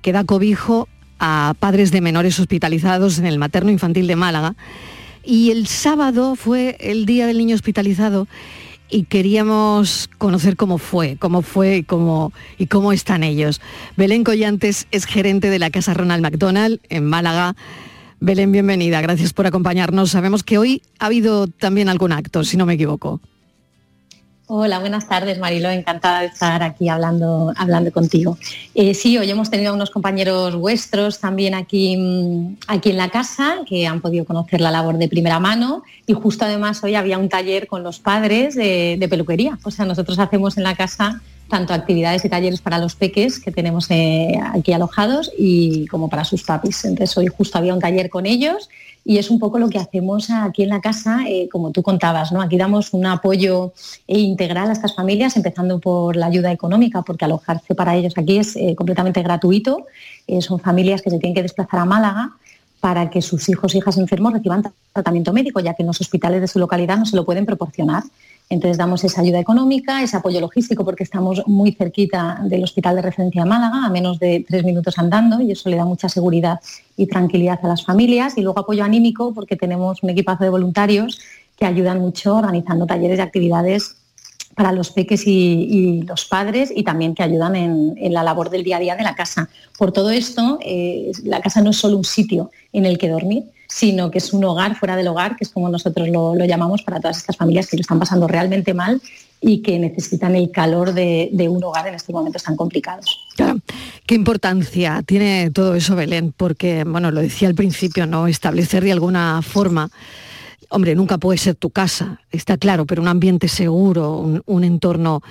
que 0.01 0.11
da 0.11 0.25
cobijo 0.25 0.89
a 1.19 1.53
padres 1.59 1.91
de 1.91 2.01
menores 2.01 2.39
hospitalizados 2.39 3.19
en 3.19 3.25
el 3.25 3.39
materno 3.39 3.71
infantil 3.71 4.07
de 4.07 4.15
Málaga. 4.15 4.55
Y 5.23 5.51
el 5.51 5.67
sábado 5.67 6.35
fue 6.35 6.77
el 6.79 7.05
día 7.05 7.27
del 7.27 7.37
niño 7.37 7.55
hospitalizado 7.55 8.27
y 8.89 9.03
queríamos 9.03 10.09
conocer 10.17 10.55
cómo 10.55 10.77
fue, 10.77 11.17
cómo 11.17 11.41
fue 11.41 11.77
y 11.77 11.83
cómo, 11.83 12.31
y 12.57 12.67
cómo 12.67 12.93
están 12.93 13.23
ellos. 13.23 13.61
Belén 13.97 14.23
Collantes 14.23 14.87
es 14.91 15.05
gerente 15.05 15.49
de 15.49 15.59
la 15.59 15.69
Casa 15.69 15.93
Ronald 15.93 16.23
McDonald 16.23 16.79
en 16.89 17.05
Málaga. 17.05 17.55
Belén, 18.19 18.51
bienvenida, 18.51 19.01
gracias 19.01 19.33
por 19.33 19.45
acompañarnos. 19.45 20.11
Sabemos 20.11 20.43
que 20.43 20.57
hoy 20.57 20.81
ha 20.99 21.07
habido 21.07 21.47
también 21.47 21.89
algún 21.89 22.11
acto, 22.11 22.43
si 22.43 22.57
no 22.57 22.65
me 22.65 22.73
equivoco. 22.73 23.21
Hola, 24.49 24.79
buenas 24.79 25.09
tardes 25.09 25.39
Marilo, 25.39 25.69
encantada 25.69 26.21
de 26.21 26.27
estar 26.27 26.63
aquí 26.63 26.87
hablando, 26.87 27.51
hablando 27.57 27.91
contigo. 27.91 28.37
Eh, 28.75 28.93
sí, 28.93 29.17
hoy 29.17 29.29
hemos 29.29 29.51
tenido 29.51 29.73
unos 29.73 29.89
compañeros 29.89 30.55
vuestros 30.55 31.19
también 31.19 31.53
aquí, 31.53 31.97
mm, 31.97 32.55
aquí 32.67 32.91
en 32.91 32.97
la 32.97 33.09
casa 33.09 33.57
que 33.67 33.85
han 33.85 33.99
podido 33.99 34.23
conocer 34.23 34.61
la 34.61 34.71
labor 34.71 34.99
de 34.99 35.09
primera 35.09 35.41
mano 35.41 35.83
y 36.05 36.13
justo 36.13 36.45
además 36.45 36.81
hoy 36.81 36.95
había 36.95 37.17
un 37.17 37.27
taller 37.27 37.67
con 37.67 37.83
los 37.83 37.99
padres 37.99 38.55
de, 38.55 39.05
peluquería. 39.09 39.59
O 39.63 39.71
sea, 39.71 39.83
nosotros 39.83 40.17
hacemos 40.17 40.55
en 40.55 40.63
la 40.63 40.75
casa 40.75 41.19
tanto 41.49 41.73
actividades 41.73 42.25
y 42.25 42.29
talleres 42.29 42.61
para 42.61 42.77
los 42.77 42.95
peques 42.95 43.39
que 43.39 43.51
tenemos 43.51 43.89
eh, 43.89 44.39
aquí 44.53 44.73
alojados 44.73 45.31
y 45.37 45.87
como 45.87 46.09
para 46.09 46.23
sus 46.23 46.43
papis. 46.43 46.85
Entonces 46.85 47.17
hoy 47.17 47.27
justo 47.27 47.57
había 47.57 47.73
un 47.73 47.79
taller 47.79 48.09
con 48.09 48.25
ellos 48.25 48.69
y 49.07 49.19
es 49.19 49.31
un 49.31 49.39
poco 49.39 49.57
lo 49.57 49.69
que 49.69 49.79
hacemos 49.79 50.29
aquí 50.29 50.63
en 50.63 50.69
la 50.69 50.81
casa, 50.81 51.21
eh, 51.29 51.47
como 51.49 51.71
tú 51.71 51.81
contabas, 51.81 52.33
¿no? 52.33 52.41
Aquí 52.41 52.57
damos 52.57 52.93
un 52.93 53.05
apoyo 53.05 53.71
integral 54.05 54.69
a 54.69 54.73
estas 54.73 54.95
familias, 54.95 55.37
empezando 55.37 55.79
por 55.79 56.17
la 56.17 56.25
ayuda 56.25 56.51
económica, 56.51 57.01
porque 57.03 57.23
alojarse 57.23 57.73
para 57.73 57.95
ellos 57.95 58.13
aquí 58.17 58.37
es 58.37 58.57
eh, 58.57 58.75
completamente 58.75 59.23
gratuito. 59.23 59.85
Eh, 60.27 60.41
son 60.41 60.59
familias 60.59 61.01
que 61.01 61.09
se 61.09 61.19
tienen 61.19 61.35
que 61.35 61.41
desplazar 61.41 61.79
a 61.79 61.85
Málaga 61.85 62.31
para 62.81 63.09
que 63.09 63.21
sus 63.21 63.47
hijos 63.47 63.73
e 63.73 63.77
hijas 63.77 63.97
enfermos 63.97 64.33
reciban 64.33 64.61
tratamiento 64.91 65.31
médico, 65.31 65.61
ya 65.61 65.73
que 65.73 65.83
en 65.83 65.87
los 65.87 66.01
hospitales 66.01 66.41
de 66.41 66.49
su 66.49 66.59
localidad 66.59 66.97
no 66.97 67.05
se 67.05 67.15
lo 67.15 67.23
pueden 67.23 67.45
proporcionar. 67.45 68.03
Entonces 68.49 68.77
damos 68.77 69.03
esa 69.03 69.21
ayuda 69.21 69.39
económica, 69.39 70.01
ese 70.01 70.15
apoyo 70.15 70.39
logístico 70.39 70.85
porque 70.85 71.03
estamos 71.03 71.43
muy 71.47 71.73
cerquita 71.73 72.39
del 72.43 72.63
Hospital 72.63 72.95
de 72.95 73.01
Referencia 73.01 73.43
de 73.43 73.49
Málaga, 73.49 73.85
a 73.85 73.89
menos 73.89 74.19
de 74.19 74.45
tres 74.47 74.63
minutos 74.63 74.97
andando 74.97 75.41
y 75.41 75.51
eso 75.51 75.69
le 75.69 75.75
da 75.75 75.83
mucha 75.83 76.07
seguridad 76.07 76.61
y 76.95 77.07
tranquilidad 77.07 77.59
a 77.61 77.67
las 77.67 77.83
familias. 77.83 78.37
Y 78.37 78.41
luego 78.41 78.59
apoyo 78.59 78.85
anímico 78.85 79.33
porque 79.33 79.57
tenemos 79.57 80.01
un 80.01 80.11
equipazo 80.11 80.45
de 80.45 80.49
voluntarios 80.49 81.19
que 81.57 81.65
ayudan 81.65 81.99
mucho 81.99 82.35
organizando 82.35 82.85
talleres 82.85 83.17
y 83.17 83.21
actividades 83.21 83.97
para 84.55 84.71
los 84.71 84.91
peques 84.91 85.27
y, 85.27 86.01
los 86.07 86.25
padres 86.25 86.71
y 86.75 86.83
también 86.83 87.13
que 87.13 87.21
ayudan 87.21 87.55
en, 87.55 88.13
la 88.13 88.23
labor 88.23 88.49
del 88.49 88.63
día 88.63 88.77
a 88.77 88.79
día 88.79 88.95
de 88.95 89.03
la 89.03 89.13
casa. 89.13 89.49
Por 89.77 89.91
todo 89.91 90.09
esto, 90.09 90.57
eh, 90.63 91.11
la 91.23 91.41
casa 91.41 91.61
no 91.61 91.69
es 91.69 91.77
solo 91.77 91.97
un 91.97 92.03
sitio 92.03 92.49
en 92.73 92.85
el 92.85 92.97
que 92.97 93.09
dormir, 93.09 93.43
sino 93.67 94.09
que 94.09 94.17
es 94.19 94.33
un 94.33 94.43
hogar 94.45 94.75
fuera 94.77 94.95
del 94.95 95.07
hogar, 95.07 95.35
que 95.35 95.43
es 95.43 95.49
como 95.49 95.69
nosotros 95.69 96.07
lo, 96.09 96.35
llamamos 96.45 96.83
para 96.83 96.99
todas 96.99 97.17
estas 97.17 97.35
familias 97.35 97.67
que 97.67 97.77
lo 97.77 97.81
están 97.81 97.99
pasando 97.99 98.27
realmente 98.27 98.73
mal 98.73 99.01
y 99.39 99.61
que 99.61 99.77
necesitan 99.77 100.35
el 100.35 100.49
calor 100.49 100.93
de, 100.93 101.29
un 101.49 101.63
hogar 101.63 101.87
en 101.87 101.95
estos 101.95 102.13
momentos 102.13 102.43
tan 102.43 102.55
complicados. 102.55 103.27
¿Qué 104.05 104.15
importancia 104.15 105.03
tiene 105.05 105.51
todo 105.51 105.75
eso, 105.75 105.95
Belén? 105.95 106.33
Porque, 106.35 106.83
bueno, 106.85 107.11
lo 107.11 107.21
decía 107.21 107.47
al 107.47 107.55
principio, 107.55 108.07
¿no? 108.07 108.27
Establecer 108.27 108.83
de 108.83 108.93
alguna 108.93 109.41
forma 109.41 109.91
hombre, 110.69 110.95
nunca 110.95 111.17
puede 111.17 111.37
ser 111.37 111.55
tu 111.55 111.69
casa, 111.69 112.21
está 112.31 112.57
claro, 112.57 112.85
pero 112.85 113.01
un 113.01 113.07
ambiente 113.07 113.47
seguro, 113.47 114.41
un, 114.45 114.63
entorno 114.63 115.21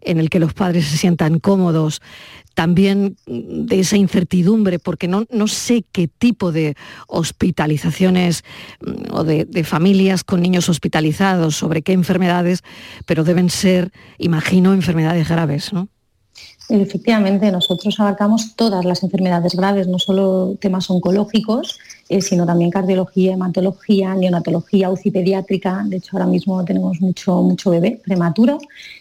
en 0.00 0.18
el 0.18 0.30
que 0.30 0.38
los 0.38 0.54
padres 0.54 0.86
se 0.86 0.96
sientan 0.96 1.38
cómodos, 1.38 2.00
también 2.54 3.16
de 3.26 3.80
esa 3.80 3.96
incertidumbre, 3.96 4.78
porque 4.78 5.08
no, 5.08 5.24
no 5.30 5.48
sé 5.48 5.84
qué 5.90 6.06
tipo 6.06 6.52
de 6.52 6.76
hospitalizaciones 7.08 8.44
mm, 8.80 9.12
o 9.12 9.24
de, 9.24 9.44
de, 9.44 9.64
familias 9.64 10.22
con 10.22 10.40
niños 10.40 10.68
hospitalizados, 10.68 11.56
sobre 11.56 11.82
qué 11.82 11.92
enfermedades, 11.92 12.62
pero 13.06 13.24
deben 13.24 13.50
ser, 13.50 13.92
imagino, 14.18 14.72
enfermedades 14.72 15.28
graves, 15.28 15.72
¿no? 15.72 15.88
Efectivamente, 16.68 17.52
nosotros 17.52 17.98
abarcamos 18.00 18.56
todas 18.56 18.84
las 18.86 19.02
enfermedades 19.02 19.54
graves, 19.54 19.86
no 19.86 19.98
solo 19.98 20.56
temas 20.58 20.88
oncológicos, 20.88 21.78
eh, 22.08 22.22
sino 22.22 22.46
también 22.46 22.70
cardiología, 22.70 23.34
hematología, 23.34 24.14
neonatología, 24.14 24.90
UCI 24.90 25.10
pediátrica. 25.10 25.82
De 25.84 25.96
hecho, 25.96 26.16
ahora 26.16 26.26
mismo 26.26 26.64
tenemos 26.64 27.00
mucho, 27.02 27.42
mucho 27.42 27.70
bebé 27.70 28.00
prematuro, 28.02 28.58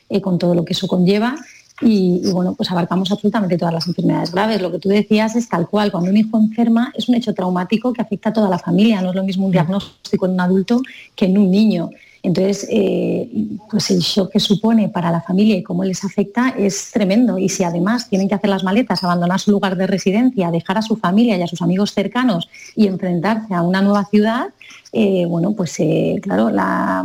eh, 0.09 0.19
con 0.19 0.38
todo 0.38 0.55
lo 0.55 0.65
que 0.65 0.73
eso 0.73 0.88
conlleva. 0.88 1.36
Y, 1.81 2.31
bueno, 2.31 2.53
pues 2.53 2.69
abarcamos 2.69 3.11
absolutamente 3.11 3.57
todas 3.57 3.73
las 3.73 3.88
enfermedades 3.88 4.31
graves. 4.31 4.61
Lo 4.61 4.71
que 4.71 4.79
tú 4.79 4.89
decías 4.89 5.36
es 5.36 5.47
tal 5.47 5.67
cual, 5.67 5.91
cuando 5.91 6.09
un 6.09 6.17
hijo 6.17 6.38
enferma 6.38 6.93
es 6.95 7.07
un 7.07 7.15
hecho 7.15 7.34
traumático 7.34 7.93
que 7.93 8.01
afecta 8.01 8.29
a 8.29 8.34
toda 8.34 8.49
la 8.49 8.59
familia. 8.59 9.01
No 9.01 9.09
es 9.09 9.15
lo 9.15 9.23
mismo 9.23 9.45
un 9.45 9.51
diagnóstico 9.51 10.25
en 10.25 10.34
un 10.34 10.41
adulto 10.41 10.81
que 11.15 11.25
en 11.25 11.38
un 11.38 11.49
niño. 11.49 11.89
Entonces, 12.24 12.65
eh, 12.69 13.30
pues 13.69 13.91
el 13.91 13.99
shock 13.99 14.32
que 14.32 14.39
supone 14.39 14.88
para 14.88 15.11
la 15.11 15.21
familia 15.21 15.57
y 15.57 15.61
cómo 15.61 15.84
les 15.84 16.05
afecta 16.05 16.55
es 16.57 16.89
tremendo. 16.91 17.38
Y 17.38 17.49
si 17.49 17.65
además 17.65 18.09
tienen 18.09 18.30
que 18.30 18.36
hacer 18.36 18.49
las 18.49 18.63
maletas, 18.63 19.03
abandonar 19.03 19.41
su 19.41 19.51
lugar 19.51 19.76
de 19.76 19.88
residencia, 19.88 20.49
dejar 20.49 20.78
a 20.78 20.82
su 20.82 20.95
familia 20.95 21.38
y 21.38 21.41
a 21.41 21.47
sus 21.47 21.61
amigos 21.61 21.93
cercanos 21.93 22.47
y 22.78 22.88
enfrentarse 22.88 23.53
a 23.53 23.61
una 23.61 23.82
nueva 23.82 24.05
ciudad, 24.05 24.47
eh, 24.93 25.26
bueno, 25.28 25.51
pues 25.51 25.78
eh, 25.82 26.19
claro, 26.21 26.49
la, 26.49 27.03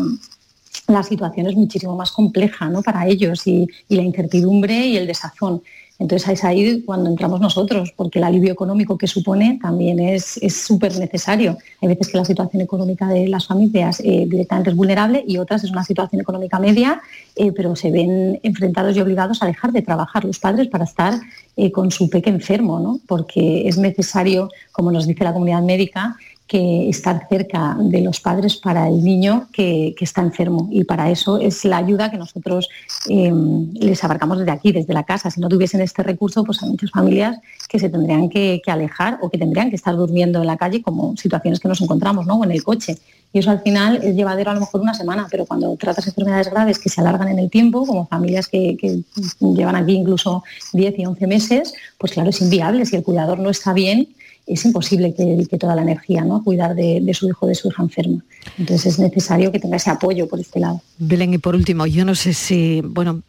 situación 1.03 1.49
es 1.49 1.57
muchísimo 1.57 1.97
más 1.97 2.13
compleja 2.13 2.69
¿no? 2.69 2.83
para 2.83 3.07
ellos 3.07 3.47
y 3.47 3.69
la 3.89 4.03
incertidumbre 4.03 4.87
y 4.87 4.97
el 4.97 5.07
desazón. 5.07 5.63
Entonces 5.99 6.29
es 6.29 6.45
ahí 6.45 6.83
cuando 6.83 7.11
entramos 7.11 7.41
nosotros, 7.41 7.93
porque 7.97 8.21
el 8.21 8.25
alivio 8.25 8.53
económico 8.53 8.97
que 8.97 9.09
supone 9.09 9.59
también 9.61 9.99
es 9.99 10.39
súper 10.49 10.97
necesario. 10.97 11.59
Hay 11.83 11.89
veces 11.89 12.09
que 12.09 12.19
la 12.19 12.25
situación 12.25 12.63
económica 12.63 13.09
de 13.09 13.27
las 13.27 13.47
familias 13.47 14.01
eh, 14.01 14.27
directamente 14.29 14.71
es 14.71 14.77
vulnerable 14.77 15.25
y 15.27 15.39
otras 15.39 15.65
es 15.65 15.71
una 15.73 15.83
situación 15.83 16.21
económica 16.21 16.61
media, 16.61 17.01
eh, 17.35 17.51
pero 17.51 17.75
se 17.75 17.91
ven 17.91 18.39
enfrentados 18.45 18.97
y 18.97 19.01
obligados 19.01 19.43
a 19.43 19.47
dejar 19.47 19.73
de 19.73 19.83
trabajar 19.83 20.25
los 20.25 20.39
padres 20.39 20.69
para 20.69 20.85
estar 20.85 21.15
eh, 21.57 21.73
con 21.73 21.91
su 21.91 22.09
peque 22.09 22.31
enfermo, 22.31 22.79
¿no? 22.79 23.01
porque 23.09 23.67
es 23.67 23.77
necesario, 23.77 24.51
como 24.71 24.93
nos 24.93 25.07
dice 25.07 25.25
la 25.25 25.33
comunidad 25.33 25.63
médica, 25.63 26.17
que 26.49 26.89
estar 26.89 27.29
cerca 27.29 27.77
de 27.79 28.01
los 28.01 28.21
padres 28.21 28.57
para 28.57 28.89
el 28.89 29.05
niño 29.05 29.49
que, 29.53 29.95
está 30.01 30.23
enfermo. 30.23 30.67
Y 30.73 30.85
para 30.85 31.11
eso 31.11 31.37
es 31.37 31.65
la 31.67 31.77
ayuda 31.77 32.11
que 32.11 32.17
nosotros 32.17 32.71
eh, 33.09 33.31
les 33.75 34.03
abarcamos 34.03 34.39
desde 34.39 34.53
aquí, 34.53 34.73
desde 34.73 34.95
la 34.95 35.05
casa. 35.05 35.31
Si 35.31 35.41
no 35.41 35.49
tuviesen 35.51 35.83
este 35.83 36.03
recurso, 36.03 36.45
pues 36.45 36.63
hay 36.63 36.71
muchas 36.71 36.91
familias 36.91 37.39
que 37.69 37.79
se 37.79 37.91
tendrían 37.91 38.31
que, 38.31 38.63
alejar 38.67 39.19
o 39.21 39.29
que 39.29 39.37
tendrían 39.37 39.69
que 39.69 39.77
estar 39.77 39.95
durmiendo 39.95 40.41
en 40.41 40.47
la 40.47 40.57
calle 40.57 40.83
como 40.83 41.17
situaciones 41.17 41.61
que 41.61 41.69
nos 41.69 41.83
encontramos, 41.83 42.27
¿no? 42.27 42.37
O 42.37 42.45
en 42.45 42.53
el 42.53 42.65
coche. 42.65 42.97
Y 43.31 43.41
eso 43.41 43.51
al 43.51 43.61
final 43.61 44.01
es 44.03 44.17
llevadero 44.17 44.51
a 44.51 44.55
lo 44.55 44.61
mejor 44.61 44.81
una 44.81 44.95
semana, 44.95 45.27
pero 45.31 45.45
cuando 45.45 45.77
tratas 45.77 46.07
enfermedades 46.07 46.51
graves 46.51 46.79
que 46.79 46.89
se 46.89 47.03
alargan 47.03 47.29
en 47.29 47.39
el 47.39 47.51
tiempo, 47.51 47.85
como 47.85 48.07
familias 48.07 48.49
que, 48.49 48.75
que 48.79 49.03
llevan 49.41 49.77
aquí 49.77 49.93
incluso 49.93 50.45
10 50.73 50.99
y 50.99 51.05
11 51.05 51.27
meses, 51.27 51.75
pues 51.99 52.13
claro, 52.13 52.31
es 52.31 52.41
inviable. 52.41 52.87
Si 52.87 52.97
el 52.97 53.03
cuidador 53.03 53.39
no 53.39 53.51
está 53.51 53.75
bien, 53.75 54.09
es 54.49 54.65
imposible 54.65 55.15
que 55.15 55.25
dedique 55.25 55.59
toda 55.59 55.75
la 55.77 55.83
energía 55.83 56.25
¿no? 56.25 56.37
a 56.37 56.43
cuidar 56.43 56.75
de, 56.75 57.03
su 57.15 57.29
hijo 57.29 57.47
de 57.47 57.55
su 57.55 57.69
hija 57.69 57.83
enferma. 57.83 58.25
Entonces 58.59 58.95
es 58.95 58.99
necesario 58.99 59.53
que 59.53 59.61
tenga 59.61 59.77
ese 59.77 59.91
apoyo 59.91 60.27
por 60.27 60.41
este 60.41 60.61
lado. 60.61 60.81
Belén, 60.99 61.35
y 61.35 61.39
por 61.39 61.55
último, 61.55 61.87
yo 61.87 62.05
no 62.05 62.15
sé 62.15 62.33
si, 62.33 62.81
bueno, 62.85 63.23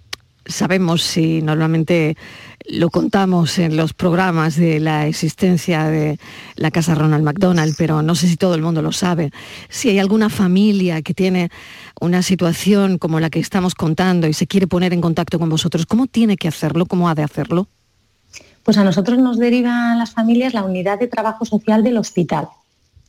sabemos 0.45 1.03
si 1.03 1.41
normalmente 1.41 2.15
lo 2.67 2.89
contamos 2.89 3.57
en 3.57 3.75
los 3.75 3.93
programas 3.93 4.55
de 4.55 4.79
la 4.79 5.07
existencia 5.07 5.85
de 5.85 6.19
la 6.55 6.71
casa 6.71 6.95
Ronald 6.95 7.23
McDonald, 7.23 7.75
pero 7.77 8.01
no 8.01 8.15
sé 8.15 8.27
si 8.27 8.37
todo 8.37 8.55
el 8.55 8.61
mundo 8.61 8.81
lo 8.81 8.91
sabe. 8.91 9.31
Si 9.69 9.89
hay 9.89 9.99
alguna 9.99 10.29
familia 10.29 11.01
que 11.01 11.13
tiene 11.13 11.49
una 11.99 12.21
situación 12.21 12.97
como 12.97 13.19
la 13.19 13.29
que 13.29 13.39
estamos 13.39 13.75
contando 13.75 14.27
y 14.27 14.33
se 14.33 14.47
quiere 14.47 14.67
poner 14.67 14.93
en 14.93 15.01
contacto 15.01 15.39
con 15.39 15.49
vosotros, 15.49 15.85
¿cómo 15.85 16.07
tiene 16.07 16.37
que 16.37 16.47
hacerlo? 16.47 16.85
¿Cómo 16.85 17.09
ha 17.09 17.15
de 17.15 17.23
hacerlo? 17.23 17.67
Pues 18.69 18.77
a 18.77 18.83
nosotros 18.83 19.17
nos 19.17 19.39
derivan 19.39 19.97
las 19.97 20.11
familias 20.11 20.53
la 20.53 20.63
unidad 20.63 20.99
de 20.99 21.07
trabajo 21.07 21.43
social 21.43 21.83
del 21.83 21.97
hospital. 21.97 22.49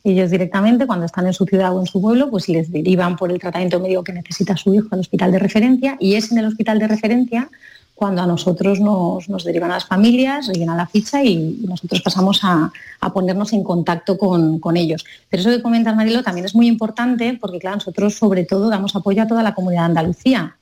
Ellos 0.02 0.30
directamente, 0.30 0.86
cuando 0.86 1.04
están 1.04 1.26
en 1.26 1.34
su 1.34 1.44
ciudad 1.44 1.76
o 1.76 1.80
en 1.80 1.86
su 1.86 2.00
pueblo, 2.00 2.30
pues 2.30 2.48
les 2.48 2.72
derivan 2.72 3.14
por 3.14 3.30
el 3.30 3.38
tratamiento 3.38 3.78
médico 3.78 4.02
que 4.02 4.14
necesita 4.14 4.56
su 4.56 4.72
hijo 4.72 4.88
al 4.92 5.00
hospital 5.00 5.32
de 5.32 5.38
referencia 5.38 5.98
y 6.00 6.14
es 6.14 6.32
en 6.32 6.38
el 6.38 6.46
hospital 6.46 6.78
de 6.78 6.88
referencia 6.88 7.50
cuando 7.94 8.22
a 8.22 8.26
nosotros 8.26 8.80
nos, 8.80 9.44
derivan 9.44 9.70
a 9.70 9.74
las 9.74 9.84
familias, 9.84 10.46
rellenan 10.46 10.78
la 10.78 10.86
ficha 10.86 11.22
y 11.22 11.60
nosotros 11.68 12.00
pasamos 12.00 12.40
a, 12.42 12.72
ponernos 13.12 13.52
en 13.52 13.62
contacto 13.62 14.16
con, 14.16 14.60
con, 14.60 14.78
ellos. 14.78 15.04
Pero 15.28 15.42
eso 15.42 15.50
que 15.50 15.60
comentas, 15.60 15.94
Marilo, 15.94 16.22
también 16.22 16.46
es 16.46 16.54
muy 16.54 16.68
importante 16.68 17.36
porque, 17.38 17.58
claro, 17.58 17.76
nosotros 17.76 18.14
sobre 18.14 18.44
todo 18.44 18.70
damos 18.70 18.96
apoyo 18.96 19.24
a 19.24 19.26
toda 19.26 19.42
la 19.42 19.54
comunidad 19.54 19.82
de 19.82 19.86
Andalucía 19.88 20.56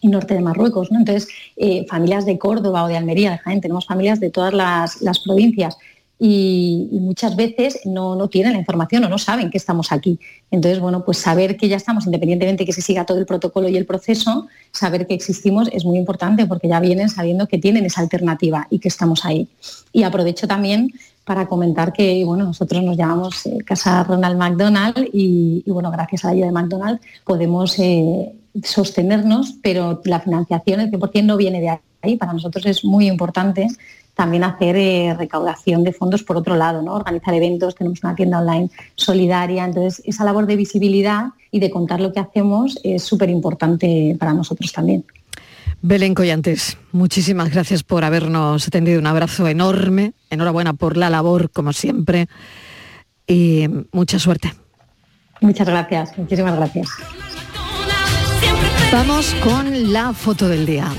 y 0.00 0.08
norte 0.08 0.34
de 0.34 0.40
Marruecos. 0.40 0.90
¿no? 0.90 0.98
Entonces, 0.98 1.28
eh, 1.56 1.86
familias 1.88 2.24
de 2.24 2.38
Córdoba 2.38 2.84
o 2.84 2.88
de 2.88 2.96
Almería, 2.96 3.32
de 3.32 3.38
Jaén, 3.38 3.60
tenemos 3.60 3.86
familias 3.86 4.20
de 4.20 4.30
todas 4.30 4.52
las, 4.52 5.18
provincias 5.20 5.76
y, 6.18 6.88
muchas 6.92 7.34
veces 7.34 7.80
no, 7.84 8.28
tienen 8.28 8.52
la 8.52 8.58
información 8.58 9.04
o 9.04 9.08
no 9.08 9.18
saben 9.18 9.50
que 9.50 9.58
estamos 9.58 9.92
aquí. 9.92 10.18
Entonces, 10.50 10.80
bueno, 10.80 11.04
pues 11.04 11.18
saber 11.18 11.56
que 11.56 11.68
ya 11.68 11.76
estamos, 11.76 12.06
independientemente 12.06 12.62
de 12.62 12.66
que 12.66 12.72
se 12.72 12.82
siga 12.82 13.06
todo 13.06 13.18
el 13.18 13.26
protocolo 13.26 13.68
y 13.68 13.76
el 13.76 13.86
proceso, 13.86 14.46
saber 14.72 15.06
que 15.06 15.14
existimos 15.14 15.68
es 15.72 15.84
muy 15.84 15.98
importante 15.98 16.46
porque 16.46 16.68
ya 16.68 16.80
vienen 16.80 17.08
sabiendo 17.08 17.46
que 17.46 17.58
tienen 17.58 17.84
esa 17.84 18.00
alternativa 18.00 18.66
y 18.70 18.78
que 18.78 18.88
estamos 18.88 19.24
ahí. 19.24 19.48
Y 19.92 20.02
aprovecho 20.02 20.46
también 20.46 20.92
para 21.24 21.46
comentar 21.46 21.92
que 21.92 22.24
bueno, 22.24 22.44
nosotros 22.44 22.82
nos 22.82 22.96
llamamos 22.96 23.46
eh, 23.46 23.58
Casa 23.64 24.02
Ronald 24.04 24.36
McDonald 24.36 25.08
y, 25.12 25.62
bueno, 25.66 25.90
gracias 25.90 26.24
a 26.24 26.28
la 26.28 26.32
ayuda 26.32 26.46
de 26.46 26.52
McDonald 26.52 27.00
podemos 27.24 27.78
eh, 27.78 28.32
sostenernos, 28.62 29.54
pero 29.62 30.00
la 30.04 30.20
financiación, 30.20 30.80
el 30.80 30.90
100% 30.90 31.24
no 31.24 31.36
viene 31.36 31.60
de 31.60 31.78
ahí. 32.02 32.16
Para 32.16 32.32
nosotros 32.32 32.66
es 32.66 32.84
muy 32.84 33.06
importante 33.06 33.68
también 34.14 34.44
hacer 34.44 34.76
eh, 34.76 35.14
recaudación 35.18 35.82
de 35.82 35.94
fondos 35.94 36.22
por 36.22 36.36
otro 36.36 36.54
lado, 36.54 36.82
¿no? 36.82 36.92
organizar 36.92 37.32
eventos, 37.32 37.74
tenemos 37.74 38.00
una 38.02 38.14
tienda 38.14 38.40
online 38.40 38.68
solidaria, 38.94 39.64
entonces 39.64 40.02
esa 40.04 40.24
labor 40.24 40.46
de 40.46 40.56
visibilidad 40.56 41.28
y 41.50 41.58
de 41.58 41.70
contar 41.70 42.02
lo 42.02 42.12
que 42.12 42.20
hacemos 42.20 42.78
es 42.82 43.02
súper 43.02 43.30
importante 43.30 44.14
para 44.18 44.34
nosotros 44.34 44.72
también. 44.72 45.06
Belén 45.80 46.14
Collantes, 46.14 46.76
muchísimas 46.92 47.50
gracias 47.50 47.82
por 47.82 48.04
habernos 48.04 48.68
atendido. 48.68 48.98
Un 48.98 49.06
abrazo 49.06 49.48
enorme, 49.48 50.12
enhorabuena 50.28 50.74
por 50.74 50.98
la 50.98 51.08
labor, 51.08 51.50
como 51.50 51.72
siempre, 51.72 52.26
y 53.26 53.66
mucha 53.90 54.18
suerte. 54.18 54.52
Muchas 55.40 55.66
gracias, 55.66 56.18
muchísimas 56.18 56.56
gracias. 56.56 56.90
Vamos 58.92 59.36
con 59.44 59.92
la 59.92 60.12
foto 60.12 60.48
del 60.48 60.66
día. 60.66 60.92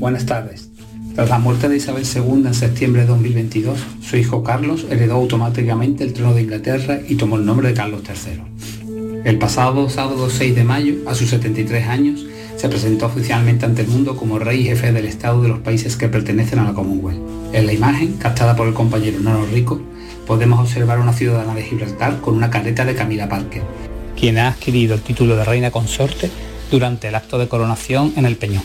Buenas 0.00 0.26
tardes. 0.26 0.68
Tras 1.14 1.28
la 1.28 1.38
muerte 1.38 1.68
de 1.68 1.76
Isabel 1.76 2.04
II 2.04 2.42
en 2.44 2.54
septiembre 2.54 3.02
de 3.02 3.06
2022, 3.06 3.78
su 4.02 4.16
hijo 4.16 4.42
Carlos 4.42 4.84
heredó 4.90 5.14
automáticamente 5.14 6.02
el 6.02 6.12
trono 6.12 6.34
de 6.34 6.42
Inglaterra 6.42 6.98
y 7.08 7.14
tomó 7.14 7.36
el 7.36 7.46
nombre 7.46 7.68
de 7.68 7.74
Carlos 7.74 8.02
III. 8.02 9.22
El 9.24 9.38
pasado 9.38 9.88
sábado 9.88 10.28
6 10.28 10.56
de 10.56 10.64
mayo, 10.64 10.94
a 11.06 11.14
sus 11.14 11.30
73 11.30 11.86
años, 11.86 12.26
se 12.56 12.68
presentó 12.68 13.06
oficialmente 13.06 13.66
ante 13.66 13.82
el 13.82 13.88
mundo 13.88 14.16
como 14.16 14.40
rey 14.40 14.62
y 14.62 14.64
jefe 14.64 14.90
del 14.90 15.06
Estado 15.06 15.40
de 15.40 15.50
los 15.50 15.60
países 15.60 15.96
que 15.96 16.08
pertenecen 16.08 16.58
a 16.58 16.64
la 16.64 16.74
Commonwealth. 16.74 17.22
En 17.52 17.66
la 17.66 17.72
imagen, 17.72 18.14
captada 18.14 18.56
por 18.56 18.66
el 18.66 18.74
compañero 18.74 19.20
Nono 19.20 19.46
Rico, 19.46 19.80
podemos 20.26 20.58
observar 20.58 20.98
una 20.98 21.12
ciudadana 21.12 21.54
de 21.54 21.62
Gibraltar 21.62 22.20
con 22.20 22.34
una 22.34 22.50
careta 22.50 22.84
de 22.84 22.96
Camila 22.96 23.28
Parker, 23.28 23.62
quien 24.18 24.38
ha 24.38 24.48
adquirido 24.48 24.94
el 24.94 25.00
título 25.00 25.36
de 25.36 25.44
reina 25.44 25.70
consorte 25.70 26.30
durante 26.70 27.08
el 27.08 27.14
acto 27.14 27.38
de 27.38 27.48
coronación 27.48 28.12
en 28.16 28.26
el 28.26 28.36
Peñón. 28.36 28.62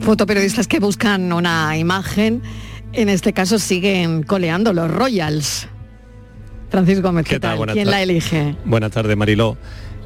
Fotoperiodistas 0.00 0.66
que 0.66 0.80
buscan 0.80 1.32
una 1.32 1.76
imagen, 1.76 2.42
en 2.92 3.08
este 3.08 3.32
caso 3.32 3.58
siguen 3.58 4.22
coleando 4.22 4.72
los 4.72 4.90
Royals. 4.90 5.68
Francisco 6.70 7.02
Gómez, 7.02 7.26
¿qué, 7.26 7.40
tal? 7.40 7.66
¿Quién 7.72 7.90
la 7.90 8.02
elige? 8.02 8.54
Buenas 8.64 8.92
tardes, 8.92 9.16
Mariló. 9.16 9.56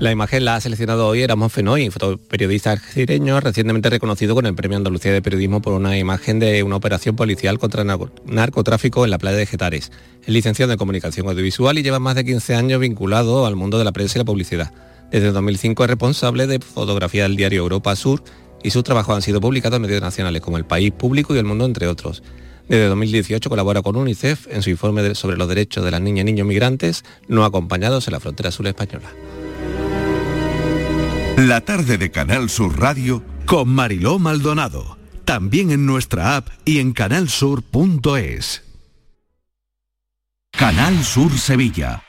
La 0.01 0.11
imagen 0.11 0.45
la 0.45 0.57
ha 0.57 0.61
seleccionado 0.61 1.07
hoy 1.07 1.23
Erasmus 1.23 1.53
Fenoy, 1.53 1.89
fotoperiodista 1.89 2.77
cireño 2.77 3.39
recientemente 3.39 3.89
reconocido 3.91 4.35
con 4.35 4.45
el 4.45 4.55
Premio 4.55 4.77
Andalucía 4.77 5.13
de 5.13 5.23
Periodismo 5.23 5.63
por 5.63 5.73
una 5.73 5.97
imagen 5.97 6.41
de 6.41 6.65
una 6.65 6.75
operación 6.75 7.15
policial 7.15 7.61
contra 7.61 7.85
narcotráfico 7.85 9.05
en 9.05 9.13
la 9.13 9.19
playa 9.19 9.37
de 9.37 9.47
Getares. 9.47 9.93
Es 10.23 10.29
licenciado 10.29 10.73
en 10.73 10.79
Comunicación 10.79 11.29
Audiovisual 11.29 11.79
y 11.79 11.85
lleva 11.85 12.01
más 12.01 12.17
de 12.17 12.25
15 12.25 12.57
años 12.57 12.81
vinculado 12.81 13.47
al 13.47 13.55
mundo 13.55 13.79
de 13.79 13.85
la 13.85 13.93
prensa 13.93 14.19
y 14.19 14.21
la 14.21 14.25
publicidad. 14.25 14.73
Desde 15.13 15.31
2005 15.31 15.85
es 15.85 15.91
responsable 15.91 16.49
de 16.49 16.59
fotografía 16.59 17.23
del 17.23 17.37
diario 17.37 17.61
Europa 17.63 17.95
Sur 17.95 18.25
y 18.65 18.71
sus 18.71 18.83
trabajos 18.83 19.15
han 19.15 19.23
sido 19.23 19.41
publicados 19.41 19.77
en 19.77 19.83
medios 19.83 20.03
nacionales 20.03 20.43
como 20.43 20.59
El 20.59 20.65
País 20.65 20.91
Público 20.91 21.37
y 21.37 21.39
El 21.39 21.45
Mundo, 21.45 21.67
entre 21.67 21.87
otros. 21.87 22.25
Desde 22.69 22.89
2018 22.89 23.49
colabora 23.49 23.83
con 23.83 23.95
UNICEF 23.95 24.49
en 24.51 24.63
su 24.63 24.71
informe 24.71 25.15
sobre 25.15 25.37
los 25.37 25.49
derechos 25.49 25.85
de 25.85 25.93
las 25.93 26.01
niñas 26.01 26.23
y 26.23 26.25
niños 26.25 26.49
migrantes 26.49 27.05
no 27.29 27.45
acompañados 27.45 28.09
en 28.09 28.13
la 28.13 28.21
frontera 28.21 28.51
sur 28.51 28.67
española. 28.67 29.11
La 31.37 31.63
tarde 31.63 31.99
de 31.99 32.13
Canal 32.13 32.49
Sur 32.49 32.79
Radio 32.79 33.21
con 33.45 33.69
Mariló 33.69 34.21
Maldonado. 34.21 34.97
También 35.25 35.73
en 35.73 35.85
nuestra 35.85 36.37
app 36.37 36.49
y 36.65 36.79
en 36.79 36.93
canalsur.es. 36.93 38.63
Canal 40.57 41.03
Sur 41.03 41.37
Sevilla. 41.37 42.05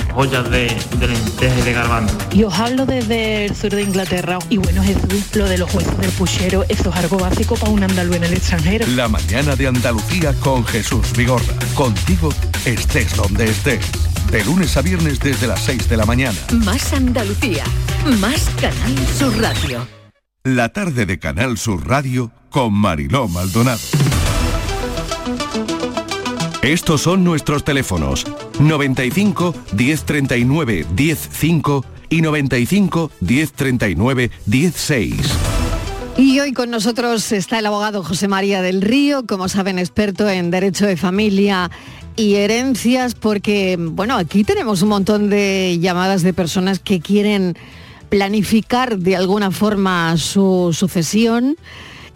ollas 0.15 0.49
de, 0.49 0.75
de 0.97 1.07
lentejas 1.07 1.59
y 1.59 1.61
de 1.61 1.73
garbanzo. 1.73 2.17
Y 2.31 2.43
os 2.43 2.53
hablo 2.53 2.85
desde 2.85 3.45
el 3.45 3.55
sur 3.55 3.71
de 3.71 3.83
Inglaterra. 3.83 4.39
Y 4.49 4.57
bueno, 4.57 4.83
Jesús, 4.83 5.35
lo 5.35 5.47
de 5.47 5.57
los 5.57 5.73
huesos 5.73 5.97
del 5.99 6.11
puchero, 6.11 6.65
eso 6.69 6.89
es 6.89 6.95
algo 6.95 7.17
básico 7.17 7.55
para 7.55 7.71
un 7.71 7.83
andaluz 7.83 8.15
en 8.15 8.23
el 8.23 8.33
extranjero. 8.33 8.85
La 8.87 9.07
mañana 9.07 9.55
de 9.55 9.67
Andalucía 9.67 10.33
con 10.39 10.65
Jesús 10.65 11.11
Vigorra. 11.15 11.53
Contigo 11.75 12.33
estés 12.65 13.15
donde 13.15 13.45
estés. 13.45 13.85
De 14.31 14.43
lunes 14.45 14.77
a 14.77 14.81
viernes 14.81 15.19
desde 15.19 15.47
las 15.47 15.61
6 15.61 15.89
de 15.89 15.97
la 15.97 16.05
mañana. 16.05 16.37
Más 16.53 16.93
Andalucía, 16.93 17.63
más 18.19 18.49
Canal 18.61 18.95
Sur 19.17 19.37
Radio. 19.41 19.87
La 20.43 20.69
tarde 20.69 21.05
de 21.05 21.19
Canal 21.19 21.57
Sur 21.57 21.87
Radio 21.87 22.31
con 22.49 22.73
Mariló 22.73 23.27
Maldonado. 23.27 23.79
Estos 26.61 27.01
son 27.01 27.23
nuestros 27.23 27.63
teléfonos 27.63 28.25
95 28.67 29.55
1039 29.73 30.85
105 30.95 31.85
y 32.09 32.21
95 32.21 33.11
1039 33.19 34.31
16. 34.45 35.15
Y 36.17 36.39
hoy 36.39 36.53
con 36.53 36.69
nosotros 36.69 37.31
está 37.31 37.59
el 37.59 37.65
abogado 37.65 38.03
José 38.03 38.27
María 38.27 38.61
del 38.61 38.81
Río, 38.81 39.25
como 39.25 39.47
saben, 39.47 39.79
experto 39.79 40.29
en 40.29 40.51
derecho 40.51 40.85
de 40.85 40.97
familia 40.97 41.71
y 42.15 42.35
herencias, 42.35 43.15
porque, 43.15 43.77
bueno, 43.79 44.17
aquí 44.17 44.43
tenemos 44.43 44.81
un 44.81 44.89
montón 44.89 45.29
de 45.29 45.79
llamadas 45.79 46.21
de 46.21 46.33
personas 46.33 46.79
que 46.79 46.99
quieren 46.99 47.55
planificar 48.09 48.97
de 48.97 49.15
alguna 49.15 49.51
forma 49.51 50.17
su 50.17 50.75
sucesión 50.77 51.55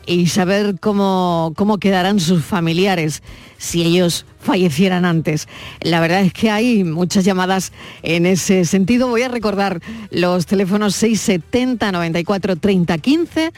y 0.05 0.27
saber 0.27 0.75
cómo, 0.79 1.53
quedarán 1.79 2.19
sus 2.19 2.43
familiares 2.43 3.23
si 3.57 3.83
ellos 3.83 4.25
fallecieran 4.39 5.05
antes. 5.05 5.47
La 5.81 5.99
verdad 5.99 6.21
es 6.21 6.33
que 6.33 6.49
hay 6.51 6.83
muchas 6.83 7.25
llamadas 7.25 7.71
en 8.03 8.25
ese 8.25 8.65
sentido. 8.65 9.07
Voy 9.07 9.23
a 9.23 9.27
recordar 9.27 9.81
los 10.11 10.45
teléfonos 10.45 10.95
670 10.95 11.91
94 11.91 12.55
30 12.55 12.97
15 12.97 13.53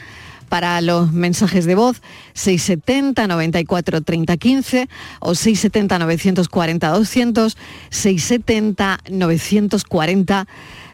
para 0.48 0.80
los 0.80 1.12
mensajes 1.12 1.66
de 1.66 1.74
voz 1.74 2.00
670 2.32 3.26
94 3.26 4.00
30 4.00 4.36
15 4.36 4.88
o 5.20 5.34
670 5.34 5.98
940 5.98 6.88
200 6.88 7.56
670 7.90 8.98
940 9.10 10.48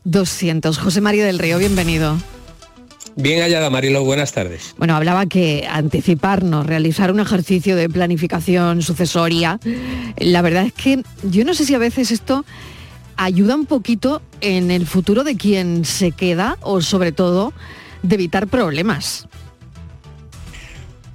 200. 0.04 0.78
José 0.78 1.00
María 1.00 1.24
del 1.24 1.38
Río, 1.38 1.58
bienvenido. 1.58 2.16
Bien 3.16 3.40
hallada, 3.40 3.70
Marilo, 3.70 4.04
buenas 4.04 4.32
tardes. 4.32 4.74
Bueno, 4.78 4.96
hablaba 4.96 5.26
que 5.26 5.66
anticiparnos, 5.70 6.66
realizar 6.66 7.12
un 7.12 7.20
ejercicio 7.20 7.76
de 7.76 7.88
planificación 7.88 8.82
sucesoria, 8.82 9.60
la 10.16 10.42
verdad 10.42 10.66
es 10.66 10.72
que 10.72 11.02
yo 11.22 11.44
no 11.44 11.54
sé 11.54 11.64
si 11.64 11.74
a 11.74 11.78
veces 11.78 12.10
esto 12.10 12.44
ayuda 13.16 13.54
un 13.54 13.66
poquito 13.66 14.22
en 14.40 14.70
el 14.70 14.86
futuro 14.86 15.24
de 15.24 15.36
quien 15.36 15.84
se 15.84 16.10
queda 16.10 16.58
o 16.60 16.80
sobre 16.80 17.12
todo 17.12 17.52
de 18.02 18.16
evitar 18.16 18.48
problemas. 18.48 19.28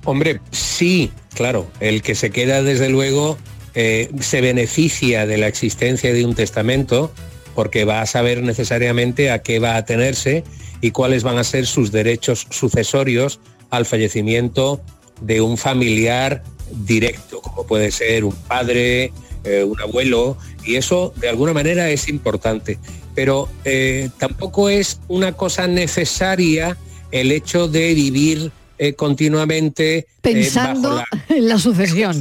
Hombre, 0.06 0.40
sí, 0.52 1.12
claro, 1.34 1.70
el 1.80 2.02
que 2.02 2.16
se 2.16 2.32
queda 2.32 2.64
desde 2.64 2.90
luego 2.90 3.38
eh, 3.76 4.10
se 4.20 4.42
beneficia 4.42 5.26
de 5.28 5.38
la 5.38 5.48
existencia 5.48 6.14
de 6.14 6.26
un 6.26 6.34
testamento 6.36 7.12
porque 7.54 7.86
va 7.86 8.02
a 8.02 8.06
saber 8.06 8.42
necesariamente 8.42 9.32
a 9.32 9.40
qué 9.44 9.60
va 9.60 9.76
a 9.76 9.86
tenerse 9.86 10.44
y 10.82 10.92
cuáles 10.92 11.24
van 11.24 11.38
a 11.38 11.44
ser 11.44 11.66
sus 11.66 11.92
derechos 11.92 12.48
sucesorios 12.50 13.40
al 13.70 13.86
fallecimiento 13.86 14.82
de 15.22 15.42
un 15.42 15.58
familiar 15.58 16.44
directo, 16.86 17.42
como 17.42 17.66
puede 17.66 17.92
ser 17.92 18.24
un 18.24 18.36
padre, 18.36 19.12
eh, 19.44 19.64
un 19.64 19.80
abuelo, 19.82 20.38
y 20.64 20.76
eso 20.76 21.14
de 21.18 21.30
alguna 21.30 21.54
manera 21.54 21.90
es 21.90 22.08
importante. 22.10 22.80
Pero 23.16 23.50
eh, 23.66 24.10
tampoco 24.18 24.70
es 24.70 25.00
una 25.08 25.34
cosa 25.34 25.68
necesaria 25.68 26.78
el 27.12 27.32
hecho 27.32 27.68
de 27.68 27.94
vivir 27.94 28.52
eh, 28.80 28.94
continuamente 28.94 30.08
pensando 30.22 31.04
en 31.30 31.48
la 31.50 31.60
sucesión. 31.60 32.20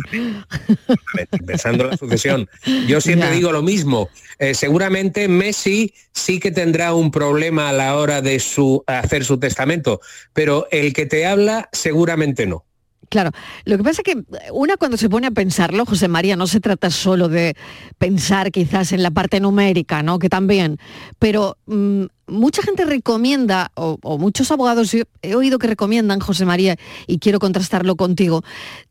Pensando 1.46 1.84
en 1.84 1.90
la 1.90 1.96
sucesión. 1.96 2.48
Yo 2.86 3.00
siempre 3.08 3.30
digo 3.30 3.52
lo 3.52 3.62
mismo. 3.62 4.10
Eh, 4.40 4.54
seguramente 4.54 5.28
Messi 5.28 5.94
sí 6.12 6.40
que 6.40 6.50
tendrá 6.50 6.94
un 6.94 7.10
problema 7.10 7.68
a 7.68 7.72
la 7.72 7.96
hora 7.96 8.20
de 8.22 8.40
su, 8.40 8.82
hacer 8.86 9.24
su 9.24 9.38
testamento, 9.38 10.00
pero 10.32 10.66
el 10.70 10.92
que 10.92 11.06
te 11.06 11.26
habla 11.26 11.68
seguramente 11.72 12.46
no. 12.46 12.64
Claro, 13.10 13.30
lo 13.64 13.78
que 13.78 13.84
pasa 13.84 14.02
es 14.04 14.14
que 14.14 14.22
una 14.52 14.76
cuando 14.76 14.98
se 14.98 15.08
pone 15.08 15.26
a 15.26 15.30
pensarlo, 15.30 15.86
José 15.86 16.08
María, 16.08 16.36
no 16.36 16.46
se 16.46 16.60
trata 16.60 16.90
solo 16.90 17.28
de 17.28 17.56
pensar 17.96 18.50
quizás 18.50 18.92
en 18.92 19.02
la 19.02 19.10
parte 19.10 19.40
numérica, 19.40 20.02
¿no? 20.02 20.18
Que 20.18 20.28
también, 20.28 20.78
pero 21.18 21.56
mm, 21.66 22.04
mucha 22.26 22.60
gente 22.62 22.84
recomienda, 22.84 23.72
o, 23.76 24.18
muchos 24.18 24.50
abogados 24.50 24.94
he 25.22 25.34
oído 25.34 25.58
que 25.58 25.68
recomiendan, 25.68 26.20
José 26.20 26.44
María, 26.44 26.76
y 27.06 27.18
quiero 27.18 27.38
contrastarlo 27.38 27.96
contigo, 27.96 28.42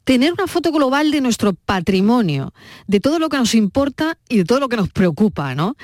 tener 0.04 0.34
una 0.34 0.48
foto 0.48 0.72
global 0.72 1.12
de 1.12 1.22
nuestro 1.22 1.54
patrimonio, 1.54 2.54
de 2.88 3.00
todo 3.00 3.20
lo 3.20 3.30
que 3.30 3.38
nos 3.38 3.54
importa 3.54 4.18
y 4.30 4.38
de 4.38 4.46
todo 4.46 4.60
lo 4.60 4.68
que 4.68 4.78
nos 4.78 4.90
preocupa, 4.90 5.54
¿no? 5.54 5.76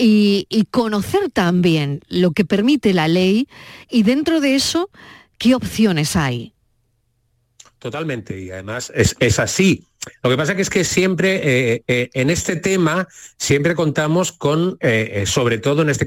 y 0.00 0.46
conocer 0.70 1.28
también 1.32 2.02
lo 2.06 2.30
que 2.30 2.44
permite 2.44 2.94
la 2.94 3.08
ley 3.08 3.48
y 3.90 4.04
dentro 4.04 4.40
de 4.40 4.54
eso, 4.54 4.90
¿qué 5.38 5.56
opciones 5.56 6.14
hay? 6.14 6.54
Totalmente, 7.78 8.38
y 8.38 8.50
además 8.50 8.92
es, 8.94 9.38
así. 9.38 9.84
Lo 10.22 10.30
que 10.30 10.36
pasa 10.36 10.52
es 10.52 10.70
que 10.70 10.84
siempre 10.84 11.74
eh, 11.74 11.84
eh, 11.86 12.10
en 12.12 12.30
este 12.30 12.56
tema 12.56 13.06
siempre 13.36 13.74
contamos 13.74 14.32
con, 14.32 14.78
eh, 14.80 15.24
sobre 15.26 15.58
todo 15.58 15.82
en 15.82 15.90
este 15.90 16.06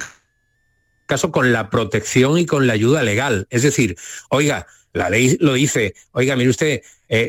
caso, 1.06 1.32
con 1.32 1.54
la 1.54 1.70
protección 1.70 2.38
y 2.38 2.46
con 2.46 2.68
la 2.68 2.74
ayuda 2.74 3.04
legal. 3.04 3.48
Es 3.50 3.64
decir, 3.64 3.98
oiga, 4.30 4.68
la 4.92 5.10
ley 5.10 5.38
lo 5.40 5.54
dice, 5.54 5.94
oiga, 6.12 6.36
mire 6.36 6.50
usted, 6.50 6.82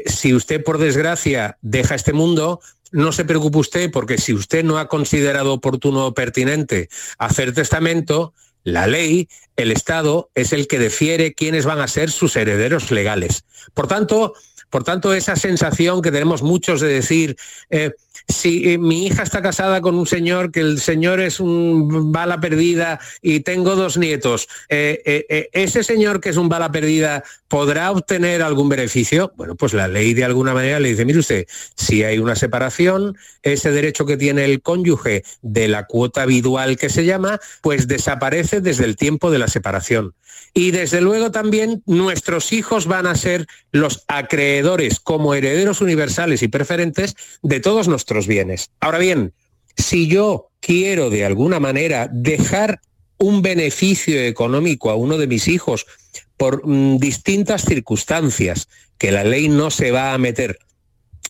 si 0.07 0.35
usted 0.35 0.63
por 0.63 0.79
desgracia 0.79 1.59
deja 1.61 1.95
este 1.95 2.13
mundo, 2.13 2.61
no 2.91 3.13
se 3.13 3.25
preocupe 3.25 3.59
usted 3.59 3.91
porque 3.91 4.19
si 4.19 4.35
usted 4.35 4.65
no 4.65 4.79
ha 4.79 4.89
considerado 4.89 5.53
oportuno 5.53 6.07
o 6.07 6.15
pertinente 6.15 6.89
hacer 7.19 7.55
testamento, 7.55 8.35
la 8.65 8.87
ley, 8.87 9.29
el 9.57 9.73
Estado, 9.73 10.31
es 10.35 10.53
el 10.53 10.67
que 10.67 10.79
defiere 10.79 11.35
quiénes 11.35 11.65
van 11.65 11.81
a 11.81 11.89
ser 11.89 12.11
sus 12.11 12.37
herederos 12.37 12.91
legales. 12.91 13.45
Por 13.75 13.87
tanto, 13.87 14.35
por 14.71 14.85
tanto, 14.85 15.13
esa 15.13 15.37
sensación 15.37 16.01
que 16.01 16.11
tenemos 16.11 16.43
muchos 16.43 16.81
de 16.81 16.89
decir, 16.89 17.37
eh, 17.69 17.93
si 18.29 18.73
eh, 18.73 18.79
mi 18.79 19.07
hija 19.07 19.23
está 19.23 19.43
casada 19.43 19.81
con 19.81 19.95
un 19.95 20.07
señor, 20.07 20.51
que 20.51 20.61
el 20.61 20.81
señor 20.81 21.21
es 21.21 21.41
un 21.41 22.13
bala 22.13 22.41
perdida 22.41 23.01
y 23.21 23.41
tengo 23.41 23.77
dos 23.77 23.99
nietos, 23.99 24.49
eh, 24.69 25.49
¿ese 25.53 25.83
señor 25.85 26.21
que 26.21 26.31
es 26.31 26.37
un 26.37 26.49
bala 26.49 26.71
perdida 26.71 27.25
podrá 27.49 27.91
obtener 27.91 28.43
algún 28.43 28.69
beneficio? 28.69 29.33
Bueno, 29.37 29.55
pues 29.57 29.75
la 29.75 29.89
ley 29.89 30.15
de 30.15 30.25
alguna 30.25 30.55
manera 30.55 30.81
le 30.81 30.91
dice, 30.91 31.05
mire 31.05 31.19
usted, 31.19 31.47
si 31.77 32.03
hay 32.05 32.19
una 32.19 32.37
separación, 32.37 33.17
ese 33.43 33.71
derecho 33.71 34.07
que 34.07 34.17
tiene 34.17 34.45
el 34.45 34.63
cónyuge 34.63 35.25
de 35.43 35.69
la 35.69 35.87
cuota 35.87 36.23
habitual 36.23 36.77
que 36.77 36.89
se 36.89 37.05
llama, 37.05 37.41
pues 37.61 37.89
desaparece 37.89 38.61
desde 38.61 38.85
el 38.85 38.97
tiempo 38.97 39.31
de 39.31 39.39
la 39.39 39.49
separación. 39.49 40.15
Y 40.55 40.71
desde 40.71 41.01
luego 41.01 41.31
también 41.31 41.83
nuestros 41.87 42.53
hijos 42.53 42.87
van 42.87 43.07
a 43.07 43.15
ser 43.15 43.47
los 43.71 44.05
acreedores 44.07 45.01
como 45.01 45.35
herederos 45.35 45.81
universales 45.81 46.43
y 46.43 46.49
preferentes 46.49 47.17
de 47.43 47.61
todos 47.61 47.89
Ahora 48.81 48.99
bien, 48.99 49.33
si 49.77 50.09
yo 50.09 50.51
quiero 50.61 51.11
de 51.11 51.25
alguna 51.25 51.61
manera 51.61 52.09
dejar 52.13 52.81
un 53.19 53.43
beneficio 53.43 54.21
económico 54.21 54.91
a 54.91 54.97
uno 54.97 55.17
de 55.17 55.27
mis 55.27 55.49
hijos 55.49 55.87
por 56.37 56.67
mm, 56.67 56.99
distintas 56.99 57.65
circunstancias 57.65 58.69
que 58.99 59.13
la 59.13 59.25
ley 59.25 59.49
no 59.49 59.71
se 59.71 59.91
va 59.91 60.13
a 60.13 60.19
meter, 60.19 60.59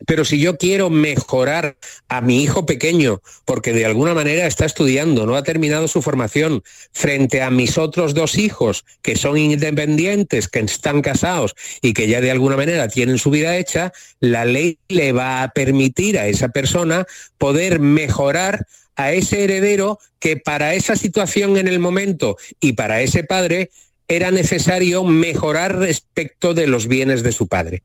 pero 0.06 0.24
si 0.24 0.38
yo 0.38 0.56
quiero 0.56 0.90
mejorar 0.90 1.76
a 2.08 2.20
mi 2.20 2.42
hijo 2.42 2.66
pequeño, 2.66 3.20
porque 3.44 3.72
de 3.72 3.84
alguna 3.84 4.14
manera 4.14 4.46
está 4.46 4.64
estudiando, 4.64 5.26
no 5.26 5.36
ha 5.36 5.42
terminado 5.42 5.88
su 5.88 6.02
formación, 6.02 6.62
frente 6.92 7.42
a 7.42 7.50
mis 7.50 7.78
otros 7.78 8.14
dos 8.14 8.38
hijos 8.38 8.84
que 9.02 9.16
son 9.16 9.38
independientes, 9.38 10.48
que 10.48 10.60
están 10.60 11.02
casados 11.02 11.54
y 11.80 11.92
que 11.92 12.08
ya 12.08 12.20
de 12.20 12.30
alguna 12.30 12.56
manera 12.56 12.88
tienen 12.88 13.18
su 13.18 13.30
vida 13.30 13.56
hecha, 13.56 13.92
la 14.20 14.44
ley 14.44 14.78
le 14.88 15.12
va 15.12 15.42
a 15.42 15.50
permitir 15.50 16.18
a 16.18 16.26
esa 16.26 16.48
persona 16.48 17.06
poder 17.38 17.80
mejorar 17.80 18.66
a 18.96 19.12
ese 19.12 19.44
heredero 19.44 19.98
que 20.18 20.36
para 20.36 20.74
esa 20.74 20.96
situación 20.96 21.56
en 21.56 21.68
el 21.68 21.78
momento 21.78 22.36
y 22.60 22.74
para 22.74 23.00
ese 23.00 23.24
padre 23.24 23.70
era 24.08 24.30
necesario 24.30 25.04
mejorar 25.04 25.78
respecto 25.78 26.54
de 26.54 26.66
los 26.66 26.86
bienes 26.86 27.22
de 27.22 27.32
su 27.32 27.48
padre. 27.48 27.82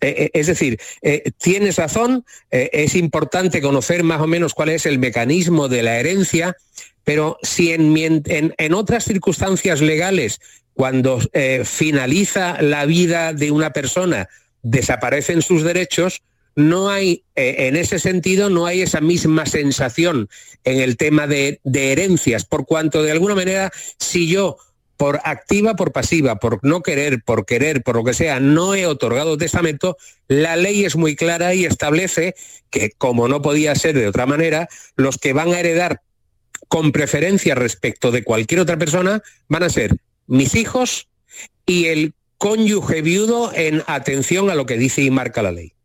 Eh, 0.00 0.14
eh, 0.16 0.30
es 0.32 0.46
decir, 0.46 0.78
eh, 1.02 1.32
tienes 1.38 1.76
razón, 1.76 2.24
es 2.50 2.94
importante 2.94 3.60
conocer 3.60 4.04
más 4.04 4.20
o 4.20 4.26
menos 4.26 4.54
cuál 4.54 4.68
es 4.68 4.86
el 4.86 4.98
mecanismo 4.98 5.68
de 5.68 5.82
la 5.82 5.98
herencia, 5.98 6.56
pero 7.04 7.38
si 7.42 7.72
en, 7.72 8.74
otras 8.74 9.04
circunstancias 9.04 9.80
legales, 9.80 10.40
cuando 10.74 11.20
finaliza 11.64 12.62
la 12.62 12.84
vida 12.84 13.32
de 13.32 13.50
una 13.50 13.72
persona, 13.72 14.28
desaparecen 14.62 15.42
sus 15.42 15.64
derechos, 15.64 16.22
no 16.54 16.90
hay, 16.90 17.24
en 17.34 17.76
ese 17.76 17.98
sentido, 17.98 18.50
no 18.50 18.66
hay 18.66 18.82
esa 18.82 19.00
misma 19.00 19.46
sensación 19.46 20.28
en 20.64 20.80
el 20.80 20.96
tema 20.96 21.26
de, 21.26 21.60
de 21.64 21.92
herencias, 21.92 22.44
por 22.44 22.66
cuanto 22.66 23.02
de 23.02 23.12
alguna 23.12 23.34
manera, 23.34 23.72
si 23.98 24.28
yo 24.28 24.58
por 24.98 25.20
activa, 25.22 25.76
por 25.76 25.92
pasiva, 25.92 26.40
por 26.40 26.58
no 26.62 26.82
querer, 26.82 27.22
por 27.22 27.46
querer, 27.46 27.82
por 27.84 27.96
lo 27.96 28.04
que 28.04 28.14
sea, 28.14 28.40
no 28.40 28.74
he 28.74 28.84
otorgado 28.84 29.38
testamento, 29.38 29.96
la 30.26 30.56
ley 30.56 30.84
es 30.84 30.96
muy 30.96 31.14
clara 31.14 31.54
y 31.54 31.64
establece 31.64 32.34
que, 32.68 32.90
como 32.98 33.28
no 33.28 33.40
podía 33.40 33.74
ser 33.76 33.94
de 33.94 34.08
otra 34.08 34.26
manera, 34.26 34.68
los 34.96 35.16
que 35.16 35.32
van 35.32 35.54
a 35.54 35.60
heredar 35.60 36.02
con 36.66 36.90
preferencia 36.90 37.54
respecto 37.54 38.10
de 38.10 38.24
cualquier 38.24 38.60
otra 38.60 38.76
persona 38.76 39.22
van 39.46 39.62
a 39.62 39.70
ser 39.70 39.96
mis 40.26 40.56
hijos 40.56 41.08
y 41.64 41.86
el 41.86 42.12
cónyuge 42.36 43.00
viudo 43.00 43.52
en 43.54 43.84
atención 43.86 44.50
a 44.50 44.56
lo 44.56 44.66
que 44.66 44.78
dice 44.78 45.02
y 45.02 45.12
marca 45.12 45.42
la 45.42 45.52
ley. 45.52 45.77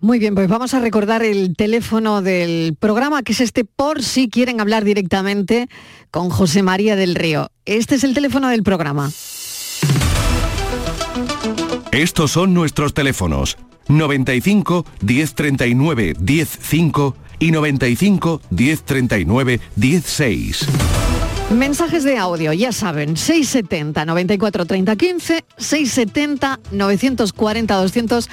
Muy 0.00 0.20
bien, 0.20 0.36
pues 0.36 0.48
vamos 0.48 0.74
a 0.74 0.80
recordar 0.80 1.24
el 1.24 1.56
teléfono 1.56 2.22
del 2.22 2.76
programa, 2.78 3.22
que 3.22 3.32
es 3.32 3.40
este 3.40 3.64
por 3.64 4.02
si 4.04 4.28
quieren 4.28 4.60
hablar 4.60 4.84
directamente 4.84 5.68
con 6.12 6.30
José 6.30 6.62
María 6.62 6.94
del 6.94 7.16
Río. 7.16 7.50
Este 7.64 7.96
es 7.96 8.04
el 8.04 8.14
teléfono 8.14 8.48
del 8.48 8.62
programa. 8.62 9.10
Estos 11.90 12.30
son 12.30 12.54
nuestros 12.54 12.94
teléfonos. 12.94 13.56
95 13.88 14.84
1039 15.00 16.14
105 16.24 17.16
y 17.40 17.50
95 17.50 18.40
1039 18.50 19.60
16. 19.74 20.68
Mensajes 21.50 22.04
de 22.04 22.18
audio, 22.18 22.52
ya 22.52 22.72
saben, 22.72 23.16
670 23.16 24.04
94 24.04 24.66
30 24.66 24.96
15, 24.96 25.44
670 25.56 26.60
940 26.72 27.74
200 27.74 28.28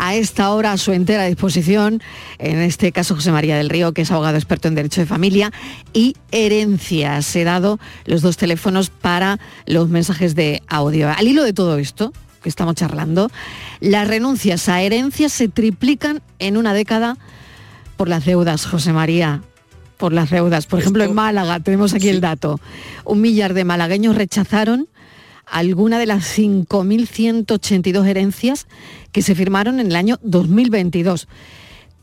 a 0.00 0.14
esta 0.14 0.50
hora 0.50 0.72
a 0.72 0.78
su 0.78 0.92
entera 0.92 1.26
disposición, 1.26 2.02
en 2.38 2.58
este 2.58 2.90
caso 2.90 3.14
José 3.14 3.32
María 3.32 3.58
del 3.58 3.68
Río, 3.68 3.92
que 3.92 4.02
es 4.02 4.10
abogado 4.10 4.36
experto 4.36 4.66
en 4.66 4.74
Derecho 4.74 5.02
de 5.02 5.06
Familia 5.06 5.52
y 5.92 6.16
Herencias. 6.32 7.36
He 7.36 7.44
dado 7.44 7.78
los 8.06 8.22
dos 8.22 8.38
teléfonos 8.38 8.88
para 8.88 9.38
los 9.66 9.90
mensajes 9.90 10.34
de 10.34 10.62
audio. 10.68 11.10
Al 11.10 11.28
hilo 11.28 11.44
de 11.44 11.52
todo 11.52 11.76
esto 11.76 12.14
que 12.42 12.48
estamos 12.48 12.76
charlando, 12.76 13.30
las 13.80 14.08
renuncias 14.08 14.70
a 14.70 14.80
herencias 14.80 15.34
se 15.34 15.48
triplican 15.48 16.22
en 16.38 16.56
una 16.56 16.72
década 16.72 17.18
por 17.98 18.08
las 18.08 18.24
deudas, 18.24 18.64
José 18.64 18.94
María 18.94 19.42
por 19.98 20.14
las 20.14 20.30
deudas. 20.30 20.64
Por 20.64 20.78
ejemplo, 20.80 21.04
en 21.04 21.12
Málaga, 21.12 21.60
tenemos 21.60 21.92
aquí 21.92 22.08
el 22.08 22.22
dato, 22.22 22.58
un 23.04 23.20
millar 23.20 23.52
de 23.52 23.64
malagueños 23.66 24.16
rechazaron 24.16 24.88
alguna 25.50 25.98
de 25.98 26.06
las 26.06 26.38
5.182 26.38 28.06
herencias 28.06 28.66
que 29.12 29.22
se 29.22 29.34
firmaron 29.34 29.80
en 29.80 29.88
el 29.88 29.96
año 29.96 30.18
2022. 30.22 31.28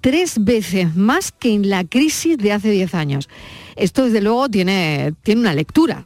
Tres 0.01 0.43
veces 0.43 0.95
más 0.95 1.31
que 1.31 1.53
en 1.53 1.69
la 1.69 1.83
crisis 1.83 2.37
de 2.37 2.51
hace 2.51 2.69
10 2.69 2.93
años. 2.95 3.29
Esto, 3.75 4.05
desde 4.05 4.21
luego, 4.21 4.49
tiene, 4.49 5.13
tiene 5.23 5.41
una 5.41 5.53
lectura. 5.53 6.05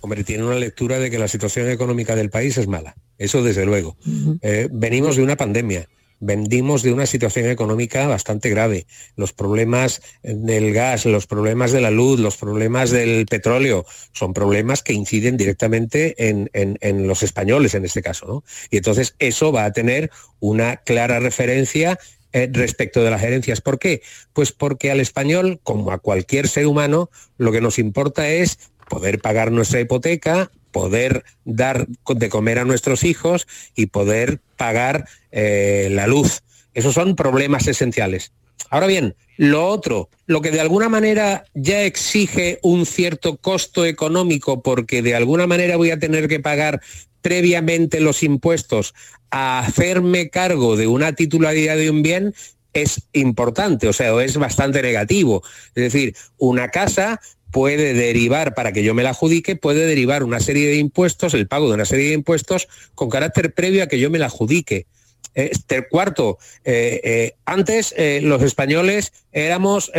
Hombre, 0.00 0.24
tiene 0.24 0.44
una 0.44 0.56
lectura 0.56 0.98
de 0.98 1.10
que 1.10 1.18
la 1.18 1.28
situación 1.28 1.68
económica 1.68 2.16
del 2.16 2.30
país 2.30 2.56
es 2.58 2.66
mala. 2.66 2.96
Eso, 3.18 3.42
desde 3.42 3.66
luego. 3.66 3.96
Eh, 4.40 4.68
venimos 4.72 5.16
de 5.16 5.22
una 5.22 5.36
pandemia 5.36 5.88
vendimos 6.20 6.82
de 6.82 6.92
una 6.92 7.06
situación 7.06 7.48
económica 7.48 8.06
bastante 8.06 8.50
grave. 8.50 8.86
Los 9.16 9.32
problemas 9.32 10.02
del 10.22 10.72
gas, 10.72 11.06
los 11.06 11.26
problemas 11.26 11.72
de 11.72 11.80
la 11.80 11.90
luz, 11.90 12.20
los 12.20 12.36
problemas 12.36 12.90
del 12.90 13.26
petróleo, 13.26 13.86
son 14.12 14.34
problemas 14.34 14.82
que 14.82 14.92
inciden 14.92 15.36
directamente 15.36 16.14
en, 16.28 17.08
los 17.08 17.22
españoles 17.22 17.74
en 17.74 17.84
este 17.84 18.02
caso. 18.02 18.44
Y 18.70 18.76
entonces 18.76 19.14
eso 19.18 19.50
va 19.50 19.64
a 19.64 19.72
tener 19.72 20.10
una 20.38 20.76
clara 20.76 21.18
referencia 21.18 21.98
eh, 22.32 22.48
respecto 22.52 23.02
de 23.02 23.10
las 23.10 23.22
herencias. 23.22 23.60
¿Por 23.60 23.78
qué? 23.78 24.02
Pues 24.32 24.52
porque 24.52 24.90
al 24.90 25.00
español, 25.00 25.58
como 25.64 25.90
a 25.90 25.98
cualquier 25.98 26.46
ser 26.46 26.66
humano, 26.66 27.10
lo 27.38 27.50
que 27.50 27.60
nos 27.60 27.78
importa 27.78 28.28
es 28.28 28.58
poder 28.88 29.20
pagar 29.20 29.52
nuestra 29.52 29.80
hipoteca, 29.80 30.50
poder 30.70 31.24
dar 31.44 31.86
de 31.86 32.28
comer 32.28 32.58
a 32.58 32.64
nuestros 32.64 33.04
hijos 33.04 33.46
y 33.74 33.86
poder 33.86 34.40
pagar 34.56 35.08
eh, 35.32 35.88
la 35.90 36.06
luz. 36.06 36.42
Esos 36.74 36.94
son 36.94 37.16
problemas 37.16 37.66
esenciales. 37.66 38.32
Ahora 38.70 38.86
bien, 38.86 39.16
lo 39.36 39.66
otro, 39.66 40.10
lo 40.26 40.42
que 40.42 40.50
de 40.50 40.60
alguna 40.60 40.88
manera 40.88 41.44
ya 41.54 41.82
exige 41.82 42.58
un 42.62 42.86
cierto 42.86 43.36
costo 43.38 43.84
económico 43.84 44.62
porque 44.62 45.02
de 45.02 45.14
alguna 45.14 45.46
manera 45.46 45.76
voy 45.76 45.90
a 45.90 45.98
tener 45.98 46.28
que 46.28 46.40
pagar 46.40 46.80
previamente 47.22 48.00
los 48.00 48.22
impuestos 48.22 48.94
a 49.30 49.60
hacerme 49.60 50.30
cargo 50.30 50.76
de 50.76 50.86
una 50.86 51.14
titularidad 51.14 51.76
de 51.76 51.90
un 51.90 52.02
bien, 52.02 52.34
es 52.72 53.02
importante, 53.12 53.88
o 53.88 53.92
sea, 53.92 54.20
es 54.22 54.36
bastante 54.36 54.82
negativo. 54.82 55.42
Es 55.74 55.92
decir, 55.92 56.14
una 56.38 56.68
casa 56.68 57.20
puede 57.50 57.94
derivar, 57.94 58.54
para 58.54 58.72
que 58.72 58.82
yo 58.82 58.94
me 58.94 59.02
la 59.02 59.10
adjudique, 59.10 59.56
puede 59.56 59.86
derivar 59.86 60.22
una 60.22 60.40
serie 60.40 60.68
de 60.68 60.76
impuestos, 60.76 61.34
el 61.34 61.48
pago 61.48 61.68
de 61.68 61.74
una 61.74 61.84
serie 61.84 62.08
de 62.08 62.14
impuestos 62.14 62.68
con 62.94 63.10
carácter 63.10 63.52
previo 63.52 63.82
a 63.82 63.86
que 63.86 63.98
yo 63.98 64.10
me 64.10 64.18
la 64.18 64.26
adjudique. 64.26 64.86
Este 65.34 65.86
cuarto, 65.88 66.38
eh, 66.64 67.00
eh, 67.04 67.34
antes 67.44 67.94
eh, 67.96 68.20
los 68.22 68.42
españoles 68.42 69.12
éramos 69.32 69.90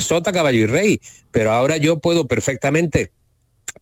sota, 0.00 0.32
caballo 0.32 0.58
y 0.58 0.66
rey, 0.66 1.00
pero 1.30 1.52
ahora 1.52 1.78
yo 1.78 1.98
puedo 1.98 2.26
perfectamente 2.26 3.10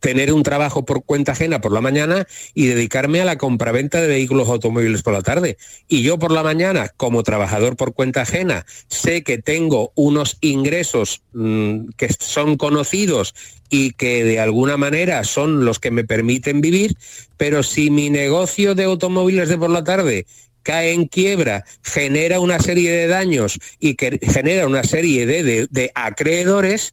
tener 0.02 0.32
un 0.32 0.42
trabajo 0.42 0.84
por 0.84 1.04
cuenta 1.04 1.30
ajena 1.30 1.60
por 1.60 1.70
la 1.70 1.80
mañana 1.80 2.26
y 2.54 2.66
dedicarme 2.66 3.20
a 3.20 3.24
la 3.24 3.38
compraventa 3.38 4.00
de 4.00 4.08
vehículos 4.08 4.48
automóviles 4.48 5.02
por 5.02 5.14
la 5.14 5.22
tarde. 5.22 5.56
Y 5.86 6.02
yo 6.02 6.18
por 6.18 6.32
la 6.32 6.42
mañana, 6.42 6.90
como 6.96 7.22
trabajador 7.22 7.76
por 7.76 7.94
cuenta 7.94 8.22
ajena, 8.22 8.66
sé 8.88 9.22
que 9.22 9.38
tengo 9.38 9.92
unos 9.94 10.38
ingresos 10.40 11.22
mm, 11.34 11.90
que 11.96 12.08
son 12.18 12.56
conocidos 12.56 13.32
y 13.70 13.92
que 13.92 14.24
de 14.24 14.40
alguna 14.40 14.76
manera 14.76 15.22
son 15.22 15.64
los 15.64 15.78
que 15.78 15.92
me 15.92 16.02
permiten 16.02 16.60
vivir, 16.60 16.96
pero 17.36 17.62
si 17.62 17.88
mi 17.88 18.10
negocio 18.10 18.74
de 18.74 18.84
automóviles 18.84 19.48
de 19.48 19.56
por 19.56 19.70
la 19.70 19.84
tarde 19.84 20.26
cae 20.64 20.94
en 20.94 21.06
quiebra, 21.06 21.64
genera 21.84 22.40
una 22.40 22.58
serie 22.58 22.90
de 22.90 23.06
daños 23.06 23.60
y 23.78 23.96
genera 24.20 24.66
una 24.66 24.82
serie 24.82 25.26
de 25.26 25.92
acreedores, 25.94 26.92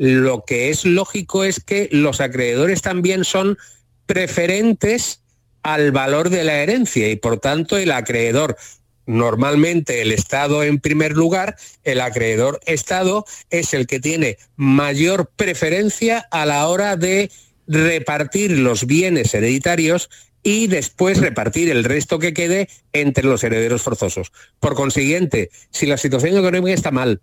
lo 0.00 0.44
que 0.46 0.70
es 0.70 0.86
lógico 0.86 1.44
es 1.44 1.60
que 1.60 1.90
los 1.92 2.22
acreedores 2.22 2.80
también 2.80 3.22
son 3.22 3.58
preferentes 4.06 5.20
al 5.62 5.92
valor 5.92 6.30
de 6.30 6.42
la 6.42 6.62
herencia 6.62 7.10
y 7.10 7.16
por 7.16 7.38
tanto 7.38 7.76
el 7.76 7.92
acreedor 7.92 8.56
normalmente 9.04 10.00
el 10.00 10.10
Estado 10.10 10.62
en 10.62 10.80
primer 10.80 11.12
lugar, 11.12 11.56
el 11.84 12.00
acreedor 12.00 12.60
Estado 12.64 13.26
es 13.50 13.74
el 13.74 13.86
que 13.86 14.00
tiene 14.00 14.38
mayor 14.56 15.30
preferencia 15.36 16.26
a 16.30 16.46
la 16.46 16.66
hora 16.66 16.96
de 16.96 17.30
repartir 17.66 18.52
los 18.52 18.86
bienes 18.86 19.34
hereditarios 19.34 20.08
y 20.42 20.68
después 20.68 21.18
repartir 21.18 21.70
el 21.70 21.84
resto 21.84 22.18
que 22.18 22.32
quede 22.32 22.70
entre 22.94 23.24
los 23.24 23.44
herederos 23.44 23.82
forzosos. 23.82 24.32
Por 24.60 24.74
consiguiente, 24.76 25.50
si 25.68 25.84
la 25.84 25.98
situación 25.98 26.38
económica 26.38 26.72
está 26.72 26.90
mal, 26.90 27.20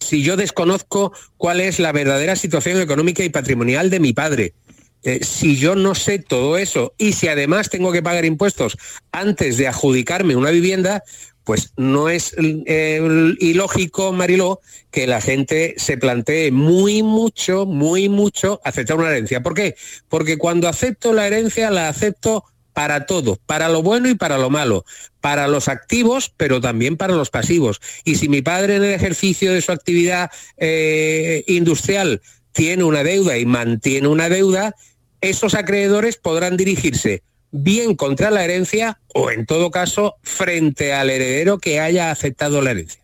si 0.00 0.22
yo 0.22 0.36
desconozco 0.36 1.12
cuál 1.36 1.60
es 1.60 1.78
la 1.78 1.92
verdadera 1.92 2.36
situación 2.36 2.80
económica 2.80 3.22
y 3.22 3.28
patrimonial 3.28 3.90
de 3.90 4.00
mi 4.00 4.12
padre, 4.12 4.54
eh, 5.02 5.20
si 5.22 5.56
yo 5.56 5.76
no 5.76 5.94
sé 5.94 6.18
todo 6.18 6.58
eso 6.58 6.92
y 6.98 7.14
si 7.14 7.28
además 7.28 7.70
tengo 7.70 7.90
que 7.90 8.02
pagar 8.02 8.24
impuestos 8.24 8.76
antes 9.12 9.56
de 9.56 9.66
adjudicarme 9.66 10.36
una 10.36 10.50
vivienda, 10.50 11.02
pues 11.44 11.72
no 11.76 12.08
es 12.10 12.34
eh, 12.38 13.00
ilógico, 13.40 14.12
Mariló, 14.12 14.60
que 14.90 15.06
la 15.06 15.20
gente 15.20 15.74
se 15.78 15.96
plantee 15.96 16.52
muy 16.52 17.02
mucho, 17.02 17.66
muy 17.66 18.08
mucho 18.08 18.60
aceptar 18.62 18.98
una 18.98 19.08
herencia. 19.10 19.42
¿Por 19.42 19.54
qué? 19.54 19.74
Porque 20.08 20.36
cuando 20.36 20.68
acepto 20.68 21.12
la 21.12 21.26
herencia 21.26 21.70
la 21.70 21.88
acepto 21.88 22.44
para 22.72 23.06
todo, 23.06 23.38
para 23.46 23.68
lo 23.68 23.82
bueno 23.82 24.08
y 24.08 24.14
para 24.14 24.38
lo 24.38 24.50
malo, 24.50 24.84
para 25.20 25.48
los 25.48 25.68
activos, 25.68 26.32
pero 26.36 26.60
también 26.60 26.96
para 26.96 27.14
los 27.14 27.30
pasivos. 27.30 27.80
Y 28.04 28.16
si 28.16 28.28
mi 28.28 28.42
padre 28.42 28.76
en 28.76 28.84
el 28.84 28.92
ejercicio 28.92 29.52
de 29.52 29.62
su 29.62 29.72
actividad 29.72 30.30
eh, 30.56 31.44
industrial 31.46 32.22
tiene 32.52 32.84
una 32.84 33.02
deuda 33.02 33.38
y 33.38 33.46
mantiene 33.46 34.08
una 34.08 34.28
deuda, 34.28 34.74
esos 35.20 35.54
acreedores 35.54 36.16
podrán 36.16 36.56
dirigirse 36.56 37.22
bien 37.52 37.96
contra 37.96 38.30
la 38.30 38.44
herencia 38.44 39.00
o 39.14 39.30
en 39.30 39.46
todo 39.46 39.70
caso 39.70 40.16
frente 40.22 40.92
al 40.92 41.10
heredero 41.10 41.58
que 41.58 41.80
haya 41.80 42.10
aceptado 42.10 42.62
la 42.62 42.70
herencia. 42.70 43.00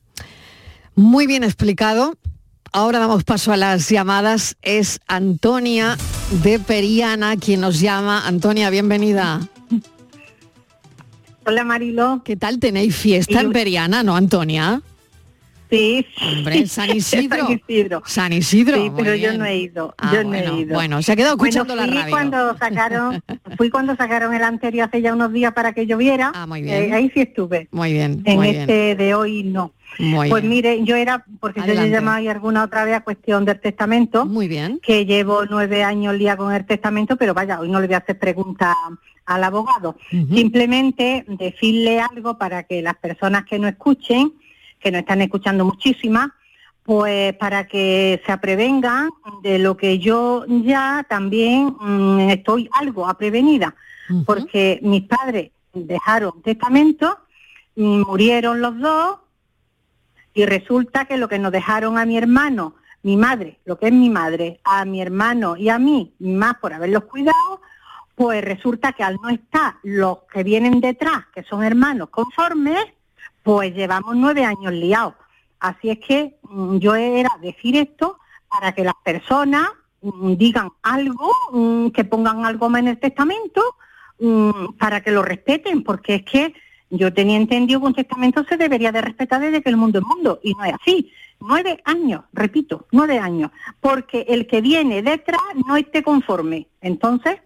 Muy 0.94 1.26
bien 1.26 1.44
explicado. 1.44 2.16
Ahora 2.72 2.98
damos 2.98 3.24
paso 3.24 3.52
a 3.52 3.56
las 3.56 3.88
llamadas. 3.88 4.56
Es 4.62 5.00
Antonia 5.06 5.96
de 6.42 6.58
Periana 6.58 7.36
quien 7.36 7.60
nos 7.60 7.80
llama. 7.80 8.26
Antonia, 8.26 8.70
bienvenida. 8.70 9.48
Hola 11.46 11.64
Marilo. 11.64 12.22
¿Qué 12.24 12.36
tal? 12.36 12.58
¿Tenéis 12.58 12.96
fiesta 12.96 13.40
en 13.40 13.52
Periana, 13.52 14.02
no, 14.02 14.16
Antonia? 14.16 14.82
Sí. 15.70 16.06
Hombre, 16.22 16.66
San 16.68 16.90
Isidro. 16.94 17.46
San 17.46 17.52
Isidro. 17.52 18.02
San 18.06 18.32
Isidro. 18.32 18.76
Sí, 18.76 18.92
pero 18.96 19.14
yo 19.14 19.36
no 19.38 19.44
he 19.44 19.56
ido. 19.58 19.94
Ah, 19.98 20.10
yo 20.12 20.22
no 20.22 20.28
bueno, 20.30 20.54
he 20.56 20.60
ido. 20.60 20.74
bueno, 20.74 21.02
se 21.02 21.12
ha 21.12 21.16
quedado 21.16 21.34
escuchando 21.34 21.74
Bueno, 21.74 21.86
la 21.86 21.92
fui 21.92 22.00
radio. 22.02 22.10
cuando 22.12 22.56
sacaron, 22.58 23.22
fui 23.56 23.70
cuando 23.70 23.96
sacaron 23.96 24.34
el 24.34 24.42
anterior 24.44 24.88
hace 24.88 25.02
ya 25.02 25.12
unos 25.12 25.32
días 25.32 25.52
para 25.54 25.72
que 25.72 25.86
lloviera. 25.86 26.32
Ah, 26.34 26.46
muy 26.46 26.62
bien. 26.62 26.84
Eh, 26.90 26.94
ahí 26.94 27.10
sí 27.14 27.20
estuve. 27.20 27.68
Muy 27.70 27.92
bien, 27.92 28.22
En 28.24 28.36
muy 28.36 28.48
este 28.48 28.84
bien. 28.86 28.98
de 28.98 29.14
hoy 29.14 29.42
no. 29.44 29.72
Muy 29.98 30.28
pues 30.30 30.42
bien. 30.42 30.50
mire, 30.50 30.84
yo 30.84 30.96
era, 30.96 31.24
porque 31.40 31.60
yo 31.60 31.64
Adelante. 31.64 31.88
he 31.88 31.92
llamado 31.92 32.22
y 32.22 32.28
alguna 32.28 32.64
otra 32.64 32.84
vez 32.84 32.94
a 32.96 33.00
cuestión 33.00 33.44
del 33.44 33.60
testamento. 33.60 34.26
Muy 34.26 34.48
bien. 34.48 34.78
Que 34.82 35.06
llevo 35.06 35.44
nueve 35.46 35.82
años 35.82 36.18
día 36.18 36.36
con 36.36 36.52
el 36.52 36.66
testamento, 36.66 37.16
pero 37.16 37.34
vaya, 37.34 37.60
hoy 37.60 37.68
no 37.68 37.80
le 37.80 37.86
voy 37.86 37.94
a 37.94 37.98
hacer 37.98 38.18
preguntas 38.18 38.74
al 39.24 39.44
abogado. 39.44 39.96
Simplemente 40.10 41.24
decirle 41.26 42.00
algo 42.00 42.38
para 42.38 42.62
que 42.62 42.80
las 42.82 42.96
personas 42.96 43.44
que 43.44 43.58
no 43.58 43.66
escuchen, 43.68 44.32
que 44.78 44.90
no 44.90 44.98
están 44.98 45.20
escuchando 45.20 45.64
muchísimas, 45.64 46.30
pues 46.84 47.34
para 47.34 47.66
que 47.66 48.22
se 48.24 48.38
prevengan 48.38 49.10
de 49.42 49.58
lo 49.58 49.76
que 49.76 49.98
yo 49.98 50.44
ya 50.46 51.04
también 51.08 51.74
mm, 51.80 52.30
estoy 52.30 52.70
algo 52.72 53.12
prevenida, 53.18 53.74
porque 54.24 54.78
mis 54.82 55.02
padres 55.02 55.50
dejaron 55.74 56.40
testamento, 56.42 57.18
mm, 57.74 58.02
murieron 58.02 58.60
los 58.60 58.78
dos 58.78 59.18
y 60.36 60.44
resulta 60.44 61.06
que 61.06 61.16
lo 61.16 61.28
que 61.28 61.38
nos 61.38 61.50
dejaron 61.50 61.96
a 61.96 62.04
mi 62.04 62.18
hermano, 62.18 62.74
mi 63.02 63.16
madre, 63.16 63.58
lo 63.64 63.78
que 63.78 63.86
es 63.86 63.92
mi 63.92 64.10
madre, 64.10 64.60
a 64.64 64.84
mi 64.84 65.00
hermano 65.00 65.56
y 65.56 65.70
a 65.70 65.78
mí, 65.78 66.12
más 66.18 66.58
por 66.58 66.74
haberlos 66.74 67.04
cuidado, 67.04 67.62
pues 68.14 68.44
resulta 68.44 68.92
que 68.92 69.02
al 69.02 69.16
no 69.16 69.30
estar 69.30 69.76
los 69.82 70.24
que 70.30 70.44
vienen 70.44 70.82
detrás, 70.82 71.24
que 71.34 71.42
son 71.42 71.64
hermanos 71.64 72.10
conformes, 72.10 72.84
pues 73.42 73.74
llevamos 73.74 74.14
nueve 74.14 74.44
años 74.44 74.74
liados. 74.74 75.14
Así 75.58 75.88
es 75.88 76.00
que 76.00 76.36
mm, 76.42 76.76
yo 76.76 76.94
era 76.94 77.30
decir 77.40 77.74
esto 77.74 78.18
para 78.46 78.72
que 78.72 78.84
las 78.84 78.96
personas 79.02 79.66
mm, 80.02 80.34
digan 80.34 80.68
algo, 80.82 81.32
mm, 81.50 81.88
que 81.88 82.04
pongan 82.04 82.44
algo 82.44 82.68
más 82.68 82.80
en 82.80 82.88
el 82.88 82.98
testamento, 82.98 83.62
para 84.78 85.02
que 85.02 85.10
lo 85.10 85.22
respeten, 85.22 85.82
porque 85.82 86.14
es 86.16 86.22
que 86.24 86.54
yo 86.90 87.12
tenía 87.12 87.36
entendido 87.36 87.80
que 87.80 87.86
un 87.86 87.94
testamento 87.94 88.44
se 88.48 88.56
debería 88.56 88.92
de 88.92 89.00
respetar 89.00 89.40
desde 89.40 89.62
que 89.62 89.70
el 89.70 89.76
mundo 89.76 89.98
es 89.98 90.04
mundo, 90.04 90.40
y 90.42 90.54
no 90.54 90.64
es 90.64 90.74
así. 90.80 91.12
Nueve 91.38 91.82
años, 91.84 92.22
repito, 92.32 92.86
nueve 92.92 93.18
años, 93.18 93.50
porque 93.80 94.24
el 94.28 94.46
que 94.46 94.62
viene 94.62 95.02
detrás 95.02 95.40
no 95.66 95.76
esté 95.76 96.02
conforme. 96.02 96.66
Entonces, 96.80 97.36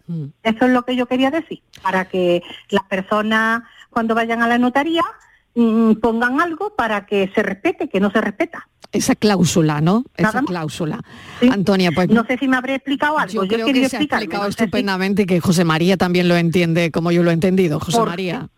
eso 0.42 0.64
es 0.66 0.70
lo 0.70 0.84
que 0.84 0.94
yo 0.94 1.06
quería 1.06 1.30
decir, 1.30 1.60
para 1.82 2.04
que 2.04 2.42
las 2.70 2.84
personas 2.84 3.62
cuando 3.88 4.14
vayan 4.14 4.42
a 4.42 4.46
la 4.48 4.58
notaría 4.58 5.02
mm, 5.56 5.94
pongan 5.94 6.40
algo 6.40 6.74
para 6.76 7.06
que 7.06 7.32
se 7.34 7.42
respete, 7.42 7.88
que 7.88 7.98
no 7.98 8.10
se 8.12 8.20
respeta. 8.20 8.68
Esa 8.92 9.14
cláusula, 9.14 9.80
¿no? 9.80 10.04
Esa 10.16 10.42
cláusula. 10.42 11.00
Antonia, 11.50 11.90
pues 11.94 12.08
No 12.10 12.24
sé 12.26 12.36
si 12.38 12.46
me 12.48 12.56
habré 12.56 12.74
explicado 12.76 13.18
algo. 13.18 13.32
yo 13.32 13.44
Yo, 13.44 13.48
creo 13.48 13.66
que 13.66 13.88
se 13.88 13.96
ha 13.96 14.00
explicado 14.00 14.44
no 14.44 14.50
sé 14.52 14.58
si- 14.58 14.64
estupendamente 14.64 15.22
y 15.22 15.26
que 15.26 15.40
José 15.40 15.64
María 15.64 15.96
también 15.96 16.28
lo 16.28 16.36
entiende 16.36 16.90
como 16.92 17.10
yo 17.12 17.22
lo 17.22 17.30
he 17.30 17.34
entendido. 17.34 17.80
José 17.80 17.98
¿Por 17.98 18.08
María. 18.08 18.48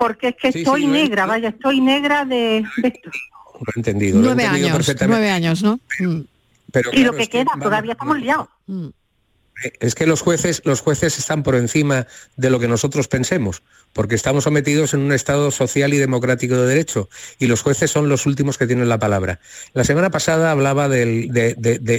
Porque 0.00 0.28
es 0.28 0.36
que 0.36 0.50
Sí, 0.50 0.60
estoy 0.60 0.80
sí, 0.80 0.86
negra, 0.86 1.26
vaya, 1.26 1.50
estoy 1.50 1.82
negra 1.82 2.24
de, 2.24 2.64
de 2.78 2.88
esto. 2.88 3.10
Lo 3.60 3.66
he 3.76 3.78
entendido, 3.78 4.14
lo 4.18 4.20
he 4.20 4.24
Nueve 4.28 4.44
entendido 4.44 4.66
años, 4.68 4.76
perfectamente. 4.78 5.20
nueve 5.20 5.30
años, 5.30 5.62
¿no? 5.62 5.78
Mm. 5.98 6.20
Pero 6.72 6.90
y 6.94 7.04
lo 7.04 7.12
que 7.12 7.26
queda, 7.26 7.44
vamos, 7.44 7.64
todavía 7.64 7.92
estamos 7.92 8.18
liados. 8.18 8.48
Es 9.80 9.94
que 9.94 10.06
los 10.06 10.22
jueces, 10.22 10.62
los 10.64 10.80
jueces 10.80 11.18
están 11.18 11.42
por 11.42 11.54
encima 11.54 12.06
de 12.36 12.50
lo 12.50 12.58
que 12.60 12.68
nosotros 12.68 13.08
pensemos, 13.08 13.62
porque 13.92 14.14
estamos 14.14 14.44
sometidos 14.44 14.94
en 14.94 15.00
un 15.00 15.12
Estado 15.12 15.50
social 15.50 15.92
y 15.92 15.98
democrático 15.98 16.56
de 16.56 16.66
derecho, 16.66 17.08
y 17.38 17.46
los 17.46 17.62
jueces 17.62 17.90
son 17.90 18.08
los 18.08 18.26
últimos 18.26 18.56
que 18.58 18.66
tienen 18.66 18.88
la 18.88 18.98
palabra. 18.98 19.40
La 19.74 19.84
semana 19.84 20.10
pasada 20.10 20.50
hablaba 20.50 20.88
de, 20.88 21.28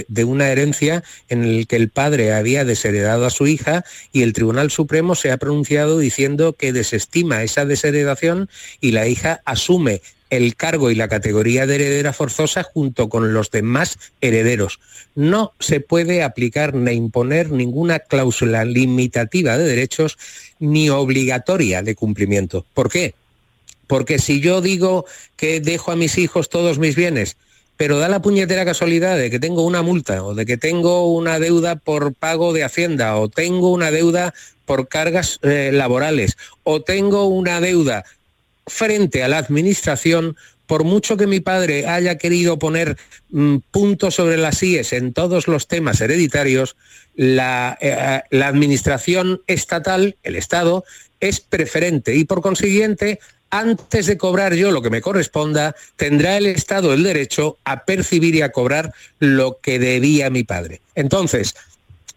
de- 0.08 0.24
una 0.24 0.48
herencia 0.50 1.02
en 1.28 1.44
el 1.44 1.66
que 1.66 1.76
el 1.76 1.90
padre 1.90 2.32
había 2.32 2.64
desheredado 2.64 3.26
a 3.26 3.30
su 3.30 3.46
hija 3.46 3.84
y 4.12 4.22
el 4.22 4.32
Tribunal 4.32 4.70
Supremo 4.70 5.14
se 5.14 5.30
ha 5.30 5.36
pronunciado 5.36 5.98
diciendo 5.98 6.54
que 6.54 6.72
desestima 6.72 7.42
esa 7.42 7.64
desheredación 7.66 8.48
y 8.80 8.92
la 8.92 9.06
hija 9.08 9.42
asume 9.44 10.00
el 10.32 10.56
cargo 10.56 10.90
y 10.90 10.94
la 10.94 11.08
categoría 11.08 11.66
de 11.66 11.74
heredera 11.74 12.14
forzosa 12.14 12.62
junto 12.62 13.10
con 13.10 13.34
los 13.34 13.50
demás 13.50 13.98
herederos. 14.22 14.80
No 15.14 15.52
se 15.60 15.80
puede 15.80 16.22
aplicar 16.22 16.74
ni 16.74 16.92
imponer 16.92 17.50
ninguna 17.50 17.98
cláusula 17.98 18.64
limitativa 18.64 19.58
de 19.58 19.64
derechos 19.64 20.16
ni 20.58 20.88
obligatoria 20.88 21.82
de 21.82 21.94
cumplimiento. 21.94 22.64
¿Por 22.72 22.88
qué? 22.90 23.14
Porque 23.86 24.18
si 24.18 24.40
yo 24.40 24.62
digo 24.62 25.04
que 25.36 25.60
dejo 25.60 25.92
a 25.92 25.96
mis 25.96 26.16
hijos 26.16 26.48
todos 26.48 26.78
mis 26.78 26.96
bienes, 26.96 27.36
pero 27.76 27.98
da 27.98 28.08
la 28.08 28.22
puñetera 28.22 28.64
casualidad 28.64 29.18
de 29.18 29.30
que 29.30 29.38
tengo 29.38 29.66
una 29.66 29.82
multa 29.82 30.24
o 30.24 30.34
de 30.34 30.46
que 30.46 30.56
tengo 30.56 31.12
una 31.12 31.40
deuda 31.40 31.76
por 31.76 32.14
pago 32.14 32.54
de 32.54 32.64
Hacienda 32.64 33.16
o 33.16 33.28
tengo 33.28 33.70
una 33.70 33.90
deuda 33.90 34.32
por 34.64 34.88
cargas 34.88 35.40
eh, 35.42 35.72
laborales 35.74 36.38
o 36.62 36.80
tengo 36.80 37.26
una 37.26 37.60
deuda 37.60 38.04
frente 38.66 39.22
a 39.22 39.28
la 39.28 39.38
administración, 39.38 40.36
por 40.66 40.84
mucho 40.84 41.16
que 41.16 41.26
mi 41.26 41.40
padre 41.40 41.86
haya 41.86 42.18
querido 42.18 42.58
poner 42.58 42.96
mm, 43.30 43.58
puntos 43.70 44.14
sobre 44.14 44.36
las 44.36 44.62
IES 44.62 44.92
en 44.92 45.12
todos 45.12 45.48
los 45.48 45.68
temas 45.68 46.00
hereditarios, 46.00 46.76
la, 47.14 47.76
eh, 47.80 48.22
la 48.30 48.48
administración 48.48 49.42
estatal, 49.46 50.16
el 50.22 50.36
Estado, 50.36 50.84
es 51.20 51.40
preferente 51.40 52.14
y 52.16 52.24
por 52.24 52.40
consiguiente 52.40 53.20
antes 53.52 54.06
de 54.06 54.16
cobrar 54.16 54.54
yo 54.54 54.70
lo 54.70 54.80
que 54.80 54.88
me 54.88 55.02
corresponda, 55.02 55.76
tendrá 55.96 56.38
el 56.38 56.46
Estado 56.46 56.94
el 56.94 57.02
derecho 57.02 57.58
a 57.64 57.84
percibir 57.84 58.34
y 58.34 58.40
a 58.40 58.50
cobrar 58.50 58.94
lo 59.18 59.58
que 59.60 59.78
debía 59.78 60.30
mi 60.30 60.42
padre. 60.42 60.80
Entonces, 60.94 61.54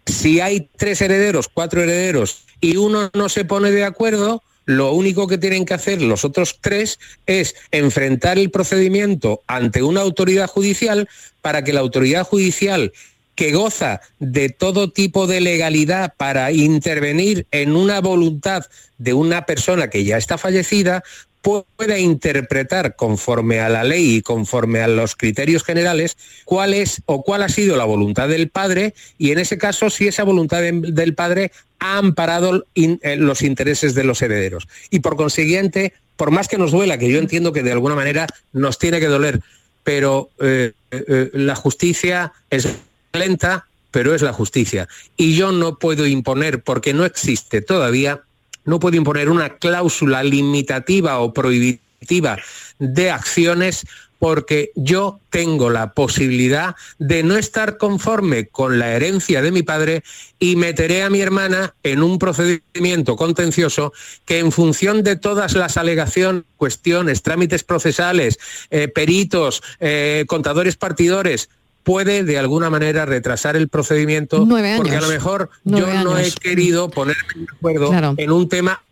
si 0.06 0.40
hay 0.40 0.70
tres 0.76 1.02
herederos, 1.02 1.48
cuatro 1.52 1.82
herederos 1.82 2.46
y 2.58 2.78
uno 2.78 3.10
no 3.12 3.28
se 3.28 3.44
pone 3.44 3.70
de 3.70 3.84
acuerdo, 3.84 4.42
lo 4.66 4.92
único 4.92 5.26
que 5.26 5.38
tienen 5.38 5.64
que 5.64 5.74
hacer 5.74 6.02
los 6.02 6.24
otros 6.24 6.58
tres 6.60 6.98
es 7.24 7.54
enfrentar 7.70 8.38
el 8.38 8.50
procedimiento 8.50 9.42
ante 9.46 9.82
una 9.82 10.02
autoridad 10.02 10.48
judicial 10.48 11.08
para 11.40 11.64
que 11.64 11.72
la 11.72 11.80
autoridad 11.80 12.24
judicial 12.24 12.92
que 13.36 13.52
goza 13.52 14.00
de 14.18 14.48
todo 14.48 14.90
tipo 14.90 15.26
de 15.26 15.40
legalidad 15.40 16.14
para 16.16 16.50
intervenir 16.52 17.46
en 17.52 17.76
una 17.76 18.00
voluntad 18.00 18.64
de 18.98 19.12
una 19.12 19.44
persona 19.44 19.88
que 19.88 20.04
ya 20.04 20.16
está 20.16 20.38
fallecida, 20.38 21.04
pueda 21.46 21.96
interpretar 21.96 22.96
conforme 22.96 23.60
a 23.60 23.68
la 23.68 23.84
ley 23.84 24.16
y 24.16 24.22
conforme 24.22 24.80
a 24.80 24.88
los 24.88 25.14
criterios 25.14 25.62
generales 25.62 26.16
cuál 26.44 26.74
es 26.74 27.02
o 27.06 27.22
cuál 27.22 27.44
ha 27.44 27.48
sido 27.48 27.76
la 27.76 27.84
voluntad 27.84 28.28
del 28.28 28.48
padre 28.48 28.94
y 29.16 29.30
en 29.30 29.38
ese 29.38 29.56
caso 29.56 29.88
si 29.88 30.08
esa 30.08 30.24
voluntad 30.24 30.60
del 30.60 31.14
padre 31.14 31.52
ha 31.78 31.98
amparado 31.98 32.66
eh, 32.74 33.16
los 33.16 33.42
intereses 33.42 33.94
de 33.94 34.02
los 34.02 34.22
herederos. 34.22 34.66
Y 34.90 34.98
por 34.98 35.14
consiguiente, 35.14 35.92
por 36.16 36.32
más 36.32 36.48
que 36.48 36.58
nos 36.58 36.72
duela, 36.72 36.98
que 36.98 37.12
yo 37.12 37.20
entiendo 37.20 37.52
que 37.52 37.62
de 37.62 37.70
alguna 37.70 37.94
manera 37.94 38.26
nos 38.52 38.80
tiene 38.80 38.98
que 38.98 39.06
doler, 39.06 39.40
pero 39.84 40.30
eh, 40.40 40.72
eh, 40.90 41.30
la 41.32 41.54
justicia 41.54 42.32
es 42.50 42.68
lenta, 43.12 43.68
pero 43.92 44.16
es 44.16 44.22
la 44.22 44.32
justicia. 44.32 44.88
Y 45.16 45.36
yo 45.36 45.52
no 45.52 45.78
puedo 45.78 46.08
imponer, 46.08 46.64
porque 46.64 46.92
no 46.92 47.04
existe 47.04 47.62
todavía, 47.62 48.22
no 48.66 48.78
puedo 48.78 48.96
imponer 48.96 49.30
una 49.30 49.56
cláusula 49.56 50.22
limitativa 50.22 51.18
o 51.20 51.32
prohibitiva 51.32 52.38
de 52.78 53.10
acciones 53.10 53.86
porque 54.18 54.70
yo 54.74 55.20
tengo 55.30 55.70
la 55.70 55.92
posibilidad 55.92 56.74
de 56.98 57.22
no 57.22 57.36
estar 57.36 57.76
conforme 57.76 58.46
con 58.46 58.78
la 58.78 58.92
herencia 58.92 59.42
de 59.42 59.52
mi 59.52 59.62
padre 59.62 60.02
y 60.38 60.56
meteré 60.56 61.02
a 61.02 61.10
mi 61.10 61.20
hermana 61.20 61.74
en 61.82 62.02
un 62.02 62.18
procedimiento 62.18 63.16
contencioso 63.16 63.92
que 64.24 64.38
en 64.38 64.52
función 64.52 65.02
de 65.02 65.16
todas 65.16 65.54
las 65.54 65.76
alegaciones, 65.76 66.44
cuestiones, 66.56 67.22
trámites 67.22 67.62
procesales, 67.62 68.38
eh, 68.70 68.88
peritos, 68.88 69.62
eh, 69.80 70.24
contadores 70.26 70.76
partidores, 70.76 71.50
puede 71.86 72.24
de 72.24 72.36
alguna 72.36 72.68
manera 72.68 73.06
retrasar 73.06 73.54
el 73.54 73.68
procedimiento 73.68 74.44
porque 74.76 74.96
a 74.96 75.00
lo 75.00 75.06
mejor 75.06 75.50
yo 75.62 75.86
no 76.02 76.18
he 76.18 76.32
querido 76.32 76.90
ponerme 76.90 77.22
de 77.36 77.46
acuerdo 77.56 78.14
en 78.16 78.32
un 78.32 78.48
tema 78.48 78.82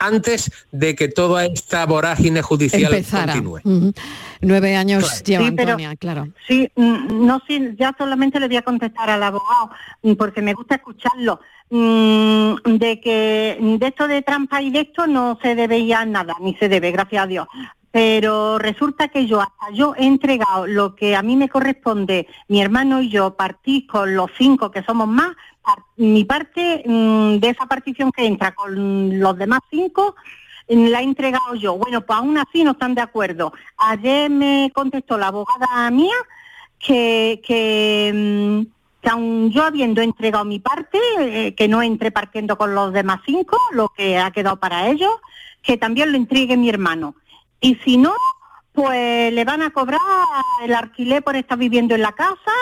antes 0.00 0.50
de 0.72 0.96
que 0.96 1.06
toda 1.06 1.44
esta 1.44 1.86
vorágine 1.86 2.42
judicial 2.42 2.90
continúe. 3.08 3.60
Nueve 4.40 4.74
años 4.74 5.22
lleva 5.22 5.46
Antonia, 5.46 5.94
claro. 5.94 6.26
Sí, 6.48 6.68
mm, 6.74 7.24
no, 7.24 7.40
sí, 7.46 7.74
ya 7.78 7.94
solamente 7.96 8.40
le 8.40 8.48
voy 8.48 8.56
a 8.56 8.62
contestar 8.62 9.10
al 9.10 9.22
abogado, 9.22 9.70
mm, 10.02 10.14
porque 10.14 10.40
me 10.40 10.54
gusta 10.54 10.76
escucharlo, 10.76 11.40
mm, 11.68 12.54
de 12.64 13.00
que 13.00 13.58
de 13.78 13.86
esto 13.86 14.08
de 14.08 14.22
trampa 14.22 14.62
y 14.62 14.70
de 14.70 14.80
esto 14.80 15.06
no 15.06 15.38
se 15.42 15.54
debía 15.54 16.04
nada, 16.06 16.34
ni 16.40 16.54
se 16.54 16.70
debe, 16.70 16.90
gracias 16.90 17.22
a 17.22 17.26
Dios 17.26 17.46
pero 17.90 18.58
resulta 18.58 19.08
que 19.08 19.26
yo 19.26 19.40
hasta 19.40 19.70
yo 19.72 19.94
he 19.96 20.06
entregado 20.06 20.66
lo 20.66 20.94
que 20.94 21.16
a 21.16 21.22
mí 21.22 21.36
me 21.36 21.48
corresponde, 21.48 22.28
mi 22.48 22.62
hermano 22.62 23.02
y 23.02 23.10
yo 23.10 23.34
partí 23.34 23.86
con 23.86 24.14
los 24.14 24.30
cinco 24.38 24.70
que 24.70 24.82
somos 24.84 25.08
más, 25.08 25.32
mi 25.96 26.24
parte 26.24 26.82
mm, 26.86 27.38
de 27.38 27.48
esa 27.48 27.66
partición 27.66 28.12
que 28.12 28.26
entra 28.26 28.52
con 28.54 29.18
los 29.18 29.36
demás 29.36 29.60
cinco 29.70 30.14
mm, 30.68 30.86
la 30.86 31.00
he 31.00 31.04
entregado 31.04 31.54
yo. 31.54 31.76
Bueno, 31.76 32.00
pues 32.02 32.18
aún 32.18 32.38
así 32.38 32.64
no 32.64 32.72
están 32.72 32.94
de 32.94 33.02
acuerdo. 33.02 33.52
Ayer 33.76 34.30
me 34.30 34.70
contestó 34.74 35.18
la 35.18 35.28
abogada 35.28 35.90
mía 35.90 36.14
que, 36.78 37.40
que, 37.44 38.12
mm, 38.14 39.08
aún 39.08 39.50
yo 39.50 39.64
habiendo 39.64 40.00
entregado 40.00 40.44
mi 40.44 40.60
parte, 40.60 40.98
eh, 41.18 41.54
que 41.54 41.68
no 41.68 41.82
entre 41.82 42.12
partiendo 42.12 42.56
con 42.56 42.74
los 42.74 42.92
demás 42.92 43.20
cinco, 43.26 43.58
lo 43.72 43.88
que 43.88 44.18
ha 44.18 44.30
quedado 44.30 44.58
para 44.58 44.88
ellos, 44.88 45.10
que 45.62 45.76
también 45.76 46.12
lo 46.12 46.16
entregue 46.16 46.56
mi 46.56 46.68
hermano 46.68 47.14
y 47.60 47.74
si 47.84 47.96
no, 47.96 48.14
pues 48.72 49.32
le 49.32 49.44
van 49.44 49.62
a 49.62 49.70
cobrar 49.70 50.00
el 50.62 50.74
alquiler 50.74 51.22
por 51.22 51.36
estar 51.36 51.58
viviendo 51.58 51.94
en 51.94 52.02
la 52.02 52.12
casa 52.12 52.52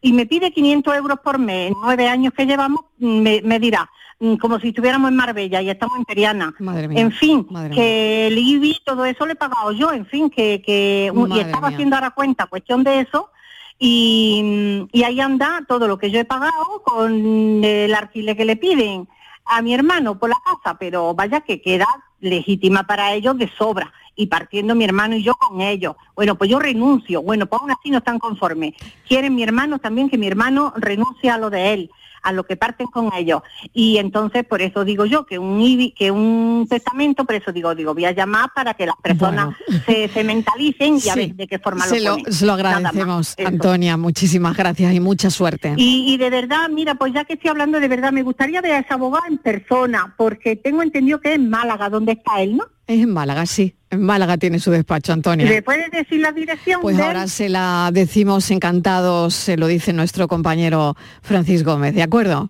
y 0.00 0.12
me 0.12 0.26
pide 0.26 0.52
500 0.52 0.94
euros 0.96 1.18
por 1.20 1.38
mes. 1.38 1.72
Nueve 1.82 2.08
años 2.08 2.32
que 2.36 2.46
llevamos, 2.46 2.82
me, 2.98 3.58
dirá, 3.58 3.90
mm, 4.20 4.36
como 4.36 4.60
si 4.60 4.68
estuviéramos 4.68 5.10
en 5.10 5.16
Marbella 5.16 5.62
y 5.62 5.70
estamos 5.70 5.98
en 5.98 6.04
Periana. 6.04 6.54
en 6.60 7.12
fin, 7.12 7.46
que 7.74 8.28
el 8.28 8.38
IBI, 8.38 8.82
todo 8.84 9.04
eso 9.04 9.26
le 9.26 9.32
he 9.32 9.36
pagado 9.36 9.72
yo, 9.72 9.92
en 9.92 10.06
fin, 10.06 10.30
que, 10.30 10.62
que 10.64 11.10
y 11.12 11.38
estaba 11.40 11.68
haciendo 11.68 11.96
ahora 11.96 12.10
cuenta, 12.10 12.46
cuestión 12.46 12.84
de 12.84 13.00
eso, 13.00 13.30
y, 13.78 14.86
y, 14.92 15.02
ahí 15.02 15.20
anda 15.20 15.62
todo 15.68 15.86
lo 15.86 15.98
que 15.98 16.10
yo 16.10 16.18
he 16.18 16.24
pagado 16.24 16.82
con 16.82 17.62
el 17.62 17.94
alquiler 17.94 18.34
que 18.34 18.46
le 18.46 18.56
piden 18.56 19.06
a 19.46 19.62
mi 19.62 19.74
hermano 19.74 20.18
por 20.18 20.30
la 20.30 20.36
casa, 20.44 20.76
pero 20.78 21.14
vaya 21.14 21.40
que 21.40 21.62
queda 21.62 21.86
legítima 22.20 22.84
para 22.84 23.12
ellos 23.14 23.36
de 23.38 23.48
sobra 23.56 23.92
y 24.14 24.26
partiendo 24.26 24.74
mi 24.74 24.84
hermano 24.84 25.16
y 25.16 25.22
yo 25.22 25.34
con 25.34 25.60
ellos. 25.60 25.94
Bueno, 26.14 26.36
pues 26.36 26.50
yo 26.50 26.58
renuncio. 26.58 27.22
Bueno, 27.22 27.46
pues 27.46 27.60
aún 27.60 27.70
así 27.70 27.90
no 27.90 27.98
están 27.98 28.18
conformes. 28.18 28.74
Quieren 29.06 29.34
mi 29.34 29.42
hermano 29.42 29.78
también 29.78 30.08
que 30.08 30.18
mi 30.18 30.26
hermano 30.26 30.72
renuncie 30.76 31.30
a 31.30 31.38
lo 31.38 31.50
de 31.50 31.72
él 31.72 31.90
a 32.26 32.32
lo 32.32 32.44
que 32.44 32.56
parten 32.56 32.88
con 32.88 33.12
ellos. 33.14 33.42
Y 33.72 33.98
entonces, 33.98 34.44
por 34.44 34.60
eso 34.60 34.84
digo 34.84 35.06
yo 35.06 35.24
que 35.26 35.38
un 35.38 35.56
que 35.96 36.10
un 36.10 36.66
testamento, 36.68 37.24
por 37.24 37.36
eso 37.36 37.52
digo, 37.52 37.74
digo, 37.74 37.94
voy 37.94 38.04
a 38.04 38.12
llamar 38.12 38.50
para 38.54 38.74
que 38.74 38.86
las 38.86 38.96
personas 38.96 39.54
se, 39.86 40.24
mentalicen 40.24 40.98
y 41.02 41.08
a 41.08 41.14
ver 41.14 41.34
de 41.34 41.46
qué 41.46 41.58
forma 41.58 41.84
se 41.84 42.00
lo, 42.00 42.16
Se 42.28 42.44
lo 42.44 42.52
agradecemos, 42.52 43.36
Antonia, 43.44 43.96
muchísimas 43.96 44.56
gracias 44.56 44.92
y 44.92 45.00
mucha 45.00 45.30
suerte. 45.30 45.74
Y, 45.76 46.16
de 46.18 46.30
verdad, 46.30 46.68
mira, 46.68 46.96
pues 46.96 47.12
ya 47.12 47.24
que 47.24 47.34
estoy 47.34 47.50
hablando 47.50 47.78
de 47.78 47.88
verdad, 47.88 48.12
me 48.12 48.22
gustaría 48.22 48.60
ver 48.60 48.72
a 48.72 48.78
ese 48.80 48.92
abogado 48.92 49.26
en 49.28 49.38
persona, 49.38 50.14
porque 50.16 50.56
tengo 50.56 50.82
entendido 50.82 51.20
que 51.20 51.30
es 51.30 51.36
en 51.36 51.48
Málaga, 51.48 51.88
donde 51.88 52.12
está 52.12 52.40
él, 52.42 52.56
¿no? 52.56 52.64
Es 52.86 53.02
en 53.02 53.12
Málaga, 53.12 53.46
sí. 53.46 53.74
En 53.90 54.02
Málaga 54.02 54.36
tiene 54.38 54.60
su 54.60 54.70
despacho, 54.70 55.12
Antonia. 55.12 55.46
¿Le 55.46 55.62
puedes 55.62 55.90
decir 55.90 56.20
la 56.20 56.30
dirección? 56.30 56.80
Pues 56.80 56.98
ahora 57.00 57.26
se 57.26 57.48
la 57.48 57.90
decimos 57.92 58.50
encantados, 58.50 59.34
se 59.34 59.56
lo 59.56 59.66
dice 59.66 59.92
nuestro 59.92 60.28
compañero 60.28 60.96
Francis 61.22 61.64
Gómez, 61.64 61.94
¿de 61.94 62.02
acuerdo? 62.02 62.48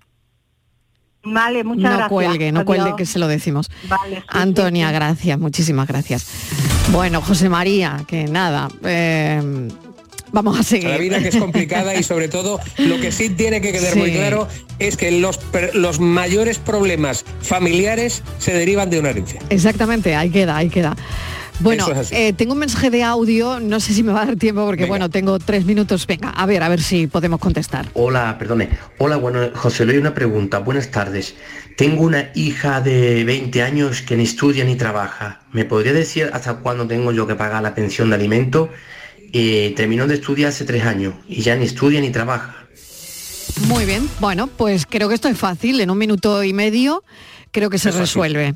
Vale, 1.25 1.65
muchas 1.65 1.83
no 1.83 1.89
gracias. 1.89 2.03
No 2.03 2.09
cuelgue, 2.09 2.53
no 2.53 2.65
cuelgue 2.65 2.95
que 2.97 3.07
se 3.07 3.19
lo 3.19 3.29
decimos. 3.29 3.71
Vale, 3.89 4.23
Antonia, 4.29 4.93
gracias, 4.93 5.39
muchísimas 5.39 5.89
gracias. 5.89 6.27
Bueno, 6.93 7.21
José 7.21 7.49
María, 7.49 8.05
que 8.07 8.27
nada, 8.27 8.69
eh, 8.85 9.69
vamos 10.33 10.59
a 10.59 10.63
seguir. 10.63 10.89
La 10.89 10.99
vida 10.99 11.21
que 11.21 11.29
es 11.29 11.37
complicada 11.37 11.95
y 11.95 12.03
sobre 12.03 12.29
todo 12.29 12.61
lo 12.79 13.01
que 13.01 13.13
sí 13.13 13.31
tiene 13.31 13.61
que 13.61 13.73
quedar 13.73 13.97
muy 13.97 14.13
claro 14.13 14.49
es 14.79 14.97
que 14.97 15.11
los, 15.11 15.41
los 15.75 16.01
mayores 16.01 16.59
problemas 16.59 17.25
familiares 17.41 18.23
se 18.39 18.53
derivan 18.53 18.91
de 18.91 19.01
una 19.01 19.11
herencia. 19.11 19.41
Exactamente, 19.51 20.15
ahí 20.15 20.31
queda, 20.31 20.57
ahí 20.57 20.69
queda. 20.69 20.97
Bueno, 21.61 21.87
eh, 22.11 22.33
tengo 22.35 22.53
un 22.53 22.59
mensaje 22.59 22.91
de 22.91 23.03
audio, 23.03 23.61
no 23.61 23.81
sé 23.81 23.95
si 23.95 24.03
me 24.03 24.13
va 24.13 24.23
a 24.23 24.27
dar 24.27 24.37
tiempo 24.37 24.67
porque 24.67 24.85
bueno, 24.85 25.09
tengo 25.09 25.39
tres 25.39 25.65
minutos. 25.65 26.07
Venga, 26.07 26.31
a 26.31 26.45
ver, 26.45 26.63
a 26.63 26.69
ver 26.69 26.83
si 26.83 27.07
podemos 27.07 27.41
contestar. 27.41 27.89
Hola, 27.95 28.37
perdone. 28.39 28.69
Hola, 28.99 29.17
bueno, 29.17 29.41
José, 29.55 29.87
le 29.87 29.95
doy 29.95 30.01
una 30.01 30.15
pregunta. 30.15 30.59
Buenas 30.59 30.91
tardes. 30.91 31.35
Tengo 31.77 32.05
una 32.05 32.31
hija 32.35 32.81
de 32.81 33.25
20 33.25 33.63
años 33.63 34.03
que 34.03 34.17
ni 34.17 34.25
estudia 34.25 34.65
ni 34.65 34.77
trabaja. 34.77 35.41
¿Me 35.53 35.65
podría 35.65 35.93
decir 35.93 36.31
hasta 36.33 36.57
cuándo 36.57 36.87
tengo 36.87 37.13
yo 37.13 37.27
que 37.27 37.35
pagar 37.35 37.63
la 37.63 37.75
pensión 37.75 38.11
de 38.11 38.17
alimento? 38.17 38.71
Eh, 39.33 39.75
terminó 39.77 40.07
de 40.07 40.15
estudiar 40.15 40.51
hace 40.51 40.65
tres 40.65 40.85
años 40.85 41.15
y 41.29 41.43
ya 41.43 41.57
ni 41.57 41.65
estudia 41.65 42.01
ni 42.01 42.11
trabaja. 42.11 42.67
Muy 43.69 43.85
bien, 43.85 44.09
bueno, 44.21 44.49
pues 44.49 44.87
creo 44.87 45.09
que 45.09 45.15
esto 45.15 45.29
es 45.29 45.39
fácil, 45.39 45.81
en 45.81 45.91
un 45.91 45.99
minuto 45.99 46.45
y 46.45 46.53
medio 46.53 47.03
creo 47.57 47.71
que 47.71 47.79
se 47.79 47.91
resuelve. 47.91 48.55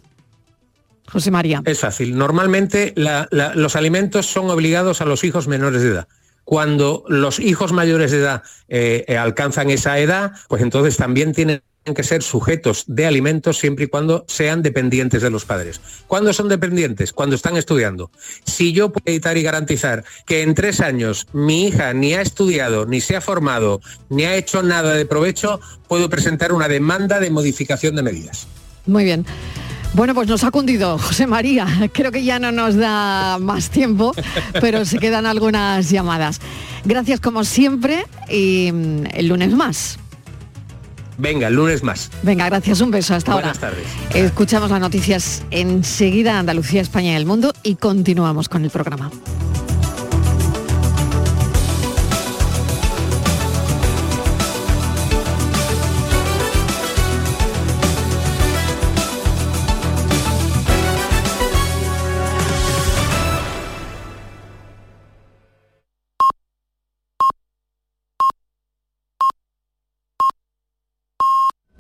José 1.10 1.30
María. 1.30 1.62
Es 1.64 1.80
fácil. 1.80 2.16
Normalmente 2.16 2.94
los 2.96 3.76
alimentos 3.76 4.26
son 4.26 4.50
obligados 4.50 5.00
a 5.00 5.06
los 5.06 5.24
hijos 5.24 5.48
menores 5.48 5.82
de 5.82 5.88
edad. 5.88 6.08
Cuando 6.44 7.04
los 7.08 7.40
hijos 7.40 7.72
mayores 7.72 8.10
de 8.10 8.18
edad 8.18 8.42
eh, 8.68 9.16
alcanzan 9.18 9.70
esa 9.70 9.98
edad, 9.98 10.32
pues 10.48 10.62
entonces 10.62 10.96
también 10.96 11.32
tienen 11.32 11.62
que 11.84 12.02
ser 12.02 12.22
sujetos 12.22 12.84
de 12.86 13.06
alimentos 13.06 13.58
siempre 13.58 13.86
y 13.86 13.88
cuando 13.88 14.24
sean 14.28 14.62
dependientes 14.62 15.22
de 15.22 15.30
los 15.30 15.44
padres. 15.44 15.80
¿Cuándo 16.06 16.32
son 16.32 16.48
dependientes? 16.48 17.12
Cuando 17.12 17.36
están 17.36 17.56
estudiando. 17.56 18.10
Si 18.44 18.72
yo 18.72 18.92
puedo 18.92 19.04
evitar 19.06 19.36
y 19.36 19.42
garantizar 19.42 20.04
que 20.26 20.42
en 20.42 20.54
tres 20.54 20.80
años 20.80 21.26
mi 21.32 21.66
hija 21.66 21.92
ni 21.92 22.14
ha 22.14 22.20
estudiado, 22.20 22.86
ni 22.86 23.00
se 23.00 23.16
ha 23.16 23.20
formado, 23.20 23.80
ni 24.08 24.24
ha 24.24 24.36
hecho 24.36 24.62
nada 24.62 24.94
de 24.94 25.06
provecho, 25.06 25.60
puedo 25.88 26.08
presentar 26.08 26.52
una 26.52 26.68
demanda 26.68 27.18
de 27.18 27.30
modificación 27.30 27.96
de 27.96 28.02
medidas. 28.02 28.46
Muy 28.86 29.04
bien. 29.04 29.24
Bueno, 29.92 30.14
pues 30.14 30.28
nos 30.28 30.44
ha 30.44 30.50
cundido 30.50 30.98
José 30.98 31.26
María. 31.26 31.66
Creo 31.92 32.12
que 32.12 32.22
ya 32.22 32.38
no 32.38 32.52
nos 32.52 32.76
da 32.76 33.38
más 33.38 33.70
tiempo, 33.70 34.12
pero 34.60 34.84
se 34.84 34.98
quedan 34.98 35.26
algunas 35.26 35.90
llamadas. 35.90 36.40
Gracias 36.84 37.20
como 37.20 37.44
siempre 37.44 38.04
y 38.28 38.70
mm, 38.72 39.06
el 39.14 39.28
lunes 39.28 39.52
más. 39.52 39.99
Venga, 41.20 41.48
el 41.48 41.54
lunes 41.54 41.82
más. 41.82 42.10
Venga, 42.22 42.46
gracias, 42.46 42.80
un 42.80 42.90
beso, 42.90 43.14
hasta 43.14 43.34
Buenas 43.34 43.58
ahora. 43.62 43.72
tardes. 43.76 43.86
Escuchamos 44.14 44.70
las 44.70 44.80
noticias 44.80 45.42
enseguida, 45.50 46.38
Andalucía, 46.38 46.80
España 46.80 47.12
y 47.12 47.16
el 47.16 47.26
mundo 47.26 47.52
y 47.62 47.74
continuamos 47.74 48.48
con 48.48 48.64
el 48.64 48.70
programa. 48.70 49.10